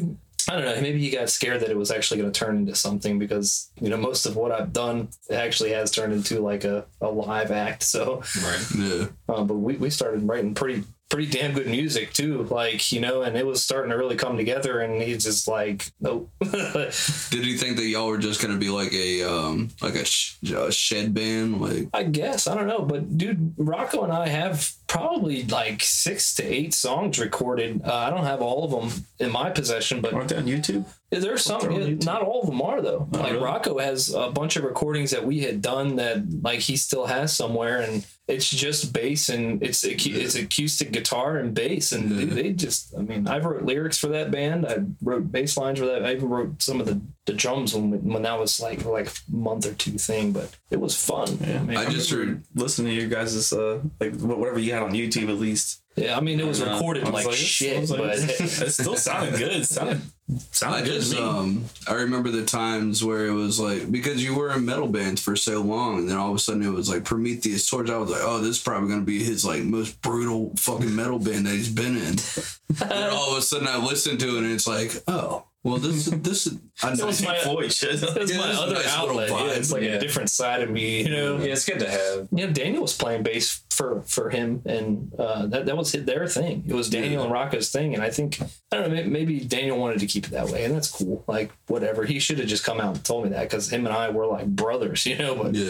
I 0.49 0.53
don't 0.55 0.65
know. 0.65 0.81
Maybe 0.81 0.99
he 0.99 1.09
got 1.09 1.29
scared 1.29 1.61
that 1.61 1.69
it 1.69 1.77
was 1.77 1.91
actually 1.91 2.19
going 2.21 2.31
to 2.31 2.39
turn 2.39 2.57
into 2.57 2.75
something 2.75 3.19
because 3.19 3.69
you 3.81 3.89
know 3.89 3.97
most 3.97 4.25
of 4.25 4.35
what 4.35 4.51
I've 4.51 4.71
done 4.73 5.09
actually 5.31 5.71
has 5.71 5.91
turned 5.91 6.13
into 6.13 6.39
like 6.39 6.63
a, 6.63 6.85
a 7.01 7.09
live 7.09 7.51
act. 7.51 7.83
So 7.83 8.23
Right. 8.43 8.65
yeah. 8.77 9.05
um, 9.29 9.47
but 9.47 9.55
we, 9.55 9.75
we 9.77 9.89
started 9.89 10.23
writing 10.23 10.53
pretty 10.53 10.83
pretty 11.09 11.25
damn 11.31 11.53
good 11.53 11.67
music 11.67 12.11
too 12.11 12.43
like 12.51 12.91
you 12.91 12.99
know 12.99 13.21
and 13.21 13.37
it 13.37 13.45
was 13.47 13.63
starting 13.63 13.91
to 13.91 13.95
really 13.97 14.17
come 14.17 14.35
together 14.35 14.81
and 14.81 15.01
he's 15.01 15.23
just 15.23 15.47
like 15.47 15.89
nope 16.01 16.29
Did 16.41 17.45
you 17.45 17.57
think 17.57 17.77
that 17.77 17.85
y'all 17.85 18.07
were 18.07 18.17
just 18.17 18.41
gonna 18.41 18.57
be 18.57 18.69
like 18.69 18.91
a 18.93 19.23
um 19.23 19.69
like 19.81 19.95
a, 19.95 20.03
sh- 20.03 20.35
a 20.51 20.69
shed 20.69 21.13
band 21.13 21.61
like? 21.61 21.87
i 21.93 22.03
guess 22.03 22.45
i 22.45 22.53
don't 22.53 22.67
know 22.67 22.81
but 22.81 23.17
dude 23.17 23.53
rocco 23.57 24.03
and 24.03 24.11
i 24.11 24.27
have 24.27 24.69
probably 24.87 25.43
like 25.43 25.81
six 25.81 26.33
to 26.35 26.43
eight 26.43 26.73
songs 26.73 27.19
recorded 27.19 27.81
uh, 27.85 27.93
i 27.93 28.09
don't 28.09 28.23
have 28.23 28.41
all 28.41 28.63
of 28.63 28.71
them 28.71 29.03
in 29.19 29.29
my 29.31 29.49
possession 29.49 29.99
but 30.01 30.13
Aren't 30.13 30.29
they 30.29 30.37
on 30.37 30.45
YouTube? 30.45 30.85
there's 31.11 31.43
some 31.43 31.61
yeah, 31.71 31.79
YouTube. 31.79 32.05
not 32.05 32.21
all 32.21 32.41
of 32.41 32.47
them 32.47 32.61
are 32.61 32.81
though 32.81 33.07
Oh, 33.13 33.17
like 33.17 33.31
really? 33.33 33.43
rocco 33.43 33.77
has 33.79 34.13
a 34.13 34.29
bunch 34.31 34.55
of 34.55 34.63
recordings 34.63 35.11
that 35.11 35.25
we 35.25 35.39
had 35.41 35.61
done 35.61 35.97
that 35.97 36.23
like 36.41 36.59
he 36.59 36.77
still 36.77 37.05
has 37.05 37.35
somewhere 37.35 37.79
and 37.81 38.05
it's 38.27 38.49
just 38.49 38.93
bass 38.93 39.29
and 39.29 39.61
it's 39.63 39.83
acu- 39.85 40.15
it's 40.15 40.35
acoustic 40.35 40.91
guitar 40.91 41.37
and 41.37 41.53
bass 41.53 41.91
and 41.91 42.11
they, 42.11 42.25
they 42.25 42.53
just 42.53 42.93
i 42.97 43.01
mean 43.01 43.27
i 43.27 43.37
wrote 43.39 43.63
lyrics 43.63 43.97
for 43.97 44.07
that 44.07 44.31
band 44.31 44.65
i 44.65 44.77
wrote 45.01 45.31
bass 45.31 45.57
lines 45.57 45.79
for 45.79 45.85
that 45.85 46.05
i 46.05 46.13
even 46.13 46.29
wrote 46.29 46.61
some 46.61 46.79
of 46.79 46.85
the, 46.87 46.99
the 47.27 47.33
drums 47.33 47.75
when 47.75 47.91
when 48.03 48.23
that 48.23 48.39
was 48.39 48.59
like 48.59 48.83
like 48.85 49.07
a 49.07 49.11
month 49.35 49.65
or 49.67 49.73
two 49.73 49.91
thing 49.91 50.31
but 50.31 50.49
it 50.71 50.79
was 50.79 50.95
fun 50.95 51.37
Yeah. 51.41 51.61
mean, 51.61 51.77
I 51.77 51.85
just 51.89 52.09
heard 52.09 52.41
Listening 52.55 52.95
to 52.95 53.01
you 53.03 53.07
guys' 53.09 53.53
uh 53.53 53.79
like 53.99 54.15
whatever 54.19 54.57
you 54.59 54.73
had 54.73 54.81
on 54.83 54.91
YouTube 54.93 55.29
at 55.29 55.37
least. 55.37 55.81
yeah 55.95 56.17
i 56.17 56.21
mean 56.21 56.39
it 56.39 56.45
was 56.47 56.61
And, 56.61 56.71
uh, 56.71 56.73
recorded 56.75 57.03
I 57.03 57.09
was 57.09 57.13
like, 57.25 57.25
it's- 57.25 57.43
I 57.43 57.45
shit 57.57 57.89
like, 57.89 57.99
but 57.99 58.17
it 58.67 58.71
still 58.71 58.95
sounded 58.95 59.37
good. 59.37 59.51
It 59.57 59.65
sounded 59.67 60.01
sounded 60.51 60.77
I 60.77 60.81
good 60.85 60.93
just 61.01 61.11
to 61.13 61.17
me. 61.21 61.27
um 61.27 61.65
I 61.87 61.93
remember 61.95 62.29
the 62.31 62.45
times 62.45 63.03
where 63.03 63.25
it 63.27 63.33
was 63.33 63.59
like 63.59 63.91
because 63.91 64.23
you 64.23 64.33
were 64.35 64.51
in 64.53 64.63
metal 64.65 64.87
bands 64.87 65.21
for 65.21 65.35
so 65.35 65.61
long 65.61 65.99
and 65.99 66.09
then 66.09 66.17
all 66.17 66.29
of 66.31 66.35
a 66.35 66.39
sudden 66.39 66.63
it 66.63 66.69
was 66.71 66.89
like 66.89 67.03
Prometheus 67.03 67.69
Torch. 67.69 67.89
I 67.89 67.97
was 67.97 68.09
like, 68.09 68.21
oh, 68.23 68.39
this 68.39 68.57
is 68.57 68.63
probably 68.63 68.89
gonna 68.89 69.01
be 69.15 69.21
his 69.23 69.43
like 69.43 69.63
most 69.63 70.01
brutal 70.01 70.53
fucking 70.57 70.95
metal 70.95 71.19
band 71.19 71.45
that 71.45 71.53
he's 71.53 71.71
been 71.83 71.97
in. 71.97 72.15
and 72.89 73.11
all 73.11 73.31
of 73.33 73.37
a 73.37 73.41
sudden 73.41 73.67
I 73.67 73.77
listened 73.77 74.19
to 74.21 74.29
it 74.37 74.43
and 74.43 74.51
it's 74.53 74.67
like, 74.67 74.91
oh, 75.07 75.43
well 75.67 75.77
this 75.77 76.05
this 76.05 76.47
is 76.47 76.57
I 76.83 76.93
know 76.95 77.05
was 77.11 77.23
my- 77.23 77.43
voice. 77.43 77.81
It's 77.83 78.01
Yeah, 78.01 78.07
my 78.09 78.13
this 78.19 78.31
is 78.31 78.37
a 78.37 78.41
other 78.61 78.73
nice 78.75 78.99
little 79.01 79.19
outlet. 79.19 79.29
Yeah, 79.29 79.51
it's 79.59 79.71
like 79.71 79.83
Yeah. 79.83 79.89
a 79.95 79.99
different 79.99 80.29
side 80.29 80.61
of 80.61 80.69
me, 80.69 81.03
you 81.03 81.09
know. 81.09 81.37
Yeah, 81.37 81.53
it's 81.53 81.65
good 81.65 81.79
to 81.79 81.89
have. 81.89 82.27
you 82.31 82.45
know, 82.47 82.53
Daniel 82.53 82.81
was 82.83 82.95
playing 82.95 83.23
bass 83.23 83.63
for 83.71 84.01
for 84.07 84.29
him, 84.29 84.61
and 84.65 85.13
uh, 85.19 85.45
that 85.47 85.65
that 85.67 85.77
was 85.77 85.91
their 85.91 86.27
thing. 86.27 86.63
It 86.67 86.73
was 86.73 86.89
Daniel 86.89 87.23
and 87.23 87.31
Rocco's 87.31 87.69
thing, 87.71 87.93
and 87.93 88.01
I 88.03 88.09
think 88.09 88.39
I 88.71 88.77
don't 88.77 88.93
know. 88.93 89.03
Maybe 89.03 89.39
Daniel 89.41 89.77
wanted 89.77 89.99
to 89.99 90.07
keep 90.07 90.25
it 90.25 90.31
that 90.31 90.49
way, 90.49 90.63
and 90.65 90.73
that's 90.75 90.89
cool. 90.89 91.23
Like 91.27 91.51
whatever, 91.67 92.03
he 92.05 92.19
should 92.19 92.39
have 92.39 92.47
just 92.47 92.63
come 92.63 92.79
out 92.79 92.95
and 92.95 93.03
told 93.05 93.23
me 93.25 93.29
that 93.31 93.43
because 93.49 93.71
him 93.71 93.85
and 93.85 93.95
I 93.95 94.09
were 94.09 94.25
like 94.27 94.47
brothers, 94.47 95.05
you 95.09 95.17
know. 95.17 95.35
But 95.35 95.53
yeah. 95.55 95.65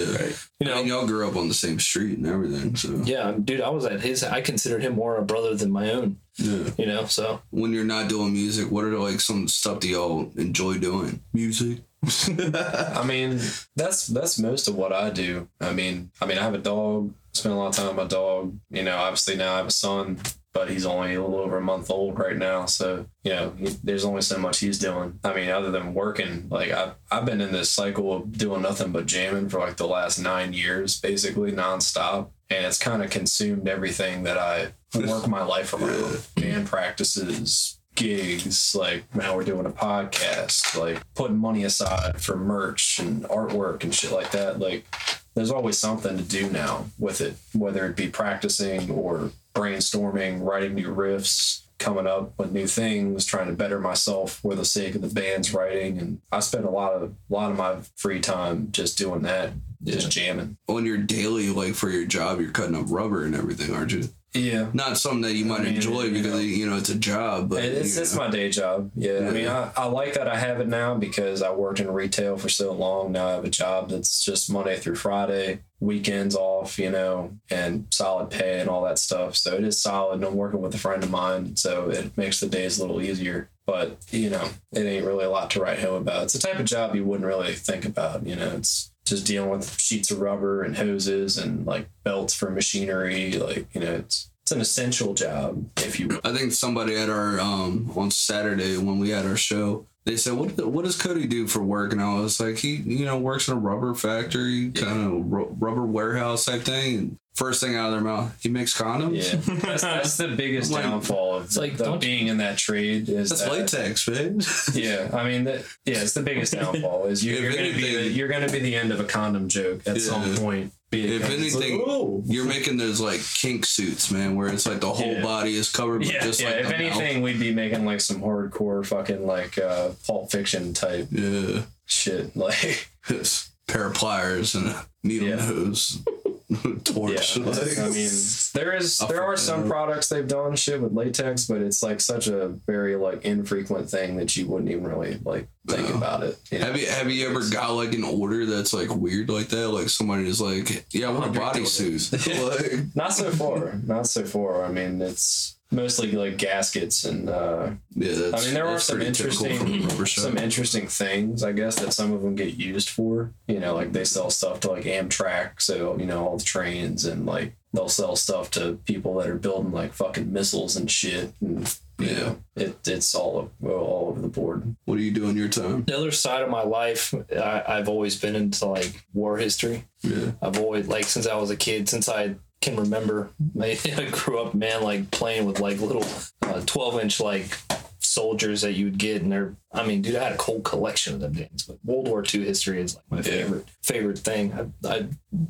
you 0.60 0.64
I 0.64 0.64
know, 0.66 0.76
mean, 0.78 0.88
y'all 0.88 1.08
grew 1.08 1.28
up 1.28 1.36
on 1.36 1.48
the 1.48 1.54
same 1.54 1.80
street 1.80 2.18
and 2.18 2.28
everything, 2.28 2.76
so 2.76 2.90
yeah, 3.04 3.34
dude, 3.44 3.62
I 3.62 3.70
was 3.70 3.86
at 3.86 4.02
his. 4.02 4.24
I 4.24 4.42
considered 4.42 4.82
him 4.84 4.96
more 4.96 5.18
a 5.18 5.22
brother 5.22 5.54
than 5.56 5.72
my 5.72 5.92
own, 5.92 6.18
yeah. 6.38 6.70
you 6.78 6.86
know. 6.86 7.06
So 7.06 7.42
When 7.50 7.74
you're 7.74 7.84
not 7.84 8.10
doing 8.10 8.34
music, 8.34 8.72
what 8.72 8.86
are 8.86 8.98
like 8.98 9.20
some 9.20 9.48
stuff 9.48 9.82
that 9.82 9.88
y'all 9.88 10.32
enjoy 10.36 10.78
doing? 10.78 11.22
Music. 11.34 11.80
I 12.04 13.04
mean, 13.06 13.40
that's 13.76 14.08
that's 14.08 14.40
most 14.40 14.68
of 14.68 14.76
what 14.76 14.94
I 14.94 15.10
do. 15.10 15.48
I 15.60 15.74
mean, 15.74 16.12
I 16.22 16.26
mean, 16.26 16.38
I 16.38 16.44
have 16.44 16.54
a 16.54 16.60
dog. 16.60 17.14
Spend 17.34 17.54
a 17.54 17.58
lot 17.58 17.68
of 17.68 17.76
time 17.76 17.88
with 17.88 17.96
my 17.96 18.06
dog. 18.06 18.58
You 18.70 18.84
know, 18.84 18.98
obviously 18.98 19.36
now 19.36 19.54
I 19.54 19.58
have 19.58 19.68
a 19.68 19.72
son, 19.72 20.20
but 20.54 20.70
he's 20.70 20.86
only 20.86 21.14
a 21.14 21.22
little 21.22 21.40
over 21.40 21.58
a 21.58 21.62
month 21.62 21.92
old 21.92 22.18
right 22.18 22.36
now. 22.36 22.66
So 22.66 23.08
you 23.24 23.32
know, 23.32 23.54
he, 23.58 23.68
there's 23.84 24.06
only 24.06 24.22
so 24.22 24.38
much 24.38 24.60
he's 24.60 24.80
doing. 24.80 25.20
I 25.24 25.34
mean, 25.34 25.50
other 25.50 25.72
than 25.72 25.94
working, 25.94 26.48
like 26.50 26.72
I've 26.72 26.96
I've 27.12 27.26
been 27.26 27.42
in 27.42 27.52
this 27.52 27.70
cycle 27.70 28.14
of 28.14 28.38
doing 28.38 28.62
nothing 28.62 28.92
but 28.92 29.06
jamming 29.06 29.50
for 29.50 29.60
like 29.60 29.78
the 29.78 29.88
last 29.88 30.20
nine 30.20 30.54
years, 30.54 31.00
basically 31.00 31.52
nonstop, 31.52 32.30
and 32.50 32.66
it's 32.66 32.78
kind 32.78 33.04
of 33.04 33.10
consumed 33.10 33.68
everything 33.68 34.24
that 34.24 34.38
I 34.38 34.74
work 34.96 35.28
my 35.28 35.44
life 35.44 35.74
around. 35.74 36.26
Band 36.36 36.68
practices, 36.68 37.80
gigs, 37.96 38.76
like 38.76 39.04
now 39.16 39.36
we're 39.36 39.44
doing 39.44 39.66
a 39.66 39.72
podcast, 39.72 40.78
like 40.80 41.02
putting 41.16 41.38
money 41.38 41.64
aside 41.64 42.22
for 42.22 42.38
merch 42.38 43.00
and 43.00 43.24
artwork 43.26 43.84
and 43.84 43.94
shit 43.94 44.12
like 44.12 44.32
that. 44.32 44.60
Like 44.60 44.86
there's 45.34 45.52
always 45.52 45.78
something 45.78 46.18
to 46.18 46.24
do 46.24 46.50
now 46.50 46.86
with 46.98 47.22
it, 47.22 47.36
whether 47.54 47.86
it 47.86 47.96
be 47.96 48.08
practicing 48.08 48.90
or 48.90 49.32
brainstorming, 49.54 50.44
writing 50.44 50.76
new 50.76 50.94
riffs, 50.94 51.62
coming 51.80 52.08
up 52.08 52.38
with 52.38 52.52
new 52.52 52.68
things, 52.68 53.26
trying 53.26 53.48
to 53.48 53.54
better 53.54 53.80
myself 53.80 54.40
for 54.40 54.56
the 54.56 54.66
sake 54.66 54.96
of 54.96 55.02
the 55.02 55.10
band's 55.10 55.54
writing. 55.54 55.98
And 56.00 56.22
I 56.32 56.40
spend 56.40 56.66
a 56.66 56.72
lot 56.72 56.94
of 56.94 57.04
a 57.04 57.14
lot 57.30 57.52
of 57.52 57.58
my 57.58 57.78
free 57.96 58.20
time 58.20 58.70
just 58.72 58.98
doing 58.98 59.24
that, 59.24 59.52
just 59.84 60.12
jamming. 60.12 60.58
On 60.68 60.86
your 60.86 60.98
daily, 60.98 61.50
like 61.50 61.76
for 61.76 61.90
your 61.90 62.06
job, 62.06 62.40
you're 62.40 62.52
cutting 62.52 62.76
up 62.76 62.86
rubber 62.88 63.24
and 63.24 63.36
everything, 63.36 63.76
aren't 63.76 63.94
you? 63.94 64.10
Yeah. 64.38 64.70
Not 64.74 64.98
something 64.98 65.22
that 65.22 65.34
you 65.34 65.46
might 65.46 65.62
I 65.62 65.64
mean, 65.64 65.76
enjoy 65.76 66.04
you 66.04 66.12
because 66.12 66.34
know. 66.34 66.40
you 66.40 66.70
know 66.70 66.78
it's 66.78 66.90
a 66.90 66.98
job, 66.98 67.50
but 67.50 67.64
it's, 67.64 67.96
you 67.96 68.02
it's 68.02 68.16
my 68.16 68.30
day 68.30 68.50
job. 68.50 68.92
Yeah. 68.96 69.28
I 69.28 69.32
mean, 69.32 69.48
I, 69.48 69.72
I 69.76 69.86
like 69.86 70.14
that 70.14 70.28
I 70.28 70.38
have 70.38 70.60
it 70.60 70.68
now 70.68 70.96
because 70.96 71.42
I 71.42 71.52
worked 71.52 71.80
in 71.80 71.92
retail 71.92 72.38
for 72.38 72.50
so 72.50 72.72
long. 72.74 73.12
Now 73.12 73.28
I 73.28 73.32
have 73.32 73.46
a 73.46 73.50
job 73.50 73.90
that's 73.90 74.24
just 74.24 74.52
Monday 74.52 74.78
through 74.78 74.96
Friday, 74.96 75.60
weekends 75.80 76.36
off, 76.36 76.80
you 76.80 76.90
know, 76.90 77.38
and 77.50 77.88
solid 77.92 78.30
pay 78.30 78.60
and 78.60 78.70
all 78.70 78.84
that 78.84 79.00
stuff. 79.00 79.36
So 79.36 79.56
it 79.56 79.64
is 79.64 79.82
solid. 79.82 80.16
And 80.16 80.26
I'm 80.26 80.36
working 80.36 80.62
with 80.62 80.76
a 80.76 80.80
friend 80.80 81.04
of 81.04 81.12
mine. 81.12 81.56
So 81.56 81.90
it 81.90 82.18
makes 82.18 82.40
the 82.40 82.48
days 82.48 82.80
a 82.80 82.82
little 82.86 83.02
easier. 83.02 83.50
But, 83.66 83.98
you 84.12 84.30
know, 84.30 84.50
it 84.72 84.80
ain't 84.84 85.06
really 85.06 85.26
a 85.26 85.30
lot 85.30 85.52
to 85.52 85.62
write 85.62 85.80
home 85.80 85.96
about. 85.96 86.24
It's 86.24 86.36
a 86.36 86.40
type 86.40 86.58
of 86.58 86.66
job 86.66 86.96
you 86.96 87.04
wouldn't 87.04 87.28
really 87.28 87.54
think 87.54 87.84
about. 87.84 88.26
You 88.26 88.38
know, 88.38 88.52
it's 88.52 88.92
just 89.10 89.26
dealing 89.26 89.50
with 89.50 89.80
sheets 89.80 90.12
of 90.12 90.20
rubber 90.20 90.64
and 90.64 90.78
hoses 90.78 91.38
and 91.38 91.66
like 91.66 91.90
belts 92.04 92.34
for 92.34 92.50
machinery. 92.50 93.34
Like, 93.34 93.74
you 93.74 93.82
know, 93.82 93.94
it's, 93.94 94.30
it's 94.44 94.52
an 94.52 94.62
essential 94.62 95.14
job, 95.14 95.70
if 95.78 96.00
you 96.00 96.08
will. 96.08 96.22
I 96.24 96.34
think 96.34 96.54
somebody 96.54 96.96
at 96.96 97.10
our 97.10 97.40
um 97.40 97.92
on 97.96 98.12
Saturday 98.12 98.78
when 98.78 99.00
we 99.00 99.10
had 99.10 99.26
our 99.26 99.38
show, 99.38 99.86
they 100.08 100.18
said, 100.18 100.34
"What 100.34 100.58
what 100.66 100.86
does 100.86 101.00
Cody 101.00 101.28
do 101.28 101.46
for 101.48 101.62
work?" 101.62 101.92
And 101.92 102.02
I 102.02 102.20
was 102.20 102.40
like, 102.40 102.58
"He 102.58 102.76
you 102.78 103.06
know 103.06 103.18
works 103.20 103.48
in 103.48 103.54
a 103.56 103.60
rubber 103.60 103.94
factory, 103.94 104.72
kind 104.72 105.06
of 105.06 105.32
ru- 105.32 105.56
rubber 105.60 105.86
warehouse 105.86 106.46
type 106.46 106.62
thing." 106.62 106.96
And 106.98 107.18
first 107.36 107.62
thing 107.62 107.76
out 107.76 107.88
of 107.88 107.92
their 107.92 108.02
mouth, 108.02 108.36
he 108.42 108.50
makes 108.50 108.76
condoms. 108.76 109.32
Yeah, 109.32 109.56
that's, 109.62 109.84
that's 109.84 110.18
the 110.18 110.30
biggest 110.30 110.72
Like- 110.72 110.84
downfall 110.84 111.36
of 111.36 111.46
It's 111.46 111.58
like, 111.58 111.78
the- 111.78 111.84
don't- 111.84 112.02
being 112.02 112.28
in 112.28 112.38
that 112.38 112.58
trade. 112.58 113.10
Is 113.10 113.30
That's 113.30 113.44
that, 113.44 113.52
latex, 113.52 114.08
man. 114.08 114.42
Yeah, 114.74 115.10
I 115.14 115.24
mean, 115.28 115.44
that, 115.44 115.64
yeah, 115.86 116.02
it's 116.02 116.14
the 116.14 116.24
biggest 116.24 116.54
downfall. 116.54 117.06
Is 117.06 117.24
you're, 117.24 117.40
you're 117.42 117.52
going 117.54 117.72
to 117.74 117.78
be 117.78 117.96
the, 117.96 118.04
you're 118.10 118.28
going 118.28 118.46
to 118.48 118.52
be 118.52 118.60
the 118.60 118.76
end 118.76 118.92
of 118.92 119.00
a 119.00 119.04
condom 119.04 119.50
joke 119.50 119.82
at 119.86 120.02
some 120.02 120.36
point. 120.38 120.74
If 120.92 121.30
anything, 121.30 121.84
"Oh." 121.86 122.24
You're 122.26 122.46
making 122.46 122.78
those 122.78 123.00
like 123.02 123.20
kink 123.22 123.66
suits, 123.66 124.10
man, 124.10 124.36
where 124.36 124.48
it's 124.48 124.66
like 124.66 124.80
the 124.80 124.92
whole 124.94 125.14
Yeah. 125.16 125.22
body 125.22 125.56
is 125.56 125.70
covered, 125.72 126.00
but 126.04 126.14
yeah, 126.14 126.24
just 126.24 126.40
yeah. 126.42 126.52
like 126.52 126.60
if 126.66 126.72
anything, 126.72 127.22
we'd 127.22 127.40
be 127.40 127.54
making 127.54 127.86
like 127.86 128.00
some 128.02 128.22
hardcore 128.22 128.86
fucking 128.86 129.26
like 129.26 129.58
uh, 129.58 129.90
Pulp 130.06 130.32
Fiction 130.32 130.74
type 130.74 131.12
mouth. 131.12 131.68
shit. 131.86 132.32
Like, 132.36 132.90
yeah, 133.10 133.24
pair 133.68 133.88
of 133.88 133.94
pliers 133.94 134.56
and 134.56 134.68
a 134.68 134.86
needle 135.04 135.28
Yeah. 135.30 135.36
nose 135.36 136.02
torch. 136.86 137.36
yeah, 137.38 137.44
like, 137.46 137.78
I 137.78 137.90
mean, 137.90 138.10
there 138.54 138.74
is 138.74 139.00
there 139.10 139.22
are 139.22 139.36
some 139.36 139.64
know. 139.64 139.68
products 139.70 140.08
they've 140.08 140.28
done 140.28 140.56
shit 140.56 140.82
with 140.82 140.94
latex, 140.94 141.46
but 141.46 141.62
it's 141.62 141.84
like 141.84 142.00
such 142.00 142.28
a 142.28 142.48
very 142.66 142.96
like 142.96 143.26
infrequent 143.26 143.90
thing 143.90 144.16
that 144.16 144.36
you 144.38 144.48
wouldn't 144.48 144.72
even 144.72 144.86
really 144.88 145.20
like 145.26 145.50
think 145.68 145.90
No. 145.90 145.96
about 145.98 146.24
it. 146.24 146.40
you 146.50 146.60
know? 146.60 146.68
Have 146.68 146.78
you 146.80 146.88
have 146.88 147.12
you 147.12 147.28
ever 147.30 147.42
got 147.50 147.72
like 147.72 147.94
an 147.94 148.06
order 148.06 148.46
that's 148.46 148.72
like 148.74 148.90
weird 148.96 149.30
like 149.30 149.50
that? 149.50 149.68
Like 149.70 149.90
somebody 149.90 150.28
is 150.28 150.40
like, 150.40 150.86
yeah, 150.94 151.10
I 151.10 151.12
want 151.12 151.36
a 151.36 151.40
bodysuit. 151.40 152.14
like, 152.50 152.96
Not 152.96 153.14
so 153.14 153.30
far. 153.32 153.74
Not 153.86 154.08
so 154.08 154.24
far. 154.24 154.64
I 154.64 154.72
mean, 154.72 155.02
it's 155.02 155.57
mostly 155.72 156.12
like 156.14 156.38
gaskets 156.38 157.04
and 157.04 157.30
uh, 157.30 157.72
yeah, 157.96 158.14
that's, 158.14 158.42
I 158.44 158.46
mean, 158.46 158.54
there 158.54 158.68
are 158.68 158.80
some 158.80 159.02
interesting, 159.02 159.58
from 159.58 159.74
a 159.74 159.80
rubber 159.88 160.06
shop. 160.06 160.24
some 160.24 160.38
interesting 160.38 160.88
things, 160.88 161.44
I 161.44 161.52
guess, 161.52 161.80
that 161.80 161.94
some 161.94 162.14
of 162.14 162.22
them 162.22 162.36
get 162.36 162.56
used 162.56 162.90
for. 162.90 163.32
You 163.48 163.60
know, 163.60 163.76
like 163.76 163.92
they 163.92 164.04
sell 164.06 164.30
stuff 164.30 164.60
to 164.62 164.72
like 164.72 164.84
Amtrak, 164.86 165.62
so 165.62 165.98
you 166.00 166.06
know 166.06 166.26
all 166.28 166.38
the 166.38 166.44
trains, 166.44 167.06
and 167.06 167.26
like 167.26 167.56
they'll 167.74 167.90
sell 167.90 168.16
stuff 168.16 168.50
to 168.52 168.80
people 168.86 169.16
that 169.16 169.28
are 169.28 169.36
building 169.36 169.72
like 169.72 169.94
fucking 169.94 170.32
missiles 170.32 170.76
and 170.78 170.90
shit. 170.90 171.34
And 171.42 171.78
you 172.00 172.08
Yeah. 172.08 172.14
know, 172.20 172.38
it 172.56 172.88
it's 172.88 173.14
all 173.14 173.52
well, 173.60 173.76
all 173.76 174.10
over 174.10 174.22
the 174.22 174.30
board. 174.30 174.76
What 174.86 174.98
do 174.98 175.04
you 175.04 175.12
do 175.12 175.28
in 175.30 175.36
your 175.36 175.50
time? 175.50 175.84
The 175.84 175.98
other 175.98 176.12
side 176.12 176.44
of 176.44 176.50
my 176.50 176.64
life, 176.64 177.14
I, 177.36 177.64
I've 177.68 177.90
always 177.90 178.16
been 178.20 178.36
into 178.36 178.66
like 178.68 179.04
war 179.14 179.38
history. 179.38 179.86
Yeah, 180.02 180.32
I've 180.42 180.60
always 180.60 180.88
like 180.88 181.06
since 181.06 181.28
I 181.28 181.36
was 181.36 181.50
a 181.52 181.58
kid, 181.58 181.90
since 181.90 182.08
I 182.08 182.36
can 182.62 182.76
remember. 182.76 183.32
I, 183.62 184.10
grew 184.12 184.40
up, 184.40 184.54
man, 184.54 184.84
like 184.84 185.12
playing 185.12 185.46
with 185.46 185.60
like 185.60 185.80
little 185.80 186.06
uh, 186.42 186.62
twelve 186.66 187.00
inch 187.00 187.20
like 187.20 187.58
soldiers 188.00 188.62
that 188.62 188.74
you 188.74 188.86
would 188.86 188.98
get, 188.98 189.22
and 189.22 189.32
they're. 189.32 189.56
I 189.74 189.86
mean, 189.86 190.02
dude, 190.02 190.16
I 190.16 190.24
had 190.24 190.40
a 190.40 190.42
whole 190.42 190.62
collection 190.62 191.14
of 191.14 191.20
them 191.20 191.34
things. 191.34 191.64
But 191.64 191.78
World 191.84 192.08
War 192.08 192.24
II 192.24 192.46
history 192.46 192.82
is 192.82 192.96
like 192.96 193.06
my 193.10 193.22
favorite 193.22 193.68
favorite 193.82 194.20
thing. 194.20 194.54
I, 194.54 194.88
I 194.88 195.08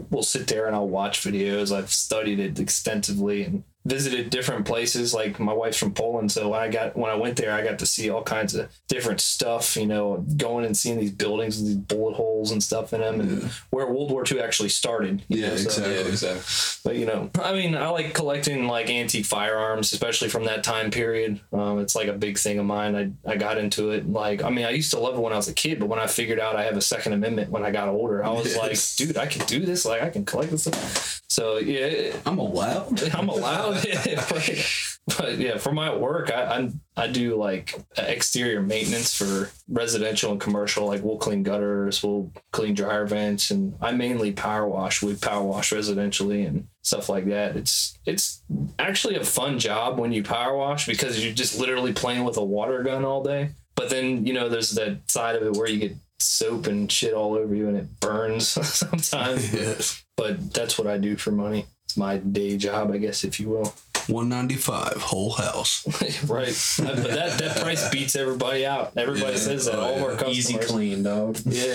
will 0.09 0.23
sit 0.23 0.47
there 0.47 0.67
and 0.67 0.75
I'll 0.75 0.89
watch 0.89 1.21
videos. 1.21 1.75
I've 1.75 1.91
studied 1.91 2.39
it 2.39 2.59
extensively 2.59 3.43
and 3.43 3.63
visited 3.87 4.29
different 4.29 4.65
places. 4.65 5.13
Like 5.13 5.39
my 5.39 5.53
wife's 5.53 5.77
from 5.77 5.93
Poland, 5.93 6.31
so 6.31 6.49
when 6.49 6.59
I 6.59 6.67
got 6.69 6.95
when 6.97 7.09
I 7.09 7.15
went 7.15 7.37
there, 7.37 7.51
I 7.53 7.63
got 7.63 7.79
to 7.79 7.85
see 7.85 8.09
all 8.09 8.21
kinds 8.23 8.53
of 8.55 8.69
different 8.87 9.21
stuff. 9.21 9.75
You 9.75 9.87
know, 9.87 10.25
going 10.35 10.65
and 10.65 10.75
seeing 10.77 10.99
these 10.99 11.11
buildings 11.11 11.57
with 11.57 11.67
these 11.67 11.77
bullet 11.77 12.15
holes 12.15 12.51
and 12.51 12.61
stuff 12.61 12.93
in 12.93 13.01
them, 13.01 13.19
and 13.21 13.43
where 13.71 13.87
World 13.87 14.11
War 14.11 14.23
II 14.29 14.41
actually 14.41 14.69
started. 14.69 15.23
Yeah, 15.29 15.49
know, 15.49 15.55
so- 15.57 15.81
exactly. 15.83 16.11
exactly. 16.11 16.81
but 16.83 16.95
you 16.97 17.05
know, 17.05 17.29
I 17.41 17.53
mean, 17.53 17.75
I 17.75 17.89
like 17.89 18.13
collecting 18.13 18.67
like 18.67 18.89
antique 18.89 19.25
firearms, 19.25 19.93
especially 19.93 20.29
from 20.29 20.45
that 20.45 20.63
time 20.63 20.91
period. 20.91 21.39
Um, 21.53 21.79
it's 21.79 21.95
like 21.95 22.07
a 22.07 22.13
big 22.13 22.37
thing 22.37 22.59
of 22.59 22.65
mine. 22.65 22.95
I 23.25 23.31
I 23.31 23.35
got 23.37 23.57
into 23.57 23.91
it. 23.91 24.09
Like, 24.11 24.43
I 24.43 24.49
mean, 24.49 24.65
I 24.65 24.71
used 24.71 24.91
to 24.91 24.99
love 24.99 25.15
it 25.15 25.21
when 25.21 25.33
I 25.33 25.37
was 25.37 25.47
a 25.47 25.53
kid, 25.53 25.79
but 25.79 25.87
when 25.87 25.99
I 25.99 26.07
figured 26.07 26.39
out 26.39 26.55
I 26.55 26.63
have 26.63 26.75
a 26.77 26.81
Second 26.81 27.13
Amendment 27.13 27.49
when 27.51 27.63
I 27.63 27.71
got 27.71 27.87
older, 27.87 28.23
I 28.23 28.29
was 28.31 28.47
Yes. 28.55 28.57
like, 28.57 29.07
dude, 29.07 29.17
I 29.17 29.27
can 29.27 29.45
do 29.45 29.65
this. 29.65 29.85
Like, 29.85 30.01
I 30.01 30.09
can 30.09 30.25
collect 30.25 30.51
this 30.51 30.63
stuff. 30.63 31.21
So 31.29 31.57
yeah, 31.57 32.15
I'm 32.25 32.39
allowed. 32.39 33.01
I'm 33.13 33.29
allowed. 33.29 33.76
but, 35.17 35.37
yeah, 35.37 35.57
for 35.57 35.71
my 35.71 35.95
work, 35.95 36.31
I, 36.31 36.55
I'm 36.55 36.81
I 36.95 37.07
do 37.07 37.35
like 37.35 37.75
exterior 37.97 38.61
maintenance 38.61 39.15
for 39.15 39.51
residential 39.67 40.31
and 40.31 40.41
commercial. 40.41 40.87
Like 40.87 41.03
we'll 41.03 41.17
clean 41.17 41.43
gutters, 41.43 42.03
we'll 42.03 42.31
clean 42.51 42.73
dryer 42.73 43.05
vents, 43.05 43.51
and 43.51 43.75
I 43.81 43.91
mainly 43.91 44.31
power 44.31 44.67
wash. 44.67 45.01
We 45.01 45.15
power 45.15 45.43
wash 45.43 45.71
residentially 45.71 46.47
and 46.47 46.67
stuff 46.81 47.09
like 47.09 47.25
that. 47.25 47.55
It's 47.55 47.97
it's 48.05 48.43
actually 48.79 49.15
a 49.15 49.23
fun 49.23 49.59
job 49.59 49.99
when 49.99 50.11
you 50.11 50.23
power 50.23 50.55
wash 50.55 50.85
because 50.87 51.23
you're 51.23 51.33
just 51.33 51.59
literally 51.59 51.93
playing 51.93 52.23
with 52.23 52.37
a 52.37 52.43
water 52.43 52.83
gun 52.83 53.05
all 53.05 53.23
day. 53.23 53.51
But 53.75 53.89
then 53.89 54.25
you 54.25 54.33
know 54.33 54.49
there's 54.49 54.71
that 54.71 55.09
side 55.09 55.35
of 55.35 55.43
it 55.43 55.53
where 55.53 55.69
you 55.69 55.79
get 55.79 55.95
soap 56.19 56.67
and 56.67 56.91
shit 56.91 57.13
all 57.13 57.35
over 57.35 57.53
you 57.53 57.67
and 57.67 57.77
it 57.77 57.99
burns 57.99 58.47
sometimes. 58.67 59.53
Yes. 59.57 60.03
But 60.15 60.53
that's 60.53 60.77
what 60.79 60.87
I 60.87 60.97
do 60.97 61.15
for 61.15 61.31
money. 61.31 61.67
It's 61.97 61.99
my 61.99 62.17
day 62.17 62.57
job, 62.57 62.91
I 62.91 62.99
guess, 62.99 63.23
if 63.23 63.39
you 63.39 63.49
will. 63.49 63.73
195 64.07 65.01
whole 65.01 65.31
house. 65.31 65.83
right. 66.29 66.55
But 66.77 67.03
that, 67.07 67.39
that 67.39 67.57
price 67.59 67.89
beats 67.89 68.15
everybody 68.15 68.67
out. 68.67 68.91
Everybody 68.95 69.31
Yeah. 69.33 69.39
says 69.39 69.65
that. 69.65 69.73
Oh, 69.75 69.81
All 69.81 69.95
of 69.95 70.03
our 70.03 70.11
customers. 70.11 70.37
Easy 70.37 70.57
clean, 70.59 71.01
dog. 71.01 71.39
Yeah. 71.45 71.73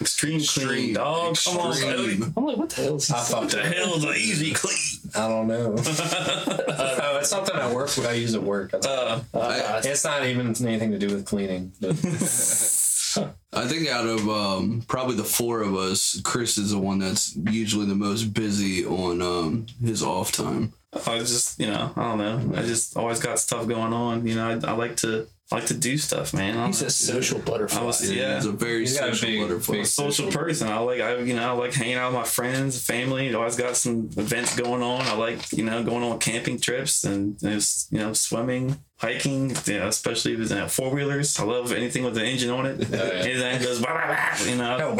Extreme 0.00 0.32
clean, 0.32 0.40
Extreme, 0.42 0.92
dog. 0.94 1.36
Come 1.42 1.56
on, 1.56 1.74
Cody. 1.74 2.20
I'm 2.36 2.44
like, 2.44 2.56
what 2.58 2.68
the 2.68 2.82
hell 2.82 2.96
is 2.96 3.10
I 3.10 3.18
this? 3.18 3.30
fucked 3.30 3.42
What 3.44 3.50
the 3.52 3.60
it. 3.66 3.76
hell 3.78 3.94
is 3.96 4.04
an 4.04 4.10
easy 4.16 4.52
clean? 4.52 5.10
I 5.14 5.28
don't 5.28 5.48
know. 5.48 5.74
oh, 5.78 7.18
it's 7.18 7.30
something 7.30 7.56
I 7.56 7.72
work. 7.72 7.98
I 8.00 8.12
use 8.12 8.34
at 8.34 8.42
work. 8.42 8.72
That's 8.72 8.86
Uh, 8.86 9.22
Uh, 9.32 9.80
It's 9.82 10.04
not 10.04 10.26
even 10.26 10.48
anything 10.66 10.90
to 10.92 10.98
do 10.98 11.06
with 11.14 11.24
cleaning. 11.24 11.72
But 11.80 11.96
I 13.52 13.66
think 13.66 13.88
out 13.88 14.06
of 14.06 14.28
um, 14.28 14.82
probably 14.88 15.16
the 15.16 15.24
four 15.24 15.60
of 15.60 15.74
us, 15.74 16.20
Chris 16.24 16.56
is 16.58 16.70
the 16.70 16.78
one 16.78 16.98
that's 16.98 17.36
usually 17.36 17.86
the 17.86 17.94
most 17.94 18.32
busy 18.34 18.84
on 18.84 19.20
um, 19.20 19.66
his 19.82 20.02
off 20.02 20.32
time. 20.32 20.72
I 21.06 21.16
was 21.16 21.30
just, 21.30 21.58
you 21.58 21.66
know, 21.66 21.92
I 21.96 22.02
don't 22.02 22.18
know. 22.18 22.58
I 22.58 22.62
just 22.62 22.96
always 22.96 23.18
got 23.20 23.38
stuff 23.38 23.66
going 23.66 23.92
on. 23.92 24.26
You 24.26 24.34
know, 24.34 24.48
I, 24.48 24.70
I 24.70 24.72
like 24.72 24.96
to 24.98 25.26
I 25.50 25.56
like 25.56 25.66
to 25.66 25.74
do 25.74 25.98
stuff, 25.98 26.32
man. 26.32 26.54
I 26.56 26.60
don't 26.60 26.66
he's 26.68 26.80
know. 26.80 26.86
a 26.86 26.90
social 26.90 27.38
butterfly. 27.38 27.80
I 27.80 27.84
was- 27.84 28.10
Yeah. 28.10 28.36
He's 28.36 28.46
a 28.46 28.52
very 28.52 28.80
He's 28.80 28.94
a 28.94 28.98
social 29.00 29.28
big- 29.28 29.40
butterfly. 29.40 29.74
big- 29.76 29.86
social 29.86 30.30
person. 30.30 30.68
I 30.68 30.78
like 30.78 31.00
I 31.02 31.18
you 31.18 31.34
know 31.34 31.46
I 31.46 31.52
like 31.52 31.74
hanging 31.74 31.96
out 31.96 32.12
with 32.12 32.20
my 32.20 32.24
friends, 32.26 32.80
family. 32.80 33.28
I've 33.28 33.34
always 33.34 33.56
got 33.56 33.76
some 33.76 34.08
events 34.16 34.56
going 34.56 34.82
on. 34.82 35.02
I 35.02 35.14
like 35.14 35.52
you 35.52 35.64
know 35.64 35.82
going 35.82 36.04
on 36.04 36.18
camping 36.20 36.58
trips 36.58 37.04
and 37.04 37.38
just, 37.38 37.92
you 37.92 37.98
know 37.98 38.14
swimming, 38.14 38.78
hiking. 38.98 39.50
You 39.66 39.78
know, 39.80 39.88
especially 39.88 40.36
with 40.36 40.52
uh, 40.52 40.68
four 40.68 40.90
wheelers. 40.90 41.38
I 41.38 41.44
love 41.44 41.70
anything 41.72 42.04
with 42.04 42.16
an 42.16 42.24
engine 42.24 42.48
on 42.50 42.64
it. 42.64 42.88
yeah. 42.90 42.98
Anything 43.00 43.62
goes 43.62 43.78
blah, 43.78 43.92
blah, 43.92 44.06
blah, 44.06 44.46
you 44.46 44.56
know. 44.56 44.96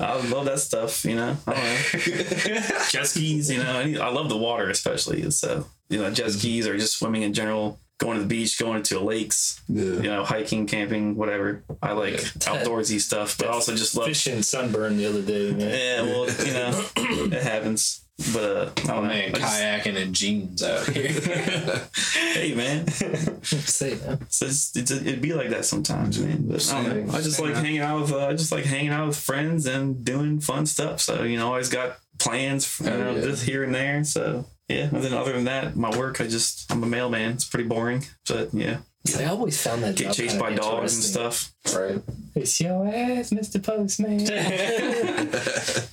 I 0.00 0.26
love 0.28 0.46
that 0.46 0.60
stuff. 0.60 1.04
You 1.04 1.16
know. 1.16 1.36
I 1.46 1.54
jet 2.90 3.06
skis. 3.06 3.50
You 3.50 3.58
know. 3.62 3.78
I 4.02 4.08
love 4.08 4.30
the 4.30 4.38
water 4.38 4.70
especially. 4.70 5.30
So 5.32 5.66
you 5.90 5.98
know 5.98 6.10
jet 6.10 6.30
skis 6.30 6.66
or 6.66 6.78
just 6.78 6.98
swimming 6.98 7.22
in 7.22 7.34
general. 7.34 7.78
Going 8.02 8.16
to 8.16 8.22
the 8.22 8.28
beach, 8.28 8.58
going 8.58 8.82
to 8.84 8.98
lakes, 9.00 9.60
Yeah. 9.68 9.84
you 9.84 10.02
know, 10.02 10.24
hiking, 10.24 10.66
camping, 10.66 11.14
whatever. 11.14 11.62
I 11.80 11.92
like 11.92 12.14
outdoorsy 12.50 13.00
stuff, 13.00 13.38
but 13.38 13.46
I 13.46 13.50
also 13.52 13.74
just 13.76 13.94
love 13.96 14.06
Fishing 14.08 14.42
sunburn 14.42 14.96
the 14.96 15.06
other 15.06 15.22
day, 15.22 15.52
man. 15.52 15.60
yeah, 15.60 16.02
well, 16.02 16.28
you 16.28 16.52
know, 16.52 16.84
it 17.36 17.42
happens. 17.42 18.00
But 18.32 18.42
uh, 18.44 18.46
I 18.46 18.54
oh 18.54 18.86
don't 18.86 18.86
know. 19.04 19.08
man, 19.08 19.34
just- 19.34 19.60
kayaking 19.62 19.96
in 19.96 20.12
jeans 20.12 20.62
out 20.62 20.86
here. 20.88 21.08
hey, 22.34 22.54
man, 22.54 22.86
Say 22.88 23.94
that. 23.94 24.20
it's 24.22 24.42
it's, 24.76 24.90
it'd 24.90 25.20
be 25.22 25.32
like 25.32 25.48
that 25.50 25.64
sometimes, 25.64 26.18
man. 26.20 26.46
But 26.46 26.72
I 26.72 26.82
don't 26.84 27.06
know. 27.06 27.12
I 27.14 27.20
just 27.22 27.40
like 27.40 27.54
hanging 27.54 27.78
out 27.80 28.00
with. 28.02 28.12
Uh, 28.12 28.26
I 28.28 28.32
just 28.34 28.52
like 28.52 28.64
hanging 28.64 28.90
out 28.92 29.06
with 29.08 29.16
friends 29.16 29.66
and 29.66 30.04
doing 30.04 30.40
fun 30.40 30.66
stuff. 30.66 31.00
So 31.00 31.22
you 31.22 31.36
know, 31.38 31.46
I 31.46 31.50
always 31.52 31.68
got 31.70 31.98
plans, 32.24 32.80
you 32.80 32.90
Oh, 32.90 32.96
know, 32.98 33.14
yeah. 33.14 33.20
this 33.20 33.42
here 33.42 33.62
and 33.64 33.74
there. 33.74 34.04
So 34.04 34.44
yeah. 34.68 34.88
And 34.92 35.02
then 35.02 35.12
other 35.12 35.32
than 35.32 35.44
that, 35.44 35.76
my 35.76 35.96
work, 35.96 36.20
I 36.20 36.26
just 36.26 36.70
I'm 36.72 36.82
a 36.82 36.86
mailman. 36.86 37.32
It's 37.32 37.44
pretty 37.48 37.68
boring, 37.68 38.04
but 38.28 38.52
yeah, 38.54 38.78
I 39.18 39.24
always 39.26 39.60
found 39.62 39.82
that 39.82 39.96
get 39.96 40.06
job 40.06 40.14
chased 40.14 40.38
kinda 40.38 40.44
by 40.50 40.54
dogs 40.54 40.94
and 40.94 41.04
stuff. 41.04 41.52
right. 41.74 42.00
It's 42.34 42.58
your 42.60 42.86
ass, 42.88 43.30
Mr. 43.30 43.62
Postman. 43.62 44.20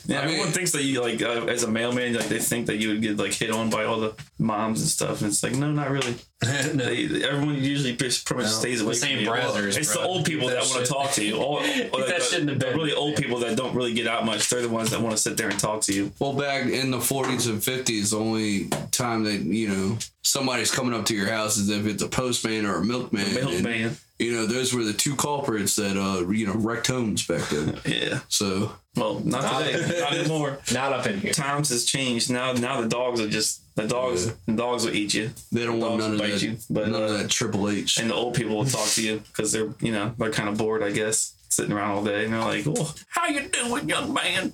Yeah, 0.09 0.21
I 0.21 0.25
mean- 0.25 0.29
everyone 0.33 0.51
thinks 0.51 0.71
that 0.71 0.83
you 0.83 1.01
like 1.01 1.21
uh, 1.21 1.45
as 1.45 1.63
a 1.63 1.67
mailman, 1.69 2.13
like 2.15 2.27
they 2.29 2.39
think 2.39 2.65
that 2.67 2.77
you 2.77 2.89
would 2.89 3.01
get 3.01 3.17
like 3.17 3.33
hit 3.33 3.51
on 3.51 3.69
by 3.69 3.83
all 3.85 3.99
the 3.99 4.13
moms 4.39 4.81
and 4.81 4.89
stuff, 4.89 5.21
and 5.21 5.29
it's 5.29 5.43
like 5.43 5.53
no, 5.55 5.69
not 5.71 5.89
really. 5.91 6.15
no. 6.73 6.85
They, 6.85 7.23
everyone 7.23 7.61
usually 7.61 7.95
pretty 7.95 8.15
much 8.33 8.43
No, 8.45 8.45
stays 8.45 8.79
away 8.81 8.93
the 8.93 8.95
same 8.95 9.25
brothers, 9.25 9.75
it's 9.75 9.93
bro. 9.93 10.03
the 10.03 10.07
old 10.07 10.25
people 10.25 10.47
that, 10.47 10.61
that 10.61 10.69
want 10.69 10.85
to 10.85 10.91
talk 10.91 11.11
to 11.13 11.25
you. 11.25 11.35
All, 11.37 11.57
or 11.57 11.61
that 11.61 11.91
the, 11.91 12.19
shit 12.21 12.39
in 12.39 12.45
the 12.45 12.53
the 12.53 12.59
bed, 12.59 12.75
really 12.75 12.93
old 12.93 13.17
people 13.17 13.39
that 13.39 13.57
don't 13.57 13.75
really 13.75 13.93
get 13.93 14.07
out 14.07 14.25
much. 14.25 14.49
They're 14.49 14.61
the 14.61 14.69
ones 14.69 14.91
that 14.91 15.01
want 15.01 15.15
to 15.15 15.21
sit 15.21 15.35
there 15.35 15.49
and 15.49 15.59
talk 15.59 15.81
to 15.81 15.93
you. 15.93 16.13
Well, 16.19 16.31
back 16.33 16.67
in 16.67 16.91
the 16.91 16.97
40s 16.97 17.49
and 17.49 17.59
50s, 17.59 18.11
the 18.11 18.19
only 18.19 18.67
time 18.91 19.23
that, 19.25 19.41
you 19.41 19.67
know, 19.67 19.97
somebody's 20.23 20.71
coming 20.71 20.93
up 20.97 21.05
to 21.07 21.15
your 21.15 21.27
house 21.27 21.57
is 21.57 21.69
if 21.69 21.85
it's 21.85 22.03
a 22.03 22.07
postman 22.07 22.65
or 22.65 22.75
a 22.77 22.85
milkman. 22.85 23.25
And, 23.25 23.45
Milkman. 23.45 23.97
you 24.17 24.31
know, 24.31 24.45
those 24.45 24.73
were 24.73 24.83
the 24.83 24.93
two 24.93 25.15
culprits 25.17 25.75
that, 25.75 25.97
uh, 25.97 26.25
you 26.29 26.47
know, 26.47 26.53
wrecked 26.53 26.87
homes 26.87 27.27
back 27.27 27.49
then. 27.49 27.79
Yeah. 27.85 28.19
So, 28.29 28.71
Well, 28.99 29.19
not 29.21 29.41
Not- 29.43 29.63
today. 29.65 29.99
not 30.01 30.13
anymore. 30.13 30.59
Not 30.73 30.93
up 30.93 31.07
in 31.07 31.19
here. 31.19 31.31
Times 31.33 31.69
has 31.69 31.85
changed. 31.85 32.29
Now, 32.31 32.53
now 32.53 32.81
the 32.81 32.87
dogs 32.87 33.21
are 33.21 33.29
just 33.29 33.61
the 33.75 33.87
dogs. 33.87 34.25
Yeah. 34.27 34.33
The 34.47 34.53
dogs 34.53 34.85
will 34.85 34.95
eat 34.95 35.13
you, 35.13 35.31
they 35.51 35.65
don't 35.65 35.79
want 35.79 35.99
Dogs 35.99 36.03
none 36.03 36.13
of 36.13 36.19
bite 36.19 36.31
that, 36.31 36.41
you, 36.41 36.57
but, 36.69 36.87
none 36.89 37.03
of 37.03 37.09
uh, 37.11 37.17
that 37.17 37.29
Triple 37.29 37.69
H. 37.69 37.97
and 37.97 38.09
the 38.09 38.15
old 38.15 38.33
people 38.33 38.57
will 38.57 38.65
talk 38.65 38.87
to 38.89 39.01
you 39.03 39.19
because 39.27 39.51
they're 39.51 39.69
you 39.79 39.91
know 39.91 40.13
they're 40.17 40.31
kind 40.31 40.49
of 40.49 40.57
bored, 40.57 40.83
I 40.83 40.91
guess, 40.91 41.33
sitting 41.49 41.71
around 41.71 41.91
all 41.91 42.03
day, 42.03 42.25
and 42.25 42.33
they're 42.33 42.41
like, 42.41 42.65
oh, 42.67 42.93
"How 43.07 43.27
you 43.27 43.47
doing, 43.47 43.87
young 43.87 44.13
man?" 44.13 44.53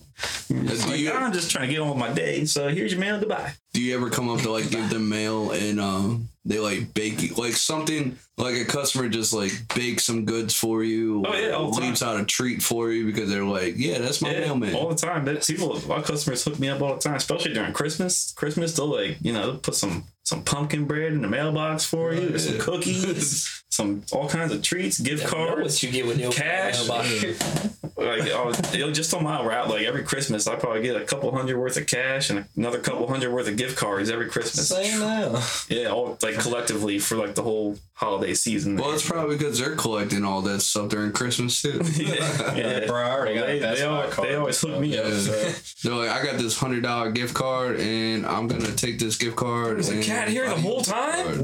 It's 0.50 0.88
like, 0.88 1.00
you- 1.00 1.12
I'm 1.12 1.34
just 1.34 1.50
trying 1.52 1.68
to 1.70 1.74
get 1.74 1.82
on 1.82 1.89
with 1.89 1.98
my 1.98 2.14
day. 2.14 2.46
So 2.46 2.70
here's 2.70 2.91
your 2.91 3.02
mail. 3.02 3.20
Goodbye. 3.20 3.54
Do 3.74 3.82
you 3.82 3.96
ever 3.96 4.10
come 4.12 4.30
up 4.30 4.41
to 4.41 4.52
like 4.52 4.70
give 4.70 4.89
them 4.91 5.10
mail 5.10 5.52
and 5.52 5.80
um 5.80 6.30
they 6.46 6.60
like 6.60 6.93
bake 6.93 7.22
you 7.24 7.34
like 7.36 7.54
something 7.54 8.18
like 8.38 8.56
a 8.56 8.66
customer 8.66 9.08
just 9.08 9.32
like 9.34 9.52
bake 9.76 10.00
some 10.00 10.26
goods 10.26 10.54
for 10.54 10.84
you 10.84 11.24
Oh, 11.26 11.36
yeah, 11.36 11.52
all 11.52 11.72
the 11.72 11.80
leaves 11.82 12.04
out 12.04 12.20
a 12.20 12.26
treat 12.26 12.62
for 12.62 12.92
you 12.92 13.06
because 13.06 13.30
they're 13.30 13.46
like, 13.46 13.76
Yeah, 13.78 14.00
that's 14.00 14.22
my 14.22 14.32
Yeah, 14.32 14.42
mailman. 14.42 14.76
all 14.76 14.90
the 14.90 14.96
time. 14.96 15.24
That 15.26 15.46
people, 15.48 15.80
our 15.92 16.02
customers 16.04 16.44
hook 16.44 16.60
me 16.60 16.68
up 16.70 16.82
all 16.82 16.96
the 16.96 17.00
time, 17.02 17.16
especially 17.16 17.54
during 17.54 17.72
Christmas. 17.74 18.34
Christmas, 18.36 18.76
they'll 18.76 18.88
like 18.88 19.18
you 19.22 19.32
know 19.34 19.54
put 19.64 19.76
some 19.76 20.04
some 20.24 20.42
pumpkin 20.44 20.86
bread 20.86 21.14
in 21.14 21.22
the 21.22 21.28
mailbox 21.28 21.86
for 21.86 22.12
you, 22.14 22.30
Yeah. 22.30 22.38
some 22.38 22.58
cookies, 22.60 23.64
some 23.70 24.04
all 24.12 24.28
kinds 24.28 24.52
of 24.52 24.62
treats, 24.64 25.00
gift 25.00 25.24
Know 25.24 25.30
cards. 25.30 25.62
what 25.62 25.84
you 25.84 25.92
get 25.92 26.06
with 26.08 26.20
your 26.20 26.32
Cash. 26.32 26.80
mailbox. 26.88 27.74
like 27.98 28.30
oh, 28.34 28.50
it'll 28.74 28.91
just 28.91 29.14
on 29.14 29.24
my 29.24 29.43
route, 29.43 29.70
like 29.70 29.84
every 29.84 30.04
Christmas, 30.04 30.48
I 30.48 30.56
probably 30.56 30.82
get 30.82 30.98
a 30.98 31.06
couple 31.06 31.32
hundred 31.32 31.58
worth 31.58 31.78
of 31.78 31.88
cash 31.88 32.30
and 32.30 32.46
another 32.58 32.80
couple 32.80 33.08
hundred 33.08 33.32
worth 33.32 33.48
of 33.48 33.56
gift 33.56 33.78
cards 33.78 34.10
every 34.10 34.30
Christmas. 34.30 34.68
Say 34.68 34.98
now. 35.00 35.41
Yeah, 35.70 35.89
all 35.89 36.18
like 36.22 36.38
collectively 36.39 37.00
for 37.00 37.16
like 37.16 37.36
the 37.36 37.43
whole 37.43 37.78
holiday 37.93 38.34
season. 38.34 38.76
Well, 38.76 38.91
it's 38.91 39.08
probably 39.08 39.38
because 39.38 39.60
they're 39.60 39.76
collecting 39.76 40.26
all 40.26 40.41
that 40.41 40.62
stuff 40.62 40.89
during 40.89 41.14
Christmas 41.14 41.62
too. 41.62 41.82
yeah, 41.96 42.56
yeah. 42.56 42.86
Bro, 42.86 43.02
I 43.02 43.12
already 43.12 43.36
got 43.36 43.48
They, 43.48 43.60
they, 43.60 43.82
Buy 43.82 43.82
always, 43.84 44.14
card 44.14 44.28
they 44.28 44.36
always 44.36 44.62
hook 44.62 44.80
me 44.80 44.98
up. 44.98 45.06
Yeah. 45.06 45.14
So. 45.14 45.88
They're 45.89 45.98
like, 45.98 46.10
I 46.10 46.26
got 46.26 46.38
this 46.38 46.58
hundred 46.60 46.84
dollar 46.84 47.12
gift 47.12 47.34
card, 47.34 47.80
and 47.80 48.26
I'm 48.26 48.48
gonna 48.48 48.74
take 48.74 49.00
this 49.00 49.16
gift 49.16 49.38
card. 49.38 49.78
Was 49.78 49.89
a 49.89 49.96
and 49.96 50.04
cat 50.04 50.28
here 50.28 50.50
the 50.50 50.56
whole 50.56 50.82
time? 50.82 51.41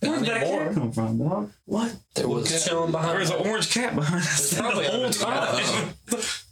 Card." 0.00 0.20
Where 0.20 0.20
did 0.20 0.28
that 0.28 0.46
cat 0.46 0.74
come 0.74 0.92
from, 0.92 1.18
dog? 1.18 1.52
What? 1.66 1.94
There 2.14 2.28
was 2.28 2.64
chilling 2.64 2.90
behind. 2.92 3.18
There's 3.18 3.30
an 3.30 3.46
orange 3.46 3.70
cat 3.72 3.94
behind 3.94 4.22
us 4.22 4.54
probably 4.58 4.84
the 4.86 4.90
whole 4.90 5.10
time. 5.10 5.94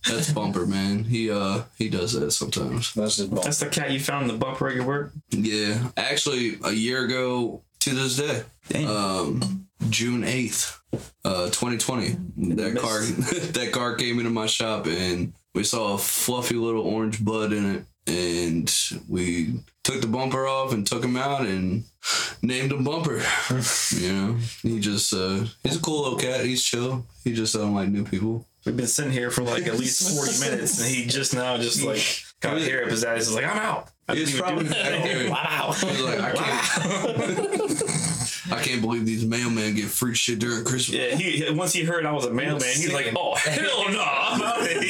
That's 0.09 0.33
Bumper, 0.33 0.67
man. 0.67 1.05
He 1.05 1.31
uh 1.31 1.63
he 1.77 1.89
does 1.89 2.13
that 2.15 2.31
sometimes. 2.31 2.95
That's 2.95 3.17
just 3.17 3.31
ball. 3.31 3.43
That's 3.45 3.61
the 3.61 3.67
cat 3.67 3.91
you 3.91 4.01
found 4.01 4.31
in 4.31 4.39
the 4.39 4.45
bumper 4.45 4.69
at 4.69 4.75
your 4.75 4.87
work. 4.87 5.13
Yeah, 5.31 5.89
actually, 5.97 6.59
a 6.65 6.73
year 6.73 7.05
ago 7.05 7.63
to 7.81 7.95
this 7.95 8.17
day, 8.17 8.43
Damn. 8.69 8.89
um, 8.91 9.69
June 9.91 10.25
eighth, 10.25 10.81
uh, 11.25 11.51
twenty 11.51 11.77
twenty. 11.79 12.17
That 12.55 12.77
car, 12.79 13.01
that 13.53 13.71
car 13.73 13.97
came 13.97 14.19
into 14.19 14.31
my 14.31 14.47
shop, 14.47 14.87
and 14.87 15.35
we 15.55 15.63
saw 15.65 15.95
a 15.95 15.99
fluffy 15.99 16.55
little 16.55 16.83
orange 16.83 17.23
bud 17.23 17.53
in 17.53 17.75
it, 17.75 17.85
and 18.07 18.75
we 19.09 19.61
took 19.89 20.03
the 20.03 20.07
bumper 20.07 20.47
off 20.47 20.75
and 20.75 20.87
took 20.87 21.03
him 21.03 21.17
out 21.17 21.47
and 21.47 21.83
named 22.43 22.73
him 22.73 22.85
Bumper. 22.85 23.23
you 23.97 24.13
know, 24.13 24.37
he 24.63 24.81
just 24.81 25.15
uh, 25.15 25.45
he's 25.63 25.77
a 25.77 25.81
cool 25.81 26.03
little 26.03 26.19
cat. 26.19 26.45
He's 26.45 26.63
chill. 26.63 27.07
He 27.25 27.33
just 27.33 27.55
doesn't 27.55 27.75
like 27.75 27.89
new 27.89 28.05
people. 28.05 28.47
We've 28.67 28.77
been 28.77 28.87
sitting 28.87 29.13
here 29.13 29.31
for 29.31 29.43
like 29.43 29.67
at 29.67 29.79
least 29.79 30.15
40 30.15 30.41
minutes, 30.51 30.79
and 30.79 30.95
he 30.95 31.07
just 31.07 31.35
now 31.35 31.57
just 31.57 31.83
like 31.83 32.03
got 32.41 32.59
a 32.59 32.61
hair 32.61 32.85
up 32.85 32.91
his 32.91 33.03
ass. 33.03 33.29
He's 33.29 33.35
like, 33.35 33.47
I'm 33.47 33.57
out. 33.57 33.91
I 34.09 34.25
probably 34.37 34.69
wow. 35.31 35.73
He's 35.73 36.01
like, 36.03 36.21
I 36.21 36.33
can't, 36.33 37.83
I 38.53 38.63
can't 38.63 38.81
believe 38.81 39.05
these 39.07 39.25
mailmen 39.25 39.77
get 39.77 39.87
free 39.87 40.15
shit 40.15 40.39
during 40.39 40.65
Christmas. 40.65 40.99
Yeah, 40.99 41.15
he 41.17 41.51
once 41.51 41.73
he 41.73 41.85
heard 41.85 42.05
I 42.05 42.13
was 42.13 42.27
a 42.27 42.33
mailman, 42.33 42.61
he's 42.61 42.93
like, 42.93 43.13
"Oh 43.17 43.35
hell 43.37 43.91
no, 43.91 44.03
I'm 44.03 44.43
out 44.43 44.61
of 44.61 44.67
here." 44.67 44.88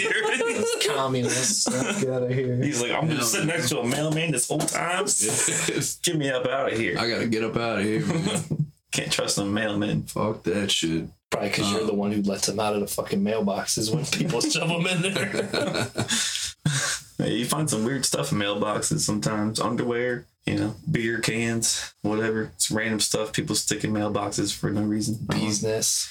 Communists. 0.86 1.66
Get 2.00 2.10
out 2.10 2.22
of 2.24 2.30
here. 2.30 2.56
he's 2.56 2.80
like, 2.82 2.92
"I'm 2.92 3.08
Yeah. 3.10 3.16
just 3.16 3.32
sitting 3.32 3.48
next 3.48 3.68
to 3.70 3.80
a 3.80 3.86
mailman 3.86 4.32
this 4.32 4.48
whole 4.48 4.58
time. 4.58 5.04
Get 5.06 6.16
me 6.16 6.30
up 6.30 6.46
out 6.46 6.72
of 6.72 6.78
here. 6.78 6.98
I 6.98 7.08
gotta 7.08 7.26
get 7.26 7.44
up 7.44 7.56
out 7.56 7.78
of 7.78 7.84
here, 7.84 8.04
man. 8.06 8.66
Can't 8.92 9.12
trust 9.12 9.36
them 9.36 9.52
mailman. 9.52 10.02
Fuck 10.04 10.44
that 10.44 10.70
shit. 10.70 11.06
Probably 11.30 11.50
because 11.50 11.70
you're 11.70 11.82
uh, 11.82 11.86
the 11.86 11.94
one 11.94 12.10
who 12.10 12.22
lets 12.22 12.46
them 12.46 12.58
out 12.58 12.74
of 12.74 12.80
the 12.80 12.86
fucking 12.86 13.20
mailboxes 13.22 13.94
when 13.94 14.04
people 14.18 14.40
shove 14.40 14.68
them 14.68 14.86
in 14.86 15.02
there. 15.12 15.90
Yeah, 17.20 17.26
you 17.26 17.46
find 17.46 17.68
some 17.68 17.84
weird 17.84 18.04
stuff 18.06 18.30
in 18.30 18.38
mailboxes 18.38 19.00
sometimes. 19.00 19.58
Underwear, 19.58 20.26
you 20.46 20.54
know, 20.54 20.76
beer 20.88 21.18
cans, 21.18 21.92
whatever. 22.02 22.52
It's 22.54 22.70
random 22.70 23.00
stuff 23.00 23.32
people 23.32 23.56
stick 23.56 23.82
in 23.82 23.90
mailboxes 23.92 24.54
for 24.54 24.70
no 24.70 24.82
reason. 24.82 25.18
Bees 25.28 25.60
nests. 25.64 26.08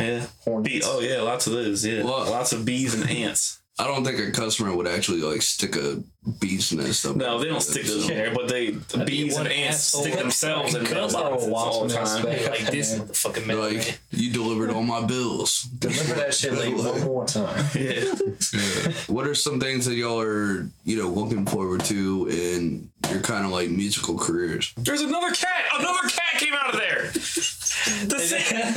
Yeah. 0.00 0.26
Bee, 0.62 0.82
oh 0.84 0.98
yeah, 1.00 1.20
lots 1.20 1.46
of 1.46 1.52
those. 1.52 1.86
Yeah, 1.86 2.02
Well- 2.02 2.28
lots 2.28 2.52
of 2.52 2.64
bees 2.64 2.92
and 2.94 3.08
ants. 3.08 3.57
I 3.80 3.86
don't 3.86 4.04
think 4.04 4.18
a 4.18 4.32
customer 4.32 4.74
would 4.74 4.88
actually 4.88 5.20
like 5.20 5.40
stick 5.42 5.76
a 5.76 6.02
bee's 6.40 6.72
nest 6.72 7.06
up. 7.06 7.14
No, 7.16 7.38
they 7.38 7.46
don't 7.48 7.60
stick 7.62 7.86
So- 7.86 8.00
to 8.00 8.06
there, 8.08 8.34
but 8.34 8.48
they 8.48 8.70
the 8.70 9.04
bees 9.04 9.36
and 9.36 9.44
one 9.44 9.52
ants 9.52 9.78
stick 9.96 10.14
themselves 10.16 10.74
in 10.74 10.84
Comes 10.84 11.14
mailboxes 11.14 11.16
out 11.16 11.48
a 11.48 11.54
all 11.54 11.86
the 11.86 11.94
time. 11.94 12.24
man. 12.24 12.50
like 12.50 12.70
this 12.72 12.98
motherfucking 12.98 13.46
mailman. 13.46 13.76
Like 13.76 14.00
you 14.10 14.32
delivered 14.32 14.70
all 14.70 14.82
my 14.82 15.04
bills. 15.06 15.62
Deliver 15.78 16.14
that 16.14 16.34
shit 16.34 16.52
like 16.54 16.74
one 16.84 17.00
more 17.02 17.24
time. 17.26 17.64
Yeah. 17.74 18.14
Yeah. 18.52 18.92
what 19.06 19.26
are 19.28 19.34
some 19.34 19.60
things 19.60 19.86
that 19.86 19.94
y'all 19.94 20.20
are 20.20 20.68
you 20.84 20.96
know 20.96 21.08
looking 21.08 21.46
forward 21.46 21.84
to 21.84 22.26
in 22.30 22.90
your 23.10 23.20
kind 23.20 23.44
of 23.44 23.52
like 23.52 23.70
musical 23.70 24.18
careers? 24.18 24.72
There's 24.76 25.02
another 25.02 25.30
cat. 25.30 25.64
Another 25.78 26.08
cat 26.08 26.40
came 26.40 26.54
out 26.54 26.74
of 26.74 26.80
there. 26.80 27.12
The 28.08 28.18
same. 28.18 28.74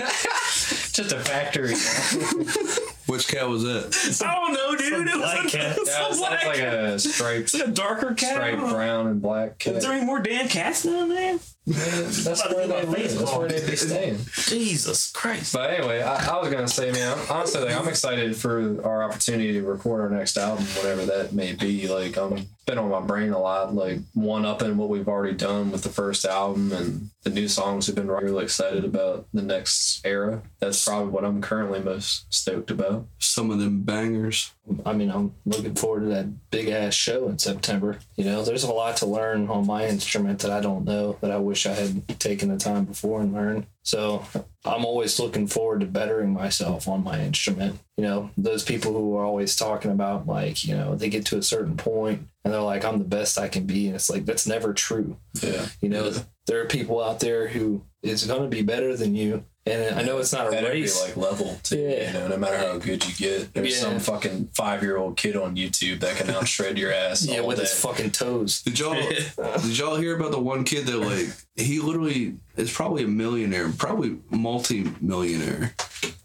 Just 0.94 1.12
a 1.14 1.20
factory. 1.20 1.74
Which 3.08 3.28
cat 3.28 3.48
was 3.50 3.64
that? 3.64 4.24
I 4.26 4.34
don't 4.36 4.54
know, 4.54 4.76
dude. 4.78 5.08
It 5.08 5.18
was 5.18 5.22
black 5.22 5.46
a, 5.46 5.50
cat. 5.50 5.78
it 5.78 5.80
was 5.80 5.90
Yeah, 5.90 6.06
a 6.06 6.10
it's 6.10 6.18
black 6.20 6.46
like 6.46 6.58
cat. 6.58 6.74
a 6.74 7.00
striped, 7.00 7.42
It's 7.44 7.54
like 7.56 7.68
a 7.68 7.72
darker 7.72 8.14
cat. 8.14 8.32
striped 8.36 8.62
brown 8.70 9.08
and 9.08 9.22
black 9.22 9.58
cat. 9.60 9.76
Is 9.76 9.84
there 9.84 9.94
any 9.94 10.06
more 10.06 10.20
damn 10.22 10.48
cats 10.48 10.84
down 10.84 11.10
there? 11.10 11.40
That's 11.68 12.26
where 12.26 12.68
they 12.68 12.86
live. 12.86 13.18
That's 13.20 13.36
where 13.36 13.48
they 13.48 13.70
be 13.70 13.76
staying. 13.76 14.18
Jesus 14.34 15.12
Christ. 15.12 15.54
But 15.54 15.70
anyway, 15.72 16.02
I, 16.02 16.36
I 16.36 16.40
was 16.42 16.50
gonna 16.52 16.68
say, 16.68 16.92
man, 16.92 17.18
honestly, 17.30 17.62
like, 17.62 17.76
I'm 17.80 17.88
excited 17.88 18.36
for 18.36 18.84
our 18.86 19.04
opportunity 19.04 19.54
to 19.54 19.62
record 19.62 20.02
our 20.02 20.10
next 20.10 20.38
album, 20.38 20.66
whatever 20.66 21.06
that 21.06 21.34
may 21.34 21.54
be. 21.54 21.88
Like, 21.88 22.18
I'm 22.18 22.48
been 22.66 22.78
on 22.78 22.90
my 22.90 23.02
brain 23.02 23.32
a 23.32 23.40
lot, 23.40 23.74
like 23.76 24.00
one 24.14 24.46
upping 24.46 24.78
what 24.78 24.88
we've 24.90 25.08
already 25.08 25.36
done 25.36 25.72
with 25.72 25.84
the 25.84 25.90
first 25.90 26.26
album 26.26 26.72
and 26.72 27.10
the 27.24 27.30
new 27.30 27.48
songs 27.48 27.88
we've 27.88 27.96
been 27.96 28.08
really 28.10 28.44
excited 28.44 28.86
about 28.86 29.26
the 29.34 29.42
next 29.42 30.06
era. 30.06 30.42
That's 30.60 30.78
probably 30.92 31.10
what 31.10 31.24
I'm 31.24 31.42
currently 31.42 31.80
most 31.80 32.26
stoked 32.34 32.70
about. 32.70 33.08
Some 33.18 33.50
of 33.50 33.60
them 33.60 33.84
bangers. 33.84 34.52
I 34.86 34.92
mean, 34.92 35.10
I'm 35.10 35.34
looking 35.46 35.74
forward 35.74 36.02
to 36.02 36.08
that 36.08 36.52
big 36.52 36.68
ass 36.68 36.94
show 36.94 37.30
in 37.30 37.40
September. 37.40 38.00
You 38.18 38.26
know, 38.26 38.44
there's 38.44 38.66
a 38.66 38.74
lot 38.74 38.98
to 38.98 39.06
learn 39.06 39.48
on 39.48 39.66
my 39.66 39.88
instrument 39.88 40.40
that 40.40 40.52
I 40.52 40.60
don't 40.60 40.84
know 40.84 41.18
that 41.22 41.32
I 41.32 41.38
wish 41.38 41.66
I 41.66 41.74
had 41.74 42.20
taken 42.20 42.50
the 42.50 42.58
time 42.58 42.84
before 42.84 43.22
and 43.22 43.34
learned. 43.34 43.68
So 43.84 44.26
I'm 44.66 44.84
always 44.84 45.18
looking 45.18 45.48
forward 45.48 45.80
to 45.80 45.86
bettering 45.86 46.34
myself 46.34 46.90
on 46.90 47.06
my 47.06 47.22
instrument. 47.22 47.80
You 47.96 48.04
know, 48.04 48.30
those 48.38 48.64
people 48.64 48.92
who 48.92 49.16
are 49.16 49.24
always 49.24 49.56
talking 49.56 49.92
about 49.92 50.28
like, 50.28 50.66
you 50.66 50.76
know, 50.76 50.96
they 50.96 51.10
get 51.10 51.26
to 51.28 51.38
a 51.38 51.44
certain 51.44 51.78
point 51.78 52.28
and 52.44 52.54
they're 52.54 52.62
like, 52.62 52.84
I'm 52.84 53.00
the 53.00 53.06
best 53.06 53.38
I 53.38 53.48
can 53.48 53.66
be. 53.66 53.88
And 53.88 53.96
it's 53.96 54.10
like, 54.10 54.26
that's 54.26 54.46
never 54.46 54.74
true. 54.74 55.16
Yeah. 55.42 55.68
You 55.80 55.90
know, 55.90 56.12
there 56.48 56.62
are 56.62 56.66
people 56.66 57.02
out 57.02 57.22
there 57.22 57.48
who 57.48 57.84
is 58.04 58.26
going 58.26 58.44
to 58.44 58.56
be 58.56 58.62
better 58.62 58.98
than 58.98 59.16
you. 59.16 59.46
And 59.66 60.00
I 60.00 60.02
know 60.02 60.18
it's 60.18 60.34
not 60.34 60.52
a 60.52 60.58
At 60.58 60.64
every 60.64 60.82
race. 60.82 61.00
like 61.02 61.16
level, 61.16 61.60
too. 61.62 61.78
Yeah. 61.78 62.08
You 62.08 62.14
know, 62.14 62.28
no 62.30 62.38
matter 62.38 62.58
how 62.58 62.78
good 62.80 63.06
you 63.08 63.14
get, 63.14 63.54
there's 63.54 63.76
Yeah. 63.76 63.80
some 63.90 64.00
fucking 64.00 64.50
five 64.56 64.82
year 64.82 64.98
old 64.98 65.18
kid 65.18 65.36
on 65.36 65.56
YouTube 65.56 66.00
that 66.00 66.16
can 66.18 66.32
out 66.32 66.48
shred 66.48 66.80
your 66.80 66.92
ass. 66.92 67.24
yeah, 67.26 67.40
all 67.42 67.48
with 67.48 67.58
day. 67.58 67.64
his 67.64 67.74
fucking 67.80 68.10
toes. 68.12 68.64
Did 68.64 68.80
y'all 68.80 68.96
did 69.62 69.78
y'all 69.78 69.98
hear 69.98 70.16
about 70.18 70.32
the 70.32 70.40
one 70.40 70.64
kid 70.64 70.88
that 70.88 70.98
like 70.98 71.28
he 71.56 71.80
literally 71.80 72.38
is 72.58 72.72
probably 72.72 73.04
a 73.04 73.08
millionaire, 73.08 73.70
probably 73.78 74.18
multi-millionaire. 74.32 75.76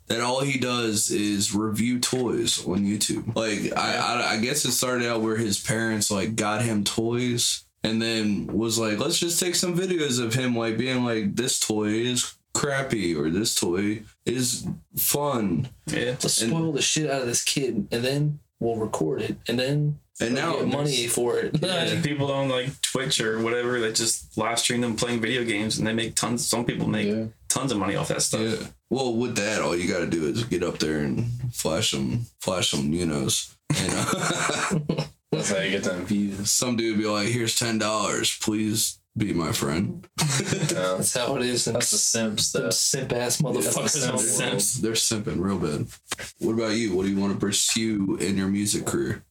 That 0.08 0.20
all 0.20 0.40
he 0.40 0.58
does 0.58 1.10
is 1.10 1.52
review 1.54 1.98
toys 1.98 2.64
on 2.64 2.84
YouTube. 2.86 3.34
Like 3.34 3.76
I, 3.76 3.96
I 3.96 4.30
I 4.34 4.36
guess 4.38 4.64
it 4.64 4.72
started 4.72 5.08
out 5.10 5.20
where 5.20 5.36
his 5.36 5.60
parents 5.60 6.10
like 6.12 6.36
got 6.36 6.62
him 6.62 6.84
toys 6.84 7.64
and 7.82 8.00
then 8.00 8.46
was 8.46 8.78
like, 8.78 8.98
let's 8.98 9.18
just 9.18 9.40
take 9.40 9.56
some 9.56 9.76
videos 9.76 10.22
of 10.24 10.32
him 10.32 10.56
like 10.56 10.78
being 10.78 11.04
like, 11.04 11.34
this 11.34 11.58
toy 11.58 11.88
is 11.88 12.32
crappy 12.56 13.14
or 13.14 13.30
this 13.30 13.54
toy 13.54 14.02
is 14.24 14.66
fun. 14.96 15.68
Yeah. 15.86 16.16
Let's 16.22 16.34
spoil 16.34 16.72
the 16.72 16.82
shit 16.82 17.10
out 17.10 17.22
of 17.22 17.26
this 17.26 17.42
kid, 17.44 17.88
and 17.92 18.02
then 18.04 18.38
we'll 18.60 18.76
record 18.76 19.22
it, 19.22 19.36
and 19.48 19.58
then 19.58 19.98
And 20.20 20.34
now 20.34 20.54
get 20.56 20.68
money 20.68 21.06
for 21.06 21.38
it. 21.38 21.58
Yeah, 21.62 22.00
people 22.02 22.32
on 22.32 22.48
like 22.48 22.68
Twitch 22.80 23.20
or 23.20 23.40
whatever 23.40 23.78
that 23.80 23.94
just 23.94 24.36
live 24.38 24.58
stream 24.58 24.80
them 24.80 24.96
playing 24.96 25.20
video 25.20 25.44
games 25.44 25.76
and 25.78 25.86
they 25.86 25.92
make 25.92 26.14
tons. 26.14 26.46
Some 26.46 26.64
people 26.64 26.88
make 26.88 27.06
Yeah. 27.08 27.24
tons 27.48 27.70
of 27.72 27.78
money 27.78 27.96
off 27.96 28.08
that 28.08 28.22
stuff. 28.22 28.40
Yeah. 28.40 28.66
Well, 28.88 29.14
with 29.14 29.36
that, 29.36 29.60
all 29.60 29.76
you 29.76 29.88
got 29.92 29.98
to 30.00 30.06
do 30.06 30.24
is 30.26 30.44
get 30.44 30.62
up 30.62 30.78
there 30.78 31.00
and 31.00 31.26
flash 31.52 31.90
them, 31.90 32.26
flash 32.40 32.70
them, 32.70 32.92
you 32.92 33.04
know. 33.04 33.28
You 33.74 33.88
know, 33.88 34.04
That's 35.32 35.50
how 35.50 35.58
you 35.58 35.70
get 35.72 35.82
them 35.84 36.06
views. 36.06 36.50
some 36.50 36.76
dude 36.76 36.98
be 36.98 37.04
like, 37.04 37.28
"Here's 37.28 37.58
ten 37.58 37.78
dollars, 37.78 38.38
please 38.40 38.98
be 39.16 39.32
my 39.32 39.52
friend." 39.52 40.06
Yeah. 40.18 40.96
That's 40.96 41.14
how 41.16 41.36
it 41.36 41.42
is. 41.42 41.64
That's 41.64 41.90
the 41.90 41.98
simps 41.98 42.52
Them 42.52 42.70
simp 42.72 43.12
ass 43.12 43.40
motherfuckers. 43.40 43.90
simp 43.90 44.14
on 44.14 44.16
the 44.16 44.22
Simps. 44.22 44.74
They're 44.74 44.92
simping 44.92 45.40
real 45.40 45.58
bad. 45.58 45.86
What 46.38 46.52
about 46.52 46.74
you? 46.74 46.94
What 46.94 47.04
do 47.04 47.10
you 47.10 47.18
want 47.20 47.32
to 47.34 47.38
pursue 47.38 48.16
in 48.20 48.36
your 48.36 48.48
music 48.48 48.86
career? 48.86 49.24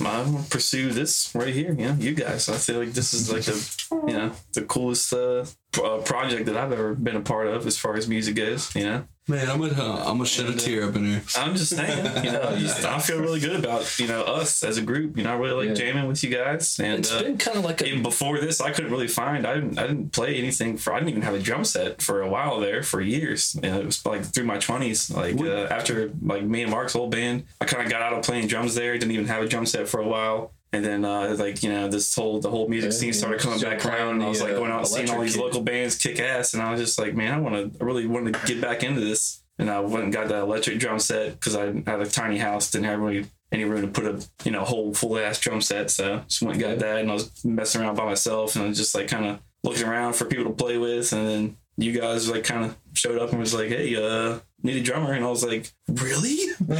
I'm 0.00 0.32
gonna 0.32 0.44
pursue 0.50 0.90
this 0.90 1.30
right 1.34 1.54
here. 1.54 1.72
You 1.72 1.86
know, 1.88 1.94
you 1.98 2.14
guys. 2.14 2.48
I 2.48 2.56
feel 2.56 2.78
like 2.80 2.92
this 2.92 3.14
is 3.14 3.30
like 3.32 3.42
the, 3.42 4.02
you 4.08 4.12
know, 4.14 4.32
the 4.52 4.62
coolest 4.62 5.12
uh, 5.12 5.44
pro- 5.72 5.98
uh, 5.98 6.02
project 6.02 6.46
that 6.46 6.56
I've 6.56 6.72
ever 6.72 6.94
been 6.94 7.14
a 7.16 7.20
part 7.20 7.46
of 7.46 7.64
as 7.66 7.78
far 7.78 7.96
as 7.96 8.08
music 8.08 8.34
goes. 8.34 8.74
You 8.74 8.84
know, 8.84 9.04
Man, 9.26 9.48
I'm 9.48 9.58
gonna, 9.58 9.72
I'm 10.00 10.18
gonna 10.18 10.26
shed 10.26 10.50
a 10.50 10.54
tear 10.54 10.86
up 10.86 10.96
in 10.96 11.04
here. 11.06 11.22
I'm 11.38 11.54
just 11.56 11.74
saying. 11.74 12.24
You 12.24 12.32
know, 12.32 12.42
I 12.42 12.58
just, 12.58 12.84
I 12.84 12.98
feel 12.98 13.20
really 13.20 13.40
good 13.40 13.56
about 13.56 13.98
you 13.98 14.06
know 14.06 14.20
us 14.22 14.62
as 14.62 14.76
a 14.76 14.82
group. 14.82 15.16
You 15.16 15.24
know, 15.24 15.32
I 15.32 15.36
really 15.38 15.66
like 15.68 15.78
Yeah. 15.78 15.86
jamming 15.92 16.08
with 16.08 16.22
you 16.22 16.28
guys. 16.28 16.78
And 16.78 16.98
It's 16.98 17.10
uh, 17.10 17.22
been 17.22 17.38
kind 17.38 17.56
of 17.56 17.64
like 17.64 17.80
a 17.80 17.86
even 17.86 18.02
before 18.02 18.38
this, 18.38 18.60
I 18.60 18.70
couldn't 18.70 18.90
really 18.90 19.08
find. 19.08 19.46
I 19.46 19.54
didn't. 19.54 19.78
I 19.78 19.86
didn't 19.86 20.12
play 20.12 20.36
anything 20.36 20.76
for. 20.76 20.92
I 20.92 20.98
didn't 20.98 21.08
even 21.08 21.22
have 21.22 21.32
a 21.34 21.38
drum 21.38 21.64
set 21.64 22.02
for 22.02 22.20
a 22.20 22.28
while 22.28 22.60
there 22.60 22.82
for 22.82 23.00
years. 23.00 23.54
And 23.62 23.74
it 23.76 23.86
was 23.86 24.04
like 24.04 24.24
through 24.26 24.44
my 24.44 24.58
twenties. 24.58 25.10
Like 25.10 25.40
uh, 25.40 25.68
after 25.70 26.10
like 26.20 26.42
me 26.42 26.60
and 26.60 26.70
Mark's 26.70 26.94
old 26.94 27.10
band, 27.10 27.44
I 27.62 27.64
kind 27.64 27.82
of 27.82 27.90
got 27.90 28.02
out 28.02 28.12
of 28.12 28.22
playing 28.24 28.48
drums 28.48 28.74
there. 28.74 28.92
Didn't 28.98 29.12
even 29.12 29.28
have 29.28 29.42
a 29.42 29.48
drum 29.48 29.64
set 29.64 29.88
for 29.88 30.00
a 30.00 30.06
while. 30.06 30.52
And 30.74 30.84
then 30.84 31.04
uh, 31.04 31.36
like 31.38 31.62
you 31.62 31.70
know 31.70 31.88
this 31.88 32.14
whole 32.14 32.40
the 32.40 32.50
whole 32.50 32.68
music 32.68 32.90
Yeah, 32.90 32.98
scene 32.98 33.12
started 33.12 33.40
coming 33.40 33.60
back 33.60 33.84
around. 33.86 34.16
And 34.16 34.24
I 34.24 34.28
was 34.28 34.42
like 34.42 34.56
going 34.56 34.70
out 34.72 34.80
and 34.80 34.88
seeing 34.88 35.08
all 35.10 35.20
these 35.20 35.36
Kid. 35.36 35.42
local 35.42 35.62
bands 35.62 35.96
kick 35.96 36.18
ass. 36.18 36.54
And 36.54 36.62
I 36.62 36.70
was 36.72 36.80
just 36.80 36.98
like, 36.98 37.14
man, 37.14 37.32
I 37.32 37.38
want 37.38 37.72
to. 37.72 37.78
I 37.80 37.84
really 37.84 38.06
wanted 38.06 38.34
to 38.34 38.46
get 38.46 38.60
back 38.60 38.82
into 38.82 39.00
this. 39.00 39.42
And 39.58 39.70
I 39.70 39.78
went 39.80 40.04
and 40.04 40.12
got 40.12 40.28
that 40.28 40.40
electric 40.42 40.80
drum 40.80 40.98
set 40.98 41.38
because 41.38 41.54
I 41.54 41.66
had 41.66 42.00
a 42.00 42.06
tiny 42.06 42.38
house, 42.38 42.72
didn't 42.72 42.86
have 42.86 42.98
really 42.98 43.26
any 43.52 43.64
room 43.64 43.82
to 43.82 43.88
put 43.88 44.04
a 44.04 44.26
you 44.44 44.50
know 44.50 44.64
whole 44.64 44.92
full 44.92 45.16
ass 45.16 45.38
drum 45.38 45.60
set. 45.60 45.90
So 45.90 46.22
just 46.26 46.42
went 46.42 46.56
and 46.56 46.64
got 46.64 46.78
that, 46.80 46.98
and 46.98 47.10
I 47.10 47.14
was 47.14 47.44
messing 47.44 47.82
around 47.82 47.94
by 47.96 48.04
myself, 48.04 48.56
and 48.56 48.64
I 48.64 48.68
was 48.68 48.76
just 48.76 48.96
like 48.96 49.06
kind 49.06 49.26
of 49.26 49.38
looking 49.62 49.84
around 49.86 50.14
for 50.14 50.24
people 50.24 50.46
to 50.46 50.50
play 50.50 50.76
with, 50.76 51.12
and 51.12 51.26
then 51.26 51.56
you 51.76 51.98
guys 51.98 52.30
like 52.30 52.44
kind 52.44 52.64
of 52.64 52.76
showed 52.92 53.18
up 53.18 53.30
and 53.30 53.40
was 53.40 53.54
like, 53.54 53.68
"Hey, 53.68 53.96
uh, 53.96 54.38
need 54.62 54.76
a 54.76 54.82
drummer," 54.82 55.12
and 55.12 55.24
I 55.24 55.28
was 55.28 55.44
like, 55.44 55.72
"Really? 55.88 56.36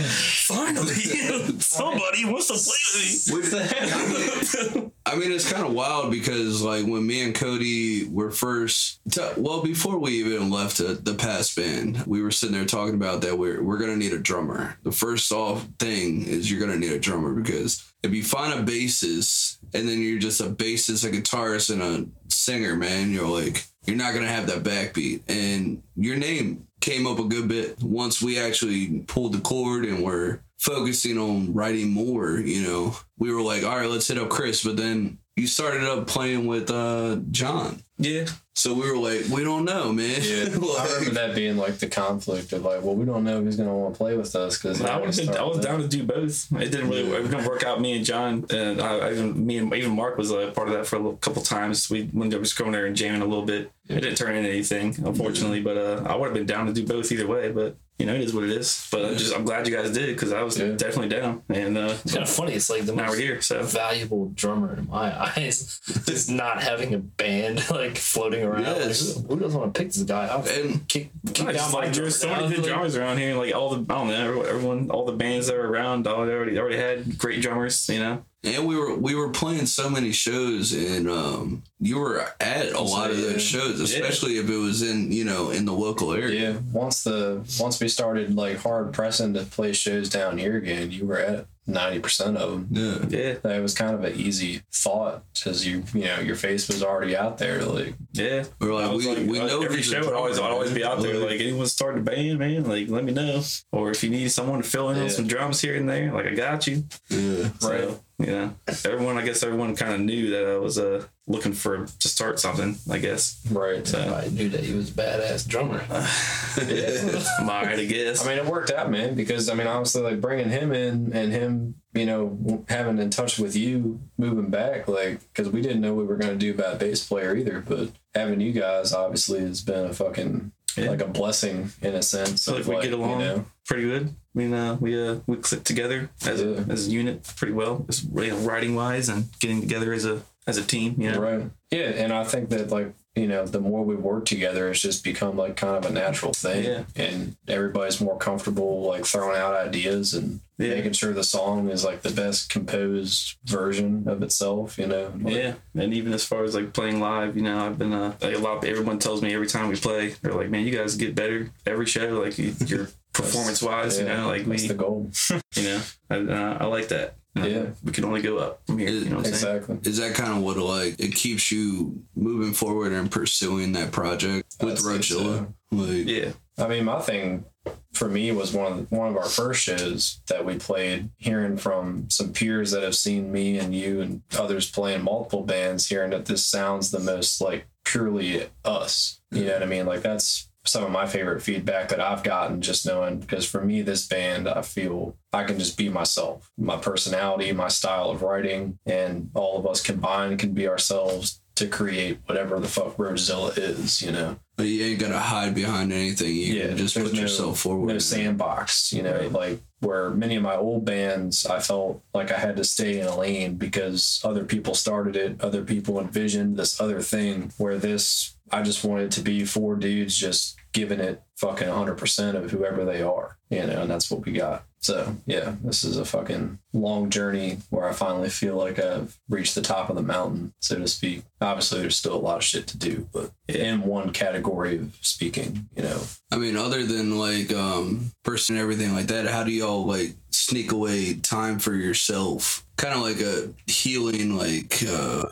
Finally, 0.06 0.94
somebody 1.58 2.24
wants 2.24 2.46
to 2.48 2.54
play 2.54 3.36
with 3.36 3.52
me." 3.52 4.90
I 5.06 5.16
mean, 5.16 5.32
it's 5.32 5.50
kind 5.50 5.66
of 5.66 5.74
wild 5.74 6.10
because 6.10 6.62
like 6.62 6.86
when 6.86 7.06
me 7.06 7.22
and 7.22 7.34
Cody 7.34 8.08
were 8.08 8.30
first, 8.30 9.00
t- 9.10 9.20
well, 9.36 9.62
before 9.62 9.98
we 9.98 10.12
even 10.12 10.50
left 10.50 10.78
the, 10.78 10.94
the 10.94 11.14
past 11.14 11.56
band, 11.56 12.04
we 12.06 12.22
were 12.22 12.30
sitting 12.30 12.54
there 12.54 12.64
talking 12.64 12.94
about 12.94 13.20
that 13.22 13.38
we're 13.38 13.62
we're 13.62 13.78
gonna 13.78 13.96
need 13.96 14.12
a 14.12 14.18
drummer. 14.18 14.76
The 14.82 14.92
first 14.92 15.30
off 15.32 15.66
thing 15.78 16.24
is 16.24 16.50
you're 16.50 16.60
gonna 16.60 16.78
need 16.78 16.92
a 16.92 16.98
drummer 16.98 17.34
because 17.34 17.92
if 18.02 18.12
you 18.12 18.22
find 18.22 18.52
a 18.52 18.62
bassist 18.62 19.58
and 19.74 19.88
then 19.88 20.00
you're 20.00 20.18
just 20.18 20.40
a 20.40 20.44
bassist, 20.44 21.06
a 21.06 21.10
guitarist, 21.10 21.70
and 21.70 21.82
a 21.82 22.06
singer, 22.32 22.76
man, 22.76 23.10
you're 23.10 23.28
like 23.28 23.66
you're 23.86 23.96
not 23.96 24.14
gonna 24.14 24.28
have 24.28 24.46
that 24.46 24.62
backbeat. 24.62 25.22
And 25.28 25.82
your 25.96 26.16
name 26.16 26.66
came 26.80 27.06
up 27.06 27.18
a 27.18 27.24
good 27.24 27.48
bit 27.48 27.82
once 27.82 28.22
we 28.22 28.38
actually 28.38 29.00
pulled 29.00 29.32
the 29.32 29.40
cord 29.40 29.84
and 29.84 30.02
were 30.02 30.40
focusing 30.58 31.18
on 31.18 31.52
writing 31.52 31.90
more, 31.90 32.38
you 32.38 32.62
know, 32.62 32.96
we 33.18 33.32
were 33.32 33.42
like, 33.42 33.64
all 33.64 33.76
right, 33.76 33.88
let's 33.88 34.08
hit 34.08 34.18
up 34.18 34.28
Chris. 34.30 34.64
But 34.64 34.76
then 34.76 35.18
you 35.36 35.46
started 35.46 35.84
up 35.84 36.06
playing 36.06 36.46
with 36.46 36.70
uh 36.70 37.16
John. 37.30 37.82
yeah, 37.98 38.24
So 38.54 38.72
we 38.74 38.88
were 38.90 38.96
like, 38.96 39.26
we 39.30 39.42
don't 39.44 39.64
know, 39.64 39.92
man. 39.92 40.20
Yeah, 40.22 40.44
I 40.44 40.86
remember 40.98 41.10
that 41.14 41.34
being 41.34 41.56
like 41.56 41.78
the 41.78 41.88
conflict 41.88 42.52
of 42.52 42.64
like, 42.64 42.82
well, 42.82 42.94
we 42.94 43.04
don't 43.04 43.24
know 43.24 43.38
if 43.40 43.44
he's 43.44 43.56
gonna 43.56 43.76
want 43.76 43.94
to 43.94 43.98
play 43.98 44.16
with 44.16 44.34
us 44.36 44.58
because 44.58 44.80
I 44.80 44.96
would. 44.98 45.28
I 45.36 45.42
was 45.42 45.58
down 45.58 45.80
to 45.80 45.88
do 45.88 46.02
both. 46.04 46.50
It 46.52 46.70
didn't 46.70 46.88
really. 46.88 47.02
It 47.10 47.30
didn't 47.30 47.46
work 47.46 47.64
out. 47.64 47.80
Me 47.80 47.96
and 47.96 48.04
John, 48.04 48.46
and 48.50 48.80
I, 48.80 48.98
I 49.08 49.12
even 49.12 49.44
me 49.46 49.58
and 49.58 49.72
even 49.74 49.92
Mark 49.92 50.16
was 50.18 50.30
a 50.30 50.50
part 50.52 50.68
of 50.68 50.74
that 50.74 50.86
for 50.86 50.96
a 50.96 50.98
little, 51.00 51.16
couple 51.16 51.42
times. 51.42 51.90
We 51.90 52.08
went 52.12 52.32
up 52.34 52.40
just 52.42 52.56
going 52.58 52.72
there 52.72 52.86
and 52.86 52.94
jamming 52.96 53.22
a 53.22 53.26
little 53.26 53.44
bit. 53.46 53.70
It 53.88 54.00
didn't 54.00 54.16
turn 54.16 54.34
into 54.36 54.48
anything, 54.50 54.94
unfortunately. 55.04 55.60
But 55.62 55.76
uh, 55.76 56.02
I 56.06 56.16
would 56.16 56.26
have 56.26 56.34
been 56.34 56.46
down 56.46 56.66
to 56.66 56.72
do 56.72 56.86
both 56.86 57.10
either 57.12 57.26
way. 57.26 57.50
But 57.52 57.76
you 57.98 58.06
know, 58.06 58.14
it 58.14 58.22
is 58.22 58.34
what 58.34 58.42
it 58.44 58.50
is. 58.50 58.88
But 58.90 59.04
I'm 59.04 59.16
just 59.16 59.34
I'm 59.36 59.44
glad 59.44 59.68
you 59.68 59.76
guys 59.76 59.92
did 59.92 60.06
because 60.14 60.32
I 60.32 60.42
was 60.42 60.58
Yeah. 60.58 60.68
definitely 60.68 61.10
down. 61.10 61.42
And 61.48 61.76
uh, 61.78 61.94
It's 62.02 62.12
kind 62.12 62.24
of 62.24 62.30
funny. 62.30 62.54
It's 62.54 62.70
like 62.70 62.86
the 62.86 62.92
now 63.04 63.10
most 63.10 63.18
we're 63.18 63.24
here. 63.24 63.40
So 63.40 63.60
a 63.60 63.62
valuable 63.62 64.30
drummer 64.34 64.74
in 64.76 64.88
my 64.88 65.28
eyes 65.36 65.80
is 66.08 66.28
not 66.30 66.62
having 66.62 66.94
a 66.94 66.98
band 66.98 67.68
like 67.70 67.96
floating 67.96 68.44
around. 68.44 68.62
Yes. 68.62 69.14
who, 69.14 69.20
who 69.22 69.40
doesn't 69.40 69.58
want 69.58 69.74
to 69.74 69.78
pick 69.78 69.88
this 69.92 70.02
guy 70.02 70.26
up? 70.26 70.46
And 70.46 70.86
kick, 70.88 71.10
kick 71.32 71.46
I 71.46 71.52
down 71.52 71.72
my 71.72 71.78
like 71.80 71.92
there's 71.92 72.16
so 72.16 72.28
many 72.28 72.48
good 72.48 72.58
Like, 72.58 72.66
drummers 72.66 72.96
around 72.96 73.18
here. 73.18 73.34
Like 73.34 73.54
all 73.54 73.74
the 73.74 73.92
I 73.92 73.98
don't 73.98 74.08
know 74.08 74.14
everyone, 74.14 74.46
everyone 74.46 74.90
all 74.90 75.04
the 75.04 75.12
bands 75.12 75.46
that 75.46 75.56
are 75.56 75.66
around. 75.66 76.06
All 76.06 76.26
they 76.26 76.32
already 76.32 76.54
they 76.54 76.60
already 76.60 76.76
had 76.76 77.18
great 77.18 77.42
drummers. 77.42 77.88
You 77.88 77.98
know. 77.98 78.24
and 78.42 78.66
we 78.66 78.76
were 78.76 78.94
we 78.94 79.14
were 79.14 79.30
playing 79.30 79.66
so 79.66 79.88
many 79.88 80.12
shows 80.12 80.72
and 80.72 81.08
um 81.08 81.62
you 81.80 81.98
were 81.98 82.24
at 82.40 82.72
a 82.72 82.80
lot 82.80 83.10
of 83.10 83.20
those 83.20 83.42
shows, 83.42 83.80
especially 83.80 84.38
if 84.38 84.48
it 84.48 84.56
was 84.56 84.82
in, 84.82 85.12
you 85.12 85.24
know, 85.24 85.50
in 85.50 85.66
the 85.66 85.72
local 85.72 86.12
area. 86.12 86.52
Yeah, 86.52 86.58
once 86.72 87.04
the 87.04 87.42
once 87.60 87.80
we 87.80 87.88
started 87.88 88.34
like 88.34 88.58
hard 88.58 88.92
pressing 88.92 89.34
to 89.34 89.44
play 89.44 89.72
shows 89.72 90.08
down 90.08 90.38
here 90.38 90.56
again, 90.56 90.90
you 90.90 91.06
were 91.06 91.18
at 91.18 91.46
ninety 91.66 91.98
percent 92.00 92.36
of 92.36 92.50
them. 92.50 92.68
Yeah. 92.70 93.18
Yeah. 93.44 93.52
It 93.56 93.62
was 93.62 93.74
kind 93.74 93.94
of 93.94 94.04
an 94.04 94.14
easy 94.14 94.62
thought 94.72 95.24
because 95.32 95.66
you 95.66 95.82
you 95.94 96.04
know 96.04 96.20
your 96.20 96.36
face 96.36 96.68
was 96.68 96.82
already 96.82 97.16
out 97.16 97.38
there. 97.38 97.64
Like 97.64 97.94
Yeah. 98.12 98.44
We 98.60 98.68
were 98.68 98.74
like, 98.74 98.90
we, 98.96 99.06
like, 99.08 99.26
we 99.26 99.38
know 99.38 99.62
every 99.62 99.82
show 99.82 100.00
would 100.00 100.12
always, 100.14 100.38
I'd 100.38 100.50
always 100.50 100.72
be 100.72 100.84
out 100.84 101.00
there. 101.00 101.16
Like, 101.18 101.40
anyone 101.40 101.66
starting 101.66 102.00
a 102.00 102.04
band, 102.04 102.38
man, 102.38 102.64
like, 102.64 102.88
let 102.88 103.04
me 103.04 103.12
know. 103.12 103.42
Or 103.72 103.90
if 103.90 104.04
you 104.04 104.10
need 104.10 104.30
someone 104.30 104.62
to 104.62 104.68
fill 104.68 104.90
in 104.90 104.96
on 104.98 105.04
Yeah. 105.04 105.08
some 105.10 105.26
drums 105.26 105.60
here 105.60 105.76
and 105.76 105.88
there, 105.88 106.12
like, 106.12 106.26
I 106.26 106.34
got 106.34 106.66
you. 106.66 106.84
yeah. 107.08 107.48
So, 107.58 108.00
you 108.18 108.26
know, 108.26 108.54
everyone, 108.84 109.18
I 109.18 109.24
guess 109.24 109.42
everyone 109.42 109.74
kind 109.74 109.92
of 109.92 110.00
knew 110.00 110.30
that 110.30 110.46
I 110.46 110.56
was 110.56 110.78
uh, 110.78 111.04
looking 111.26 111.52
for 111.52 111.86
to 111.86 112.08
start 112.08 112.38
something, 112.38 112.76
I 112.88 112.98
guess. 112.98 113.40
right. 113.50 113.84
So, 113.86 113.98
I 113.98 114.28
knew 114.28 114.48
that 114.50 114.60
he 114.60 114.72
was 114.72 114.90
a 114.90 114.92
badass 114.92 115.48
drummer. 115.48 115.82
yeah, 115.90 117.24
I 117.44 117.84
guess? 117.84 118.24
I 118.24 118.28
mean, 118.28 118.38
it 118.38 118.46
worked 118.46 118.70
out, 118.70 118.90
man. 118.90 119.14
Because 119.14 119.48
I 119.48 119.54
mean, 119.54 119.66
honestly, 119.66 120.02
like 120.02 120.20
bringing 120.20 120.48
him 120.48 120.72
in 120.72 121.12
and 121.12 121.32
him, 121.32 121.74
you 121.92 122.06
know, 122.06 122.64
having 122.68 122.98
in 122.98 123.10
touch 123.10 123.38
with 123.38 123.56
you, 123.56 124.00
moving 124.16 124.48
back, 124.48 124.86
like, 124.86 125.20
because 125.32 125.50
we 125.50 125.60
didn't 125.60 125.80
know 125.80 125.94
what 125.94 126.02
we 126.02 126.08
were 126.08 126.16
gonna 126.16 126.36
do 126.36 126.52
about 126.52 126.78
bass 126.78 127.04
player 127.04 127.34
either. 127.34 127.64
But 127.66 127.90
having 128.14 128.40
you 128.40 128.52
guys 128.52 128.92
obviously 128.92 129.40
has 129.40 129.60
been 129.60 129.86
a 129.86 129.92
fucking 129.92 130.52
Yeah. 130.76 130.90
like 130.90 131.00
a 131.02 131.06
blessing 131.08 131.70
in 131.82 131.94
a 131.94 132.02
sense. 132.02 132.46
of, 132.48 132.54
like 132.54 132.66
we 132.66 132.82
get 132.82 132.92
along 132.92 133.20
You 133.20 133.26
know, 133.26 133.44
pretty 133.66 133.84
good. 133.84 134.08
I 134.08 134.38
mean, 134.38 134.52
uh, 134.52 134.76
we 134.80 135.00
uh, 135.08 135.16
we 135.26 135.36
click 135.36 135.62
together 135.64 136.10
as 136.26 136.40
Yeah. 136.40 136.48
a 136.48 136.72
as 136.72 136.88
a 136.88 136.90
unit 136.90 137.22
pretty 137.36 137.52
well, 137.52 137.84
just 137.88 138.06
you 138.12 138.32
writing 138.32 138.74
wise 138.74 139.08
and 139.08 139.26
getting 139.40 139.60
together 139.60 139.92
as 139.92 140.04
a 140.04 140.22
as 140.46 140.56
a 140.58 140.62
team. 140.64 140.96
You 140.98 141.12
know, 141.12 141.20
right? 141.20 141.42
Yeah, 141.70 141.90
and 142.02 142.12
I 142.12 142.24
think 142.24 142.48
that 142.50 142.70
like 142.70 142.92
you 143.16 143.28
know, 143.28 143.46
the 143.46 143.60
more 143.60 143.84
we 143.84 143.94
work 143.94 144.24
together, 144.24 144.68
it's 144.70 144.80
just 144.80 145.04
become 145.04 145.36
like 145.36 145.56
kind 145.56 145.76
of 145.76 145.88
a 145.88 145.94
natural 145.94 146.32
thing, 146.32 146.64
Yeah. 146.64 146.82
and 146.96 147.36
everybody's 147.46 148.00
more 148.00 148.18
comfortable 148.18 148.82
like 148.82 149.04
throwing 149.06 149.36
out 149.38 149.54
ideas 149.54 150.14
and 150.14 150.40
Yeah. 150.58 150.70
making 150.74 150.92
sure 150.94 151.12
the 151.12 151.22
song 151.22 151.68
is 151.70 151.84
like 151.84 152.02
the 152.02 152.10
best 152.10 152.50
composed 152.50 153.36
version 153.44 154.08
of 154.08 154.22
itself. 154.22 154.78
You 154.78 154.86
know, 154.88 155.12
Like, 155.20 155.34
Yeah, 155.34 155.54
and 155.76 155.94
even 155.94 156.12
as 156.12 156.24
far 156.24 156.42
as 156.44 156.54
like 156.56 156.72
playing 156.72 156.98
live, 157.00 157.36
you 157.36 157.42
know, 157.42 157.64
I've 157.64 157.78
been 157.78 157.92
uh, 157.92 158.14
like 158.20 158.34
a 158.34 158.38
lot. 158.38 158.64
Everyone 158.64 158.98
tells 158.98 159.22
me 159.22 159.32
every 159.32 159.46
time 159.46 159.68
we 159.68 159.76
play, 159.76 160.14
they're 160.22 160.34
like, 160.34 160.50
"Man, 160.50 160.64
you 160.66 160.76
guys 160.76 160.96
get 160.96 161.14
better 161.14 161.50
every 161.66 161.86
show. 161.86 162.20
Like 162.20 162.36
you- 162.38 162.54
you're 162.66 162.88
performance 163.12 163.62
wise, 163.62 163.96
you 163.98 164.06
know, 164.06 164.26
like 164.26 164.42
we, 164.44 164.56
that's 164.56 164.66
the 164.68 164.74
goal. 164.74 165.08
you 165.54 165.62
know, 165.62 165.80
I, 166.10 166.16
uh, 166.16 166.58
I 166.62 166.64
like 166.66 166.88
that. 166.88 167.14
Yeah. 167.34 167.66
we 167.82 167.92
can 167.92 168.04
only 168.04 168.22
go 168.22 168.38
up 168.38 168.60
from 168.66 168.78
here. 168.78 168.90
You 168.90 169.10
know 169.10 169.16
what 169.16 169.26
I'm 169.26 169.34
saying? 169.34 169.56
Exactly. 169.56 169.90
Is 169.90 169.98
that 169.98 170.14
kind 170.14 170.32
of 170.32 170.42
what 170.42 170.56
like 170.56 171.00
it 171.00 171.14
keeps 171.14 171.50
you 171.50 172.02
moving 172.14 172.52
forward 172.52 172.92
and 172.92 173.10
pursuing 173.10 173.72
that 173.72 173.90
project 173.92 174.54
with 174.60 174.72
I'd 174.74 174.78
say 174.78 175.14
Roachzilla? 175.14 175.52
Like, 175.72 176.06
Yeah, 176.06 176.30
I 176.58 176.68
mean, 176.68 176.84
my 176.84 177.00
thing 177.00 177.44
for 177.92 178.08
me 178.08 178.30
was 178.32 178.52
one 178.52 178.72
of 178.72 178.88
the, 178.90 178.96
one 178.96 179.08
of 179.08 179.16
our 179.16 179.24
first 179.28 179.62
shows 179.62 180.20
that 180.28 180.44
we 180.44 180.56
played. 180.56 181.10
Hearing 181.16 181.56
from 181.56 182.08
some 182.10 182.32
peers 182.32 182.70
that 182.70 182.82
have 182.82 182.94
seen 182.94 183.32
me 183.32 183.58
and 183.58 183.74
you 183.74 184.00
and 184.00 184.22
others 184.38 184.70
playing 184.70 185.02
multiple 185.02 185.42
bands, 185.42 185.88
hearing 185.88 186.10
that 186.10 186.26
this 186.26 186.44
sounds 186.44 186.90
the 186.90 187.00
most 187.00 187.40
like 187.40 187.66
purely 187.84 188.48
us. 188.64 189.20
You 189.32 189.44
know 189.44 189.54
what 189.54 189.62
I 189.62 189.66
mean? 189.66 189.86
Like 189.86 190.02
that's 190.02 190.48
some 190.66 190.82
of 190.84 190.90
my 190.90 191.06
favorite 191.06 191.42
feedback 191.42 191.88
that 191.90 192.00
I've 192.00 192.22
gotten 192.22 192.60
just 192.62 192.86
knowing 192.86 193.18
because 193.20 193.44
for 193.48 193.60
me 193.64 193.82
this 193.82 194.06
band 194.06 194.48
I 194.48 194.62
feel 194.62 195.16
I 195.32 195.44
can 195.44 195.58
just 195.58 195.76
be 195.76 195.88
myself 195.88 196.50
my 196.56 196.76
personality 196.78 197.52
my 197.52 197.68
style 197.68 198.10
of 198.10 198.22
writing 198.22 198.78
and 198.86 199.30
all 199.34 199.58
of 199.58 199.66
us 199.66 199.82
combined 199.82 200.38
can 200.38 200.52
be 200.54 200.66
ourselves 200.68 201.40
to 201.56 201.68
create 201.68 202.18
whatever 202.26 202.58
the 202.58 202.66
fuck 202.66 202.96
Roachzilla 202.96 203.56
is, 203.56 204.02
you 204.02 204.10
know. 204.10 204.36
But 204.56 204.64
you 204.66 204.84
ain't 204.86 204.98
gotta 204.98 205.20
hide 205.20 205.54
behind 205.54 205.92
anything. 205.92 206.34
You 206.34 206.54
Yeah, 206.54 206.66
can 206.68 206.76
just 206.78 206.96
put 206.96 207.12
no- 207.12 207.20
yourself 207.20 207.60
forward. 207.60 207.86
no 207.92 207.98
sandbox, 207.98 208.92
you 208.92 209.02
know, 209.04 209.28
like 209.30 209.60
where 209.78 210.10
many 210.10 210.34
of 210.34 210.42
my 210.42 210.56
old 210.56 210.84
bands, 210.84 211.46
I 211.46 211.60
felt 211.60 212.02
like 212.12 212.32
I 212.32 212.38
had 212.40 212.56
to 212.56 212.64
stay 212.64 212.98
in 212.98 213.06
a 213.06 213.16
lane 213.16 213.54
because 213.54 214.20
other 214.24 214.42
people 214.44 214.74
started 214.74 215.14
it, 215.14 215.40
other 215.42 215.62
people 215.62 216.00
envisioned 216.00 216.56
this 216.56 216.80
other 216.80 217.00
thing. 217.00 217.52
Where 217.56 217.78
this, 217.78 218.33
I 218.50 218.62
just 218.62 218.84
wanted 218.84 219.10
to 219.12 219.22
be 219.22 219.44
four 219.44 219.76
dudes 219.76 220.16
just 220.16 220.56
giving 220.72 221.00
it 221.00 221.22
fucking 221.36 221.68
100% 221.68 222.34
of 222.34 222.50
whoever 222.50 222.84
they 222.84 223.00
are, 223.02 223.38
you 223.48 223.66
know, 223.66 223.82
and 223.82 223.90
that's 223.90 224.10
what 224.10 224.24
we 224.24 224.32
got. 224.32 224.64
So, 224.80 225.16
yeah, 225.24 225.54
this 225.62 225.82
is 225.82 225.96
a 225.96 226.04
fucking 226.04 226.58
long 226.74 227.08
journey 227.08 227.58
where 227.70 227.88
I 227.88 227.94
finally 227.94 228.28
feel 228.28 228.56
like 228.56 228.78
I've 228.78 229.18
reached 229.30 229.54
the 229.54 229.62
top 229.62 229.88
of 229.88 229.96
the 229.96 230.02
mountain, 230.02 230.52
so 230.60 230.78
to 230.78 230.86
speak. 230.86 231.22
Obviously, 231.40 231.80
there's 231.80 231.96
still 231.96 232.14
a 232.14 232.20
lot 232.20 232.36
of 232.36 232.44
shit 232.44 232.66
to 232.66 232.76
do, 232.76 233.08
but 233.10 233.30
in 233.48 233.82
one 233.82 234.12
category 234.12 234.76
of 234.76 234.94
speaking, 235.00 235.70
you 235.74 235.84
know, 235.84 236.02
I 236.30 236.36
mean, 236.36 236.58
other 236.58 236.84
than 236.84 237.18
like 237.18 237.50
um 237.54 238.10
person 238.24 238.56
and 238.56 238.62
everything 238.62 238.92
like 238.92 239.06
that, 239.06 239.26
how 239.26 239.42
do 239.42 239.52
y'all 239.52 239.86
like 239.86 240.16
sneak 240.30 240.70
away 240.70 241.14
time 241.14 241.58
for 241.58 241.74
yourself? 241.74 242.66
Kind 242.76 242.92
of 242.92 243.00
like 243.00 243.20
a 243.20 243.54
healing, 243.66 244.36
like 244.36 244.82
uh 244.86 245.22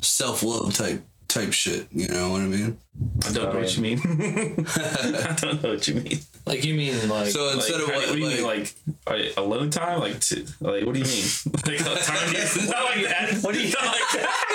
self 0.00 0.44
love 0.44 0.74
type 0.74 1.02
type 1.30 1.52
shit. 1.52 1.86
You 1.92 2.08
know 2.08 2.30
what 2.30 2.42
I 2.42 2.46
mean? 2.46 2.78
I 3.26 3.32
don't 3.32 3.54
know 3.54 3.60
what 3.60 3.76
you 3.76 3.82
mean. 3.82 3.98
I 4.04 5.36
don't 5.40 5.62
know 5.62 5.70
what 5.70 5.88
you 5.88 5.94
mean. 5.94 6.18
Like 6.46 6.64
you 6.64 6.74
mean 6.74 7.08
like 7.08 7.28
So 7.28 7.44
Like, 7.46 7.54
instead 7.54 7.80
of 7.80 7.88
what, 7.88 7.96
what 7.96 8.12
do 8.12 8.18
you 8.18 8.26
mean, 8.26 8.44
like, 8.44 8.74
like 9.08 9.36
are- 9.36 9.40
alone 9.42 9.70
time? 9.70 10.00
Like, 10.00 10.20
to, 10.20 10.44
like 10.60 10.84
what 10.84 10.94
do 10.94 11.00
you 11.00 11.06
mean? 11.06 11.24
like 11.66 11.78
time? 12.04 12.32
not 12.68 12.84
like 12.84 13.04
that. 13.06 13.38
What 13.42 13.54
do 13.54 13.60
you 13.60 13.74
like 13.80 14.10
that? 14.12 14.46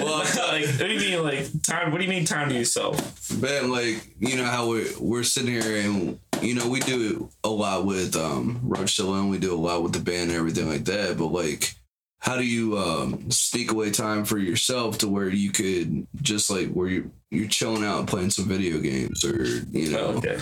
well, 0.00 0.18
like, 0.18 0.66
what 0.66 0.78
do 0.78 0.92
you 0.92 1.16
mean, 1.16 1.22
like 1.22 1.62
time? 1.62 1.92
What 1.92 1.98
do 1.98 2.04
you 2.04 2.10
mean, 2.10 2.24
time 2.24 2.50
to 2.50 2.54
yourself? 2.54 3.30
man, 3.40 3.70
like 3.70 4.14
you 4.20 4.36
know 4.36 4.44
how 4.44 4.68
we're 4.68 4.86
we're 5.00 5.22
sitting 5.22 5.52
here 5.52 5.76
and 5.76 6.18
you 6.40 6.54
know 6.54 6.68
we 6.68 6.80
do 6.80 7.30
a 7.44 7.48
lot 7.48 7.86
with 7.86 8.16
um 8.16 8.60
Roach 8.62 8.98
and 8.98 9.30
we 9.30 9.38
do 9.38 9.54
a 9.54 9.56
lot 9.56 9.82
with 9.82 9.92
the 9.92 10.00
band 10.00 10.30
and 10.30 10.38
everything 10.38 10.68
like 10.68 10.84
that. 10.84 11.16
But 11.16 11.28
like, 11.28 11.74
how 12.22 12.36
do 12.36 12.44
you 12.46 12.78
um 12.78 13.30
sneak 13.30 13.72
away 13.72 13.90
time 13.90 14.24
for 14.24 14.38
yourself 14.38 14.98
to 14.98 15.08
where 15.08 15.28
you 15.28 15.50
could 15.50 16.06
just 16.22 16.48
like 16.50 16.68
where 16.70 16.88
you 16.88 17.10
you're 17.30 17.48
chilling 17.48 17.84
out 17.84 17.98
and 17.98 18.08
playing 18.08 18.30
some 18.30 18.46
video 18.46 18.78
games 18.78 19.24
or 19.24 19.44
you 19.44 19.90
know 19.90 20.06
Oh, 20.14 20.18
okay. 20.18 20.38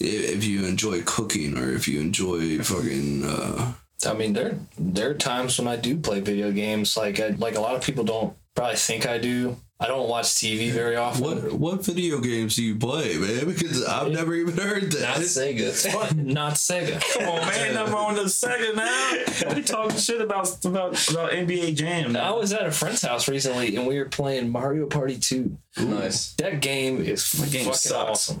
if 0.00 0.36
if 0.36 0.44
you 0.44 0.66
enjoy 0.66 1.02
cooking 1.02 1.56
or 1.56 1.70
if 1.72 1.86
you 1.88 2.00
enjoy 2.00 2.58
fucking 2.58 3.24
uh 3.24 3.72
I 4.06 4.14
mean, 4.14 4.32
there 4.32 4.58
there 4.78 5.10
are 5.10 5.14
times 5.14 5.58
when 5.58 5.68
I 5.68 5.76
do 5.76 5.98
play 5.98 6.20
video 6.20 6.50
games. 6.52 6.96
Like 6.96 7.20
I, 7.20 7.28
like 7.36 7.54
a 7.56 7.60
lot 7.60 7.74
of 7.76 7.82
people 7.82 8.02
don't 8.02 8.34
probably 8.54 8.76
think 8.76 9.06
I 9.06 9.18
do. 9.18 9.56
I 9.82 9.86
don't 9.86 10.08
watch 10.10 10.26
TV 10.26 10.70
very 10.70 10.96
often. 10.96 11.24
what 11.24 11.52
what 11.54 11.84
video 11.86 12.20
games 12.20 12.54
do 12.56 12.62
you 12.62 12.76
play, 12.76 13.16
man? 13.16 13.46
Because 13.46 13.82
I've 13.84 14.12
never 14.12 14.34
even 14.34 14.56
heard 14.58 14.92
that. 14.92 15.00
Not 15.00 15.16
Sega. 15.20 16.14
Not 16.16 16.52
Sega. 16.54 17.00
Come 17.14 17.28
on, 17.30 17.46
man. 17.48 17.76
I'm 17.78 17.94
on 18.06 18.14
the 18.14 18.28
second 18.28 18.76
now. 18.76 19.54
We 19.54 19.62
talking 19.62 19.96
shit 19.96 20.20
about 20.20 20.62
about 20.66 21.08
about 21.10 21.32
NBA 21.32 21.76
Jam. 21.76 22.14
I 22.14 22.30
was 22.32 22.52
at 22.52 22.66
a 22.66 22.70
friend's 22.70 23.00
house 23.00 23.26
recently 23.26 23.74
and 23.74 23.86
we 23.86 23.98
were 23.98 24.04
playing 24.04 24.50
Mario 24.50 24.84
Party 24.86 25.16
2. 25.18 25.56
nice. 25.78 26.34
That 26.34 26.60
game 26.60 27.00
is 27.02 27.32
That 27.32 27.50
game 27.50 27.64
fucking 27.64 27.72
sucks. 27.78 28.30
awesome. 28.30 28.40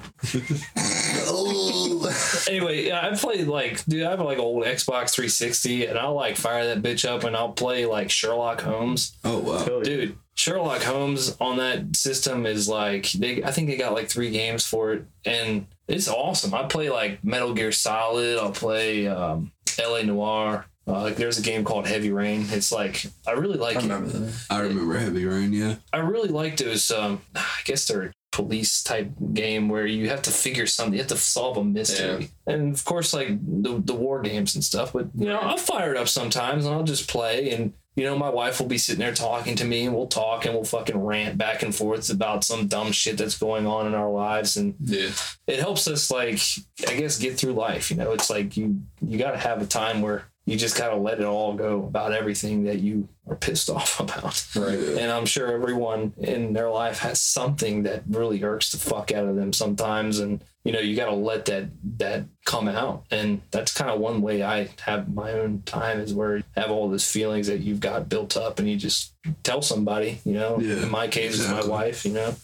Oh. 1.26 1.86
Anyway, 2.48 2.86
yeah, 2.86 3.06
I 3.06 3.14
played 3.14 3.46
like, 3.46 3.84
dude, 3.84 4.02
I 4.04 4.10
have 4.10 4.20
like 4.20 4.38
old 4.38 4.64
Xbox 4.64 5.10
360 5.12 5.86
and 5.86 5.98
I'll 5.98 6.14
like 6.14 6.36
fire 6.36 6.66
that 6.66 6.82
bitch 6.82 7.08
up 7.08 7.22
and 7.24 7.36
I'll 7.36 7.52
play 7.52 7.86
like 7.86 8.10
Sherlock 8.10 8.62
Holmes. 8.62 9.12
oh 9.24 9.38
wow. 9.38 9.80
Dude, 9.80 10.16
Sherlock 10.40 10.82
Holmes 10.82 11.36
on 11.38 11.58
that 11.58 11.94
system 11.94 12.46
is 12.46 12.66
like 12.66 13.12
they 13.12 13.44
I 13.44 13.50
think 13.50 13.68
they 13.68 13.76
got 13.76 13.92
like 13.92 14.08
three 14.08 14.30
games 14.30 14.64
for 14.64 14.94
it 14.94 15.04
and 15.26 15.66
it's 15.86 16.08
awesome. 16.08 16.54
I 16.54 16.62
play 16.62 16.88
like 16.88 17.22
Metal 17.22 17.52
Gear 17.52 17.72
Solid, 17.72 18.38
I'll 18.38 18.50
play 18.50 19.06
um 19.06 19.52
LA 19.78 20.02
Noir. 20.02 20.64
Uh, 20.86 21.02
like 21.02 21.16
there's 21.16 21.38
a 21.38 21.42
game 21.42 21.62
called 21.62 21.86
Heavy 21.86 22.10
Rain. 22.10 22.46
It's 22.50 22.72
like 22.72 23.04
I 23.26 23.32
really 23.32 23.58
like 23.58 23.76
I 23.76 23.80
it. 23.80 23.82
remember 23.82 24.08
that. 24.08 24.46
I 24.48 24.60
remember 24.60 24.96
Heavy 24.96 25.26
Rain, 25.26 25.52
yeah. 25.52 25.74
I 25.92 25.98
really 25.98 26.30
like 26.30 26.56
those. 26.56 26.90
Um, 26.90 27.20
I 27.34 27.44
guess 27.66 27.86
they're 27.86 28.02
a 28.04 28.12
police 28.32 28.82
type 28.82 29.10
game 29.34 29.68
where 29.68 29.84
you 29.86 30.08
have 30.08 30.22
to 30.22 30.30
figure 30.30 30.66
something, 30.66 30.94
you 30.94 31.00
have 31.00 31.08
to 31.08 31.16
solve 31.18 31.58
a 31.58 31.64
mystery, 31.64 32.30
and 32.46 32.72
of 32.74 32.82
course, 32.86 33.12
like 33.12 33.28
the 33.62 33.78
the 33.84 33.94
war 33.94 34.22
games 34.22 34.54
and 34.54 34.64
stuff. 34.64 34.94
But 34.94 35.08
you 35.14 35.26
know, 35.26 35.38
I'll 35.38 35.58
fire 35.58 35.90
it 35.92 35.98
up 35.98 36.08
sometimes, 36.08 36.64
and 36.64 36.74
I'll 36.74 36.82
just 36.82 37.08
play. 37.10 37.50
And 37.50 37.74
you 37.96 38.04
know, 38.04 38.16
my 38.16 38.28
wife 38.30 38.60
will 38.60 38.68
be 38.68 38.78
sitting 38.78 39.00
there 39.00 39.12
talking 39.14 39.56
to 39.56 39.64
me, 39.64 39.84
and 39.86 39.94
we'll 39.94 40.06
talk, 40.06 40.44
and 40.44 40.54
we'll 40.54 40.64
fucking 40.64 40.96
rant 40.98 41.36
back 41.36 41.62
and 41.62 41.74
forth 41.74 42.08
about 42.10 42.44
some 42.44 42.66
dumb 42.68 42.92
shit 42.92 43.18
that's 43.18 43.36
going 43.38 43.66
on 43.66 43.86
in 43.86 43.94
our 43.94 44.10
lives, 44.10 44.56
and 44.56 44.74
Yeah. 44.80 45.10
it 45.46 45.58
helps 45.58 45.86
us 45.88 46.10
like 46.10 46.40
I 46.88 46.94
guess 46.94 47.18
get 47.18 47.36
through 47.38 47.52
life. 47.54 47.90
You 47.90 47.96
know, 47.96 48.12
it's 48.12 48.30
like 48.30 48.56
you 48.56 48.82
you 49.06 49.18
got 49.18 49.32
to 49.32 49.38
have 49.38 49.60
a 49.60 49.66
time 49.66 50.00
where 50.02 50.24
you 50.50 50.56
just 50.56 50.74
kind 50.74 50.90
of 50.92 51.00
let 51.00 51.20
it 51.20 51.24
all 51.24 51.54
go 51.54 51.84
about 51.84 52.12
everything 52.12 52.64
that 52.64 52.80
you 52.80 53.06
are 53.28 53.36
pissed 53.36 53.70
off 53.76 54.00
about. 54.00 54.44
Right. 54.56 54.76
And 54.98 55.10
I'm 55.12 55.24
sure 55.24 55.46
everyone 55.52 56.12
in 56.18 56.52
their 56.52 56.68
life 56.70 56.98
has 56.98 57.20
something 57.20 57.84
that 57.84 58.02
really 58.08 58.42
irks 58.42 58.72
the 58.72 58.78
fuck 58.78 59.12
out 59.12 59.28
of 59.28 59.36
them 59.36 59.52
sometimes. 59.52 60.18
And, 60.18 60.42
you 60.64 60.72
know, 60.72 60.80
you 60.80 60.96
got 60.96 61.06
to 61.06 61.14
let 61.14 61.44
that, 61.44 61.66
that 61.98 62.24
come 62.44 62.66
out. 62.66 63.04
And 63.12 63.42
that's 63.52 63.72
kind 63.72 63.90
of 63.92 64.00
one 64.00 64.22
way 64.22 64.42
I 64.42 64.68
have 64.80 65.14
my 65.14 65.30
own 65.34 65.62
time 65.62 66.00
is 66.00 66.12
where 66.12 66.38
you 66.38 66.44
have 66.56 66.72
all 66.72 66.90
these 66.90 67.08
feelings 67.08 67.46
that 67.46 67.60
you've 67.60 67.78
got 67.80 68.08
built 68.08 68.36
up 68.36 68.58
and 68.58 68.68
you 68.68 68.76
just 68.76 69.12
tell 69.44 69.62
somebody, 69.62 70.18
you 70.24 70.32
know, 70.32 70.58
Yeah, 70.58 70.82
in 70.82 70.90
my 70.90 71.06
case, 71.06 71.34
it's 71.34 71.44
exactly. 71.44 71.68
my 71.68 71.74
wife, 71.76 72.04
you 72.04 72.12
know, 72.12 72.34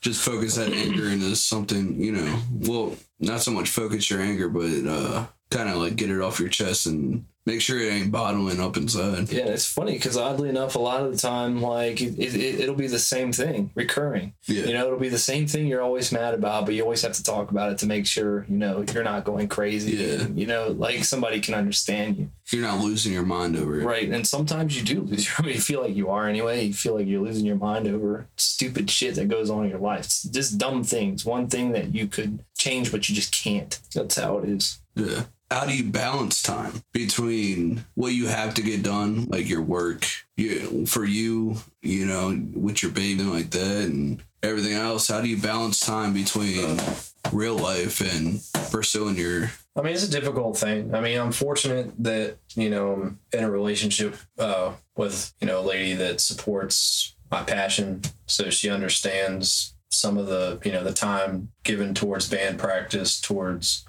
Just 0.00 0.22
focus 0.24 0.56
that 0.56 0.72
anger 0.72 1.08
into 1.08 1.36
something, 1.36 2.00
you 2.00 2.12
know. 2.12 2.38
Well, 2.50 2.96
not 3.20 3.42
so 3.42 3.50
much 3.50 3.68
focus 3.68 4.08
your 4.08 4.20
anger, 4.22 4.48
but 4.48 4.70
uh 4.86 5.26
kind 5.50 5.68
of 5.68 5.76
like 5.76 5.94
get 5.94 6.10
it 6.10 6.20
off 6.22 6.40
your 6.40 6.48
chest 6.48 6.86
and 6.86 7.26
make 7.46 7.60
sure 7.60 7.78
it 7.78 7.92
ain't 7.92 8.10
bottling 8.10 8.60
up 8.60 8.76
inside. 8.76 9.30
yeah, 9.30 9.44
it's 9.44 9.66
funny 9.66 9.92
because 9.92 10.16
oddly 10.16 10.48
enough, 10.48 10.76
a 10.76 10.78
lot 10.78 11.02
of 11.02 11.12
the 11.12 11.18
time, 11.18 11.60
like 11.60 12.00
it, 12.00 12.18
it, 12.18 12.60
it'll 12.60 12.74
be 12.74 12.86
the 12.86 12.98
same 12.98 13.32
thing 13.32 13.70
recurring. 13.74 14.32
Yeah. 14.44 14.64
You 14.64 14.72
know, 14.74 14.86
it'll 14.86 14.98
be 14.98 15.08
the 15.10 15.18
same 15.18 15.46
thing 15.46 15.66
you're 15.66 15.82
always 15.82 16.10
mad 16.10 16.34
about, 16.34 16.64
but 16.64 16.74
you 16.74 16.82
always 16.82 17.02
have 17.02 17.12
to 17.12 17.22
talk 17.22 17.50
about 17.50 17.72
it 17.72 17.78
to 17.78 17.86
make 17.86 18.06
sure, 18.06 18.46
you 18.48 18.56
know, 18.56 18.84
you're 18.92 19.04
not 19.04 19.24
going 19.24 19.48
crazy. 19.48 19.96
Yeah. 19.96 20.22
And, 20.22 20.38
you 20.38 20.46
know, 20.46 20.68
like 20.68 21.04
somebody 21.04 21.40
can 21.40 21.54
understand 21.54 22.16
you. 22.16 22.30
You're 22.50 22.62
not 22.62 22.80
losing 22.80 23.12
your 23.12 23.24
mind 23.24 23.56
over 23.56 23.80
it. 23.80 23.84
Right. 23.84 24.08
And 24.08 24.26
sometimes 24.26 24.76
you 24.76 24.82
do 24.84 25.02
lose 25.02 25.28
your 25.38 25.48
you 25.50 25.60
feel 25.60 25.82
like 25.82 25.94
you 25.94 26.10
are 26.10 26.28
anyway. 26.28 26.64
You 26.64 26.74
feel 26.74 26.94
like 26.94 27.06
you're 27.06 27.22
losing 27.22 27.46
your 27.46 27.56
mind 27.56 27.86
over 27.86 28.26
stupid 28.36 28.90
shit 28.90 29.14
that 29.16 29.28
goes 29.28 29.50
on 29.50 29.64
in 29.64 29.70
your 29.70 29.78
life. 29.78 30.06
It's 30.06 30.22
just 30.24 30.58
dumb 30.58 30.82
things. 30.84 31.24
One 31.24 31.48
thing 31.48 31.72
that 31.72 31.94
you 31.94 32.06
could 32.06 32.44
change, 32.56 32.90
but 32.90 33.08
you 33.08 33.14
just 33.14 33.34
can't. 33.34 33.78
That's 33.94 34.16
how 34.16 34.38
it 34.38 34.48
is. 34.48 34.78
Yeah. 34.94 35.24
How 35.54 35.66
do 35.66 35.76
you 35.76 35.84
balance 35.84 36.42
time 36.42 36.82
between 36.90 37.84
what 37.94 38.08
you 38.08 38.26
have 38.26 38.54
to 38.54 38.60
get 38.60 38.82
done, 38.82 39.26
like 39.26 39.48
your 39.48 39.62
work, 39.62 40.04
you 40.36 40.84
for 40.84 41.04
you, 41.04 41.58
you 41.80 42.06
know, 42.06 42.36
with 42.54 42.82
your 42.82 42.90
baby 42.90 43.20
and 43.20 43.32
like 43.32 43.50
that, 43.50 43.84
and 43.84 44.20
everything 44.42 44.72
else? 44.72 45.06
How 45.06 45.20
do 45.20 45.28
you 45.28 45.36
balance 45.36 45.78
time 45.78 46.12
between 46.12 46.80
real 47.30 47.54
life 47.56 48.00
and 48.00 48.42
pursuing 48.72 49.14
your? 49.14 49.52
I 49.76 49.82
mean, 49.82 49.92
it's 49.92 50.02
a 50.02 50.10
difficult 50.10 50.58
thing. 50.58 50.92
I 50.92 51.00
mean, 51.00 51.20
I'm 51.20 51.30
fortunate 51.30 51.92
that, 52.02 52.38
you 52.56 52.68
know, 52.68 52.92
I'm 52.94 53.20
in 53.32 53.44
a 53.44 53.50
relationship 53.50 54.16
uh, 54.36 54.72
with, 54.96 55.32
you 55.40 55.46
know, 55.46 55.60
a 55.60 55.62
lady 55.62 55.92
that 55.94 56.20
supports 56.20 57.14
my 57.30 57.44
passion. 57.44 58.02
So 58.26 58.50
she 58.50 58.70
understands 58.70 59.76
some 59.88 60.18
of 60.18 60.26
the, 60.26 60.60
you 60.64 60.72
know, 60.72 60.82
the 60.82 60.92
time 60.92 61.52
given 61.62 61.94
towards 61.94 62.28
band 62.28 62.58
practice, 62.58 63.20
towards, 63.20 63.84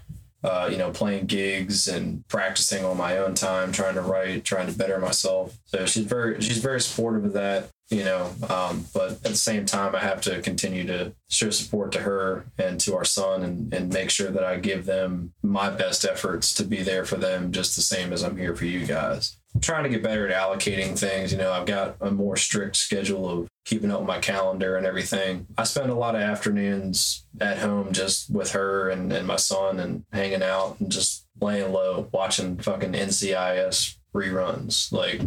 uh, 0.46 0.68
you 0.72 0.78
know, 0.78 0.92
playing 0.92 1.26
gigs 1.26 1.88
and 1.88 2.26
practicing 2.28 2.86
on 2.86 2.98
my 2.98 3.18
own 3.18 3.34
time, 3.34 3.72
trying 3.72 3.96
to 3.96 4.02
write, 4.02 4.46
trying 4.46 4.68
to 4.68 4.78
better 4.78 5.00
myself. 5.00 5.58
So 5.66 5.86
she's 5.86 6.06
very, 6.06 6.40
she's 6.42 6.60
very 6.60 6.80
supportive 6.80 7.26
of 7.26 7.34
that 7.34 7.70
you 7.90 8.04
know 8.04 8.32
um, 8.50 8.86
but 8.94 9.12
at 9.12 9.24
the 9.24 9.36
same 9.36 9.66
time 9.66 9.96
i 9.96 10.00
have 10.00 10.20
to 10.22 10.42
continue 10.42 10.86
to 10.86 11.14
show 11.30 11.50
support 11.50 11.92
to 11.92 12.00
her 12.00 12.46
and 12.58 12.80
to 12.80 12.96
our 12.96 13.06
son 13.06 13.44
and, 13.44 13.74
and 13.74 13.94
make 13.94 14.10
sure 14.10 14.32
that 14.32 14.44
i 14.44 14.58
give 14.58 14.86
them 14.86 15.32
my 15.44 15.70
best 15.70 16.04
efforts 16.04 16.54
to 16.54 16.64
be 16.64 16.82
there 16.82 17.06
for 17.06 17.18
them 17.18 17.52
just 17.52 17.76
the 17.76 17.82
same 17.82 18.12
as 18.12 18.24
i'm 18.24 18.38
here 18.38 18.56
for 18.56 18.66
you 18.66 18.86
guys 18.86 19.38
I'm 19.54 19.62
trying 19.62 19.84
to 19.84 19.90
get 19.90 20.04
better 20.04 20.28
at 20.28 20.36
allocating 20.36 20.98
things 20.98 21.32
you 21.32 21.38
know 21.38 21.52
i've 21.52 21.68
got 21.68 21.96
a 22.02 22.10
more 22.10 22.38
strict 22.38 22.76
schedule 22.76 23.30
of 23.30 23.48
keeping 23.66 23.92
up 23.92 24.00
with 24.00 24.08
my 24.08 24.20
calendar 24.20 24.78
and 24.78 24.86
everything 24.86 25.46
i 25.58 25.64
spend 25.64 25.90
a 25.90 25.96
lot 25.96 26.16
of 26.16 26.22
afternoons 26.22 27.26
at 27.42 27.58
home 27.58 27.92
just 27.92 28.30
with 28.30 28.52
her 28.52 28.90
and, 28.90 29.12
and 29.12 29.28
my 29.28 29.36
son 29.36 29.80
and 29.80 30.06
hanging 30.14 30.44
out 30.44 30.78
and 30.80 30.92
just 30.92 31.26
laying 31.42 31.72
low 31.74 32.08
watching 32.12 32.58
fucking 32.58 32.94
ncis 32.94 33.98
reruns 34.14 34.92
like 34.92 35.22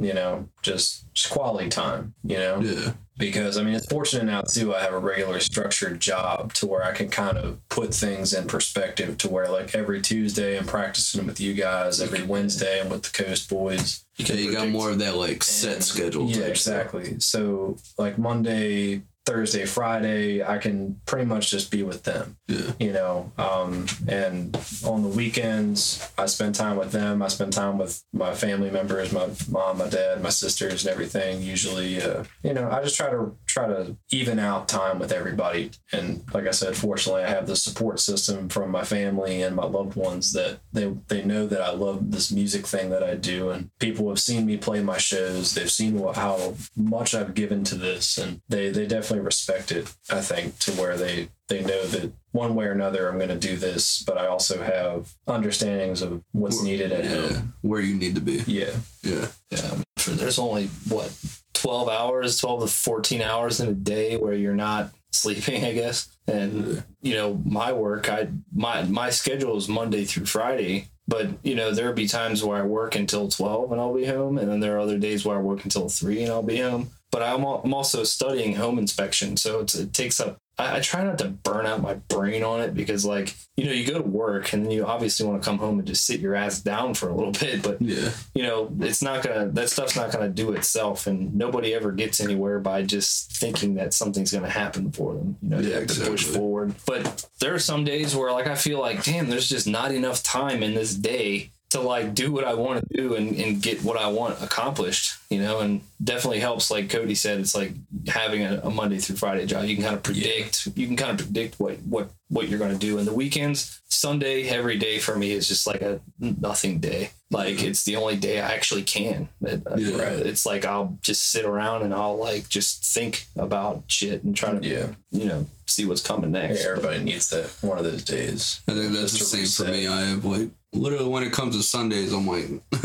you 0.00 0.14
know, 0.14 0.48
just, 0.62 1.12
just 1.12 1.30
quality 1.30 1.68
time, 1.68 2.14
you 2.24 2.38
know? 2.38 2.60
Yeah. 2.60 2.92
Because 3.20 3.56
I 3.56 3.62
mean 3.62 3.74
it's 3.74 3.86
fortunate 3.86 4.24
now 4.24 4.40
too. 4.40 4.74
I 4.74 4.80
have 4.80 4.92
a 4.94 4.98
regular 4.98 5.38
structured 5.38 6.00
job 6.00 6.52
to 6.54 6.66
where 6.66 6.82
I 6.82 6.92
can 6.92 7.08
kind 7.10 7.38
of 7.38 7.60
put 7.68 7.94
things 7.94 8.32
in 8.34 8.48
perspective 8.48 9.16
to 9.18 9.28
where 9.28 9.48
like 9.48 9.74
every 9.74 10.00
Tuesday 10.00 10.58
I'm 10.58 10.66
practicing 10.66 11.26
with 11.26 11.38
you 11.40 11.54
guys, 11.54 12.00
every 12.00 12.22
Wednesday 12.24 12.80
I'm 12.80 12.88
with 12.88 13.02
the 13.04 13.22
Coast 13.22 13.48
Boys. 13.48 14.04
Yeah, 14.16 14.34
you 14.34 14.52
got 14.52 14.68
more 14.68 14.90
of 14.90 14.98
that 14.98 15.16
like 15.16 15.42
set 15.44 15.74
And- 15.76 15.84
schedule. 15.84 16.26
Yeah, 16.28 16.36
stuff. 16.36 16.48
exactly. 16.48 17.20
So 17.20 17.76
like 17.98 18.18
Monday, 18.18 19.02
Thursday, 19.30 19.64
Friday, 19.64 20.42
I 20.42 20.58
can 20.58 21.00
pretty 21.06 21.24
much 21.24 21.50
just 21.50 21.70
be 21.70 21.84
with 21.84 22.02
them. 22.02 22.36
Yeah. 22.48 22.72
You 22.80 22.92
know, 22.92 23.32
um, 23.38 23.86
and 24.08 24.56
on 24.84 25.04
the 25.04 25.08
weekends, 25.08 26.10
I 26.18 26.26
spend 26.26 26.56
time 26.56 26.76
with 26.76 26.90
them. 26.90 27.22
I 27.22 27.28
spend 27.28 27.52
time 27.52 27.78
with 27.78 28.02
my 28.12 28.34
family 28.34 28.72
members, 28.72 29.12
my 29.12 29.28
mom, 29.48 29.78
my 29.78 29.88
dad, 29.88 30.20
my 30.20 30.30
sisters, 30.30 30.84
and 30.84 30.92
everything. 30.92 31.42
Usually, 31.42 32.02
uh, 32.02 32.24
you 32.42 32.54
know, 32.54 32.68
I 32.68 32.82
just 32.82 32.96
try 32.96 33.08
to 33.08 33.36
try 33.46 33.68
to 33.68 33.96
even 34.10 34.40
out 34.40 34.66
time 34.66 34.98
with 34.98 35.12
everybody. 35.12 35.70
And 35.92 36.24
like 36.34 36.48
I 36.48 36.50
said, 36.50 36.76
fortunately, 36.76 37.22
I 37.22 37.28
have 37.30 37.46
the 37.46 37.54
support 37.54 38.00
system 38.00 38.48
from 38.48 38.72
my 38.72 38.82
family 38.82 39.42
and 39.42 39.54
my 39.54 39.64
loved 39.64 39.94
ones 39.94 40.32
that 40.32 40.58
they 40.72 40.92
they 41.06 41.22
know 41.24 41.46
that 41.46 41.60
I 41.60 41.70
love 41.70 42.10
this 42.10 42.32
music 42.32 42.66
thing 42.66 42.90
that 42.90 43.04
I 43.04 43.14
do, 43.14 43.50
and 43.50 43.70
people 43.78 44.08
have 44.08 44.18
seen 44.18 44.44
me 44.44 44.56
play 44.56 44.82
my 44.82 44.98
shows. 44.98 45.54
They've 45.54 45.70
seen 45.70 46.00
what, 46.00 46.16
how 46.16 46.54
much 46.74 47.14
I've 47.14 47.34
given 47.34 47.62
to 47.64 47.76
this, 47.76 48.18
and 48.18 48.40
they 48.48 48.70
they 48.70 48.86
definitely 48.88 49.19
respect 49.24 49.72
it. 49.72 49.92
I 50.10 50.20
think 50.20 50.58
to 50.60 50.72
where 50.72 50.96
they 50.96 51.28
they 51.48 51.62
know 51.62 51.84
that 51.86 52.12
one 52.32 52.54
way 52.54 52.66
or 52.66 52.72
another 52.72 53.08
I'm 53.08 53.16
going 53.18 53.28
to 53.30 53.38
do 53.38 53.56
this, 53.56 54.02
but 54.04 54.16
I 54.18 54.26
also 54.26 54.62
have 54.62 55.12
understandings 55.26 56.00
of 56.02 56.22
what's 56.32 56.62
needed 56.62 56.92
at 56.92 57.04
Yeah. 57.04 57.10
home. 57.28 57.54
Where 57.62 57.80
you 57.80 57.94
need 57.96 58.14
to 58.14 58.20
be. 58.20 58.42
Yeah, 58.46 58.70
Yeah. 59.02 59.26
Yeah, 59.50 59.58
I 59.72 60.00
for, 60.00 60.10
there's 60.10 60.38
only 60.38 60.66
what 60.88 61.12
12 61.54 61.88
hours, 61.88 62.38
12 62.38 62.62
to 62.62 62.66
14 62.68 63.20
hours 63.22 63.60
in 63.60 63.68
a 63.68 63.72
day 63.74 64.16
where 64.16 64.32
you're 64.34 64.54
not 64.54 64.90
sleeping, 65.12 65.64
I 65.70 65.72
guess. 65.72 66.08
And 66.28 66.84
you 67.02 67.14
know, 67.14 67.40
my 67.44 67.72
work, 67.72 68.08
I 68.08 68.28
my 68.54 68.84
my 68.84 69.10
schedule 69.10 69.56
is 69.56 69.68
Monday 69.68 70.04
through 70.04 70.26
Friday, 70.26 70.88
but 71.08 71.28
you 71.42 71.56
know, 71.56 71.72
there'll 71.72 71.92
be 71.94 72.06
times 72.06 72.44
where 72.44 72.58
I 72.58 72.62
work 72.62 72.94
until 72.94 73.28
12 73.28 73.72
and 73.72 73.80
I'll 73.80 73.92
be 73.94 74.04
home, 74.04 74.38
and 74.38 74.48
then 74.48 74.60
there 74.60 74.76
are 74.76 74.80
other 74.80 74.98
days 74.98 75.24
where 75.24 75.36
I 75.36 75.40
work 75.42 75.64
until 75.64 75.88
3 75.88 76.22
and 76.22 76.30
I'll 76.32 76.42
be 76.44 76.58
home. 76.60 76.90
But 77.12 77.22
I'm 77.22 77.44
I'm 77.44 77.74
also 77.74 78.04
studying 78.04 78.54
home 78.54 78.78
inspection, 78.78 79.36
so 79.36 79.60
it's, 79.60 79.74
it 79.74 79.92
takes 79.92 80.20
up 80.20 80.38
I, 80.58 80.76
I 80.76 80.80
try 80.80 81.02
not 81.02 81.18
to 81.18 81.28
burn 81.28 81.64
out 81.66 81.80
my 81.80 81.94
brain 81.94 82.44
on 82.44 82.60
it 82.60 82.74
because, 82.74 83.04
like, 83.04 83.34
you 83.56 83.64
know, 83.64 83.72
you 83.72 83.86
go 83.86 83.98
to 84.00 84.06
work 84.06 84.52
and 84.52 84.62
then 84.64 84.70
you 84.70 84.84
obviously 84.84 85.26
want 85.26 85.42
to 85.42 85.48
come 85.48 85.56
home 85.58 85.78
and 85.78 85.88
just 85.88 86.04
sit 86.04 86.20
your 86.20 86.34
ass 86.34 86.60
down 86.60 86.92
for 86.94 87.08
a 87.08 87.14
little 87.14 87.32
bit, 87.46 87.62
but 87.62 87.80
Yeah. 87.80 88.10
you 88.34 88.42
know, 88.42 88.70
it's 88.80 89.00
not 89.02 89.22
gonna 89.24 89.48
that 89.52 89.70
stuff's 89.70 89.96
not 89.96 90.12
gonna 90.12 90.28
do 90.28 90.52
itself, 90.52 91.06
and 91.06 91.34
nobody 91.34 91.74
ever 91.74 91.90
gets 91.92 92.20
anywhere 92.20 92.60
by 92.60 92.82
just 92.82 93.36
thinking 93.38 93.74
that 93.74 93.94
something's 93.94 94.32
gonna 94.32 94.50
happen 94.50 94.92
for 94.92 95.14
them. 95.14 95.36
You 95.42 95.48
know, 95.48 95.58
you 95.60 95.70
Yeah, 95.70 95.78
have 95.80 95.86
to 95.88 96.00
push 96.10 96.24
forward. 96.24 96.74
But 96.86 97.26
there 97.40 97.54
are 97.54 97.58
some 97.58 97.84
days 97.84 98.14
where, 98.14 98.30
like, 98.32 98.46
I 98.46 98.54
feel 98.54 98.78
like, 98.80 99.02
damn, 99.02 99.30
there's 99.30 99.48
just 99.48 99.66
not 99.66 99.92
enough 99.92 100.22
time 100.22 100.62
in 100.62 100.74
this 100.74 100.94
day 100.94 101.52
to 101.70 101.80
like 101.80 102.14
do 102.14 102.32
what 102.32 102.44
I 102.44 102.54
want 102.54 102.86
to 102.88 102.96
do 102.96 103.14
and, 103.14 103.34
and 103.36 103.62
get 103.62 103.82
what 103.82 103.96
I 103.96 104.08
want 104.08 104.42
accomplished. 104.42 105.16
You 105.30 105.40
know, 105.40 105.60
and 105.60 105.80
definitely 106.02 106.40
helps. 106.40 106.70
Like 106.70 106.90
Cody 106.90 107.14
said, 107.14 107.40
it's 107.40 107.54
like 107.54 107.72
having 108.08 108.42
a, 108.42 108.60
a 108.64 108.70
Monday 108.70 108.98
through 108.98 109.16
Friday 109.16 109.46
job. 109.46 109.64
You 109.64 109.76
can 109.76 109.84
kind 109.84 109.96
of 109.96 110.02
predict. 110.02 110.68
You 110.74 110.86
can 110.86 110.96
kind 110.96 111.12
of 111.12 111.26
predict 111.26 111.58
what 111.60 111.78
what 111.82 112.10
what 112.28 112.48
you're 112.48 112.58
going 112.58 112.72
to 112.72 112.78
do. 112.78 112.98
And 112.98 113.06
the 113.06 113.14
weekends, 113.14 113.80
Sunday, 113.88 114.48
every 114.48 114.76
day 114.78 114.98
for 114.98 115.16
me 115.16 115.32
is 115.32 115.48
just 115.48 115.66
like 115.66 115.82
a 115.82 116.00
nothing 116.18 116.78
day. 116.78 117.10
Like 117.30 117.62
it's 117.62 117.84
the 117.84 117.96
only 117.96 118.16
day 118.16 118.40
I 118.40 118.52
actually 118.52 118.82
can. 118.82 119.28
It- 119.42 119.66
uh, 119.66 119.76
Yeah. 119.76 120.10
It's 120.10 120.44
like 120.44 120.64
I'll 120.64 120.98
just 121.02 121.30
sit 121.30 121.44
around 121.44 121.82
and 121.82 121.94
I'll 121.94 122.16
like 122.16 122.48
just 122.48 122.84
think 122.84 123.26
about 123.36 123.84
shit 123.86 124.24
and 124.24 124.36
try 124.36 124.58
to 124.58 124.66
yeah. 124.66 124.88
you 125.12 125.26
know 125.26 125.46
see 125.66 125.84
what's 125.86 126.02
coming 126.02 126.32
next. 126.32 126.64
Everybody 126.64 127.04
needs 127.04 127.30
that 127.30 127.54
one 127.60 127.78
of 127.78 127.84
those 127.84 128.04
days. 128.04 128.60
I 128.66 128.72
think 128.72 128.92
that's 128.92 129.12
the 129.12 129.18
Just 129.18 129.34
to 129.34 129.46
same 129.46 129.66
for 129.66 129.72
me. 129.72 129.86
I 129.86 130.00
have 130.06 130.24
like 130.24 130.50
literally 130.72 131.08
when 131.08 131.22
it 131.22 131.32
comes 131.32 131.56
to 131.56 131.62
Sundays, 131.62 132.12
I'm 132.12 132.26
like, 132.26 132.46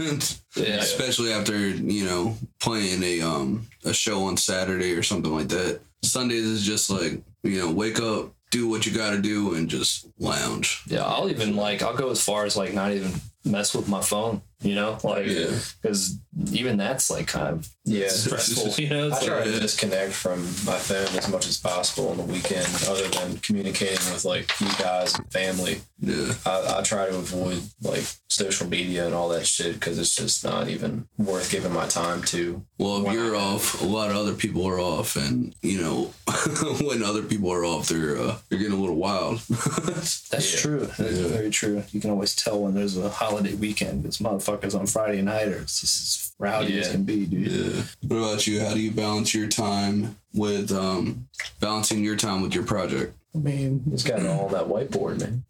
Yeah. 0.55 0.77
especially 0.77 1.31
after 1.33 1.57
you 1.57 2.05
know 2.05 2.35
playing 2.59 3.03
a 3.03 3.21
um 3.21 3.67
a 3.83 3.93
show 3.93 4.23
on 4.23 4.37
Saturday 4.37 4.93
or 4.93 5.03
something 5.03 5.33
like 5.33 5.49
that. 5.49 5.79
Sundays 6.03 6.45
is 6.45 6.65
just 6.65 6.89
like 6.89 7.21
you 7.43 7.59
know 7.59 7.71
wake 7.71 7.99
up, 7.99 8.31
do 8.51 8.67
what 8.67 8.85
you 8.85 8.91
got 8.93 9.11
to 9.11 9.21
do, 9.21 9.55
and 9.55 9.69
just 9.69 10.07
lounge. 10.19 10.83
Yeah, 10.87 11.03
I'll 11.05 11.29
even 11.29 11.55
like 11.55 11.81
I'll 11.81 11.95
go 11.95 12.09
as 12.09 12.23
far 12.23 12.45
as 12.45 12.55
like 12.55 12.73
not 12.73 12.91
even 12.91 13.11
mess 13.45 13.73
with 13.75 13.87
my 13.87 14.01
phone. 14.01 14.41
You 14.61 14.73
know, 14.73 14.97
like 15.03 15.27
Yeah. 15.27 15.47
because 15.81 16.17
even 16.51 16.77
that's 16.77 17.11
like 17.11 17.27
kind 17.27 17.49
of 17.49 17.69
Yeah. 17.83 18.07
stressful. 18.07 18.73
You 18.83 18.89
know, 18.89 19.11
I 19.13 19.19
try 19.23 19.35
like, 19.41 19.43
to 19.45 19.59
disconnect 19.59 20.13
from 20.13 20.41
my 20.65 20.77
phone 20.79 21.15
as 21.17 21.27
much 21.29 21.45
as 21.47 21.57
possible 21.57 22.09
on 22.09 22.17
the 22.17 22.23
weekend, 22.23 22.65
other 22.87 23.07
than 23.09 23.37
communicating 23.39 23.97
with 24.13 24.23
like 24.25 24.49
you 24.61 24.67
guys 24.79 25.13
and 25.13 25.29
family. 25.31 25.81
Yeah, 25.99 26.33
I, 26.45 26.77
I 26.79 26.81
try 26.83 27.05
to 27.05 27.15
avoid 27.17 27.61
like 27.83 28.05
social 28.29 28.67
media 28.67 29.05
and 29.05 29.13
all 29.13 29.29
that 29.29 29.45
shit 29.45 29.73
because 29.75 29.99
it's 29.99 30.15
just 30.15 30.43
not 30.43 30.67
even 30.69 31.07
worth 31.17 31.51
giving 31.51 31.73
my 31.73 31.85
time 31.85 32.23
to. 32.23 32.65
Well, 32.79 33.05
if 33.05 33.13
you're 33.13 33.35
I- 33.35 33.39
off, 33.39 33.81
a 33.81 33.85
lot 33.85 34.09
of 34.09 34.15
other 34.17 34.33
people 34.33 34.65
are 34.67 34.79
off, 34.79 35.15
and 35.17 35.53
you 35.61 35.81
know 35.81 36.11
when 36.81 37.03
other 37.03 37.23
people 37.23 37.51
are 37.51 37.65
off, 37.65 37.89
they're 37.89 38.17
uh, 38.17 38.37
they're 38.49 38.57
getting 38.59 38.73
a 38.73 38.79
little 38.79 38.95
wild. 38.95 39.39
that's 39.89 40.31
Yeah. 40.55 40.59
true. 40.61 40.79
That's 40.97 41.17
Yeah. 41.19 41.27
very 41.27 41.49
true. 41.49 41.83
You 41.91 41.99
can 41.99 42.09
always 42.09 42.33
tell 42.35 42.61
when 42.61 42.73
there's 42.73 42.97
a 42.97 43.09
holiday 43.09 43.34
weekend. 43.41 44.05
It's 44.05 44.17
motherfuckers 44.17 44.77
on 44.77 44.85
Friday 44.87 45.21
night 45.21 45.47
or 45.47 45.59
it's 45.59 45.81
just 45.81 45.95
as 46.01 46.33
rowdy 46.39 46.79
as 46.79 46.91
can 46.91 47.03
be, 47.03 47.25
dude. 47.25 47.51
yeah. 47.51 47.83
What 48.07 48.17
about 48.17 48.47
you? 48.47 48.61
How 48.61 48.73
do 48.73 48.79
you 48.79 48.91
balance 48.91 49.33
your 49.33 49.47
time 49.47 50.17
with 50.33 50.71
um 50.71 51.27
balancing 51.59 52.03
your 52.03 52.15
time 52.15 52.41
with 52.41 52.53
your 52.53 52.65
project? 52.65 53.15
I 53.35 53.37
mean, 53.39 53.83
It's 53.91 54.03
got 54.03 54.25
all 54.25 54.47
that 54.49 54.65
whiteboard, 54.67 55.19
man. 55.19 55.43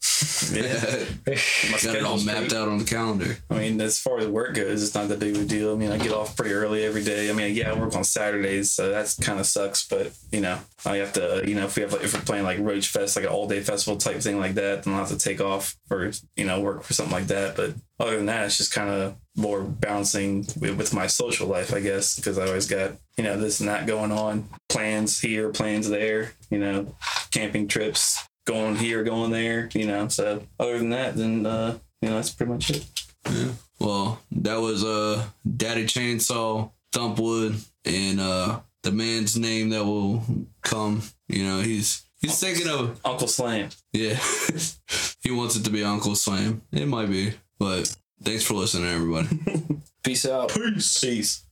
Yeah. 0.51 1.05
My 1.71 1.77
Got 1.77 1.95
it 1.95 2.03
all 2.03 2.17
schedule's 2.17 2.25
mapped 2.25 2.53
out 2.53 2.67
on 2.67 2.79
the 2.79 2.83
calendar. 2.83 3.38
I 3.49 3.59
mean, 3.59 3.79
as 3.79 3.99
far 3.99 4.17
as 4.17 4.27
work 4.27 4.55
goes, 4.55 4.83
it's 4.83 4.95
not 4.95 5.07
that 5.09 5.19
big 5.19 5.36
of 5.36 5.43
a 5.43 5.45
deal. 5.45 5.73
I 5.73 5.75
mean, 5.75 5.91
I 5.91 5.97
get 5.97 6.13
off 6.13 6.36
pretty 6.36 6.53
early 6.53 6.83
every 6.83 7.03
day. 7.03 7.29
I 7.29 7.33
mean, 7.33 7.55
yeah, 7.55 7.71
I 7.71 7.79
work 7.79 7.95
on 7.95 8.03
Saturdays, 8.03 8.71
so 8.71 8.89
that 8.89 9.15
kind 9.21 9.39
of 9.39 9.45
sucks. 9.45 9.88
But 9.88 10.13
you 10.31 10.41
know, 10.41 10.59
I 10.86 10.97
have 10.97 11.13
to, 11.13 11.43
you 11.45 11.55
know, 11.55 11.65
if 11.65 11.75
we 11.75 11.83
have 11.83 11.93
like, 11.93 12.03
if 12.03 12.13
we're 12.13 12.21
playing 12.21 12.43
like 12.43 12.59
Roach 12.59 12.88
Fest, 12.88 13.15
like 13.15 13.25
an 13.25 13.31
all 13.31 13.47
day 13.47 13.61
festival 13.61 13.97
type 13.97 14.17
thing 14.21 14.39
like 14.39 14.55
that, 14.55 14.83
then 14.83 14.93
I'll 14.93 14.99
have 14.99 15.09
to 15.09 15.17
take 15.17 15.41
off 15.41 15.75
for 15.88 16.11
you 16.36 16.45
know 16.45 16.59
work 16.61 16.83
for 16.83 16.93
something 16.93 17.13
like 17.13 17.27
that. 17.27 17.55
But 17.55 17.75
other 17.99 18.17
than 18.17 18.25
that, 18.25 18.45
it's 18.45 18.57
just 18.57 18.73
kind 18.73 18.89
of 18.89 19.15
more 19.35 19.61
balancing 19.63 20.45
with, 20.59 20.93
my 20.93 21.07
social 21.07 21.47
life, 21.47 21.73
I 21.73 21.79
guess, 21.79 22.15
because 22.15 22.37
I 22.37 22.47
always 22.47 22.67
got 22.67 22.91
you 23.17 23.23
know 23.23 23.37
this 23.39 23.59
and 23.59 23.69
that 23.69 23.87
going 23.87 24.11
on, 24.11 24.47
plans 24.69 25.19
here, 25.19 25.49
plans 25.49 25.89
there, 25.89 26.33
you 26.49 26.59
know, 26.59 26.95
camping 27.31 27.67
trips, 27.67 28.27
going 28.45 28.75
here, 28.75 29.03
going 29.03 29.31
there, 29.31 29.69
you 29.73 29.87
know. 29.87 30.07
So 30.07 30.43
other 30.59 30.77
than 30.77 30.89
that, 30.91 31.15
then 31.15 31.45
uh, 31.45 31.77
you 32.01 32.09
know, 32.09 32.15
that's 32.15 32.31
pretty 32.31 32.51
much 32.51 32.69
it. 32.69 32.85
Yeah. 33.29 33.51
Well, 33.79 34.21
that 34.31 34.59
was 34.59 34.83
uh 34.83 35.25
Daddy 35.55 35.85
Chainsaw, 35.85 36.71
Thumpwood, 36.93 37.65
and 37.83 38.19
uh 38.19 38.59
the 38.83 38.91
man's 38.91 39.37
name 39.37 39.69
that 39.69 39.83
will 39.83 40.23
come. 40.61 41.01
You 41.27 41.43
know, 41.43 41.61
he's 41.61 42.03
he's 42.21 42.39
thinking 42.39 42.69
of 42.69 42.99
Uncle 43.03 43.27
Slam. 43.27 43.69
yeah. 43.91 44.19
he 45.21 45.31
wants 45.31 45.55
it 45.55 45.63
to 45.63 45.71
be 45.71 45.83
Uncle 45.83 46.15
Slam. 46.15 46.61
It 46.71 46.87
might 46.87 47.09
be, 47.09 47.33
but 47.59 47.95
thanks 48.23 48.43
for 48.43 48.53
listening, 48.55 48.89
everybody. 48.89 49.27
peace 50.03 50.25
out. 50.25 50.49
Peace. 50.49 50.99
Peace. 50.99 51.43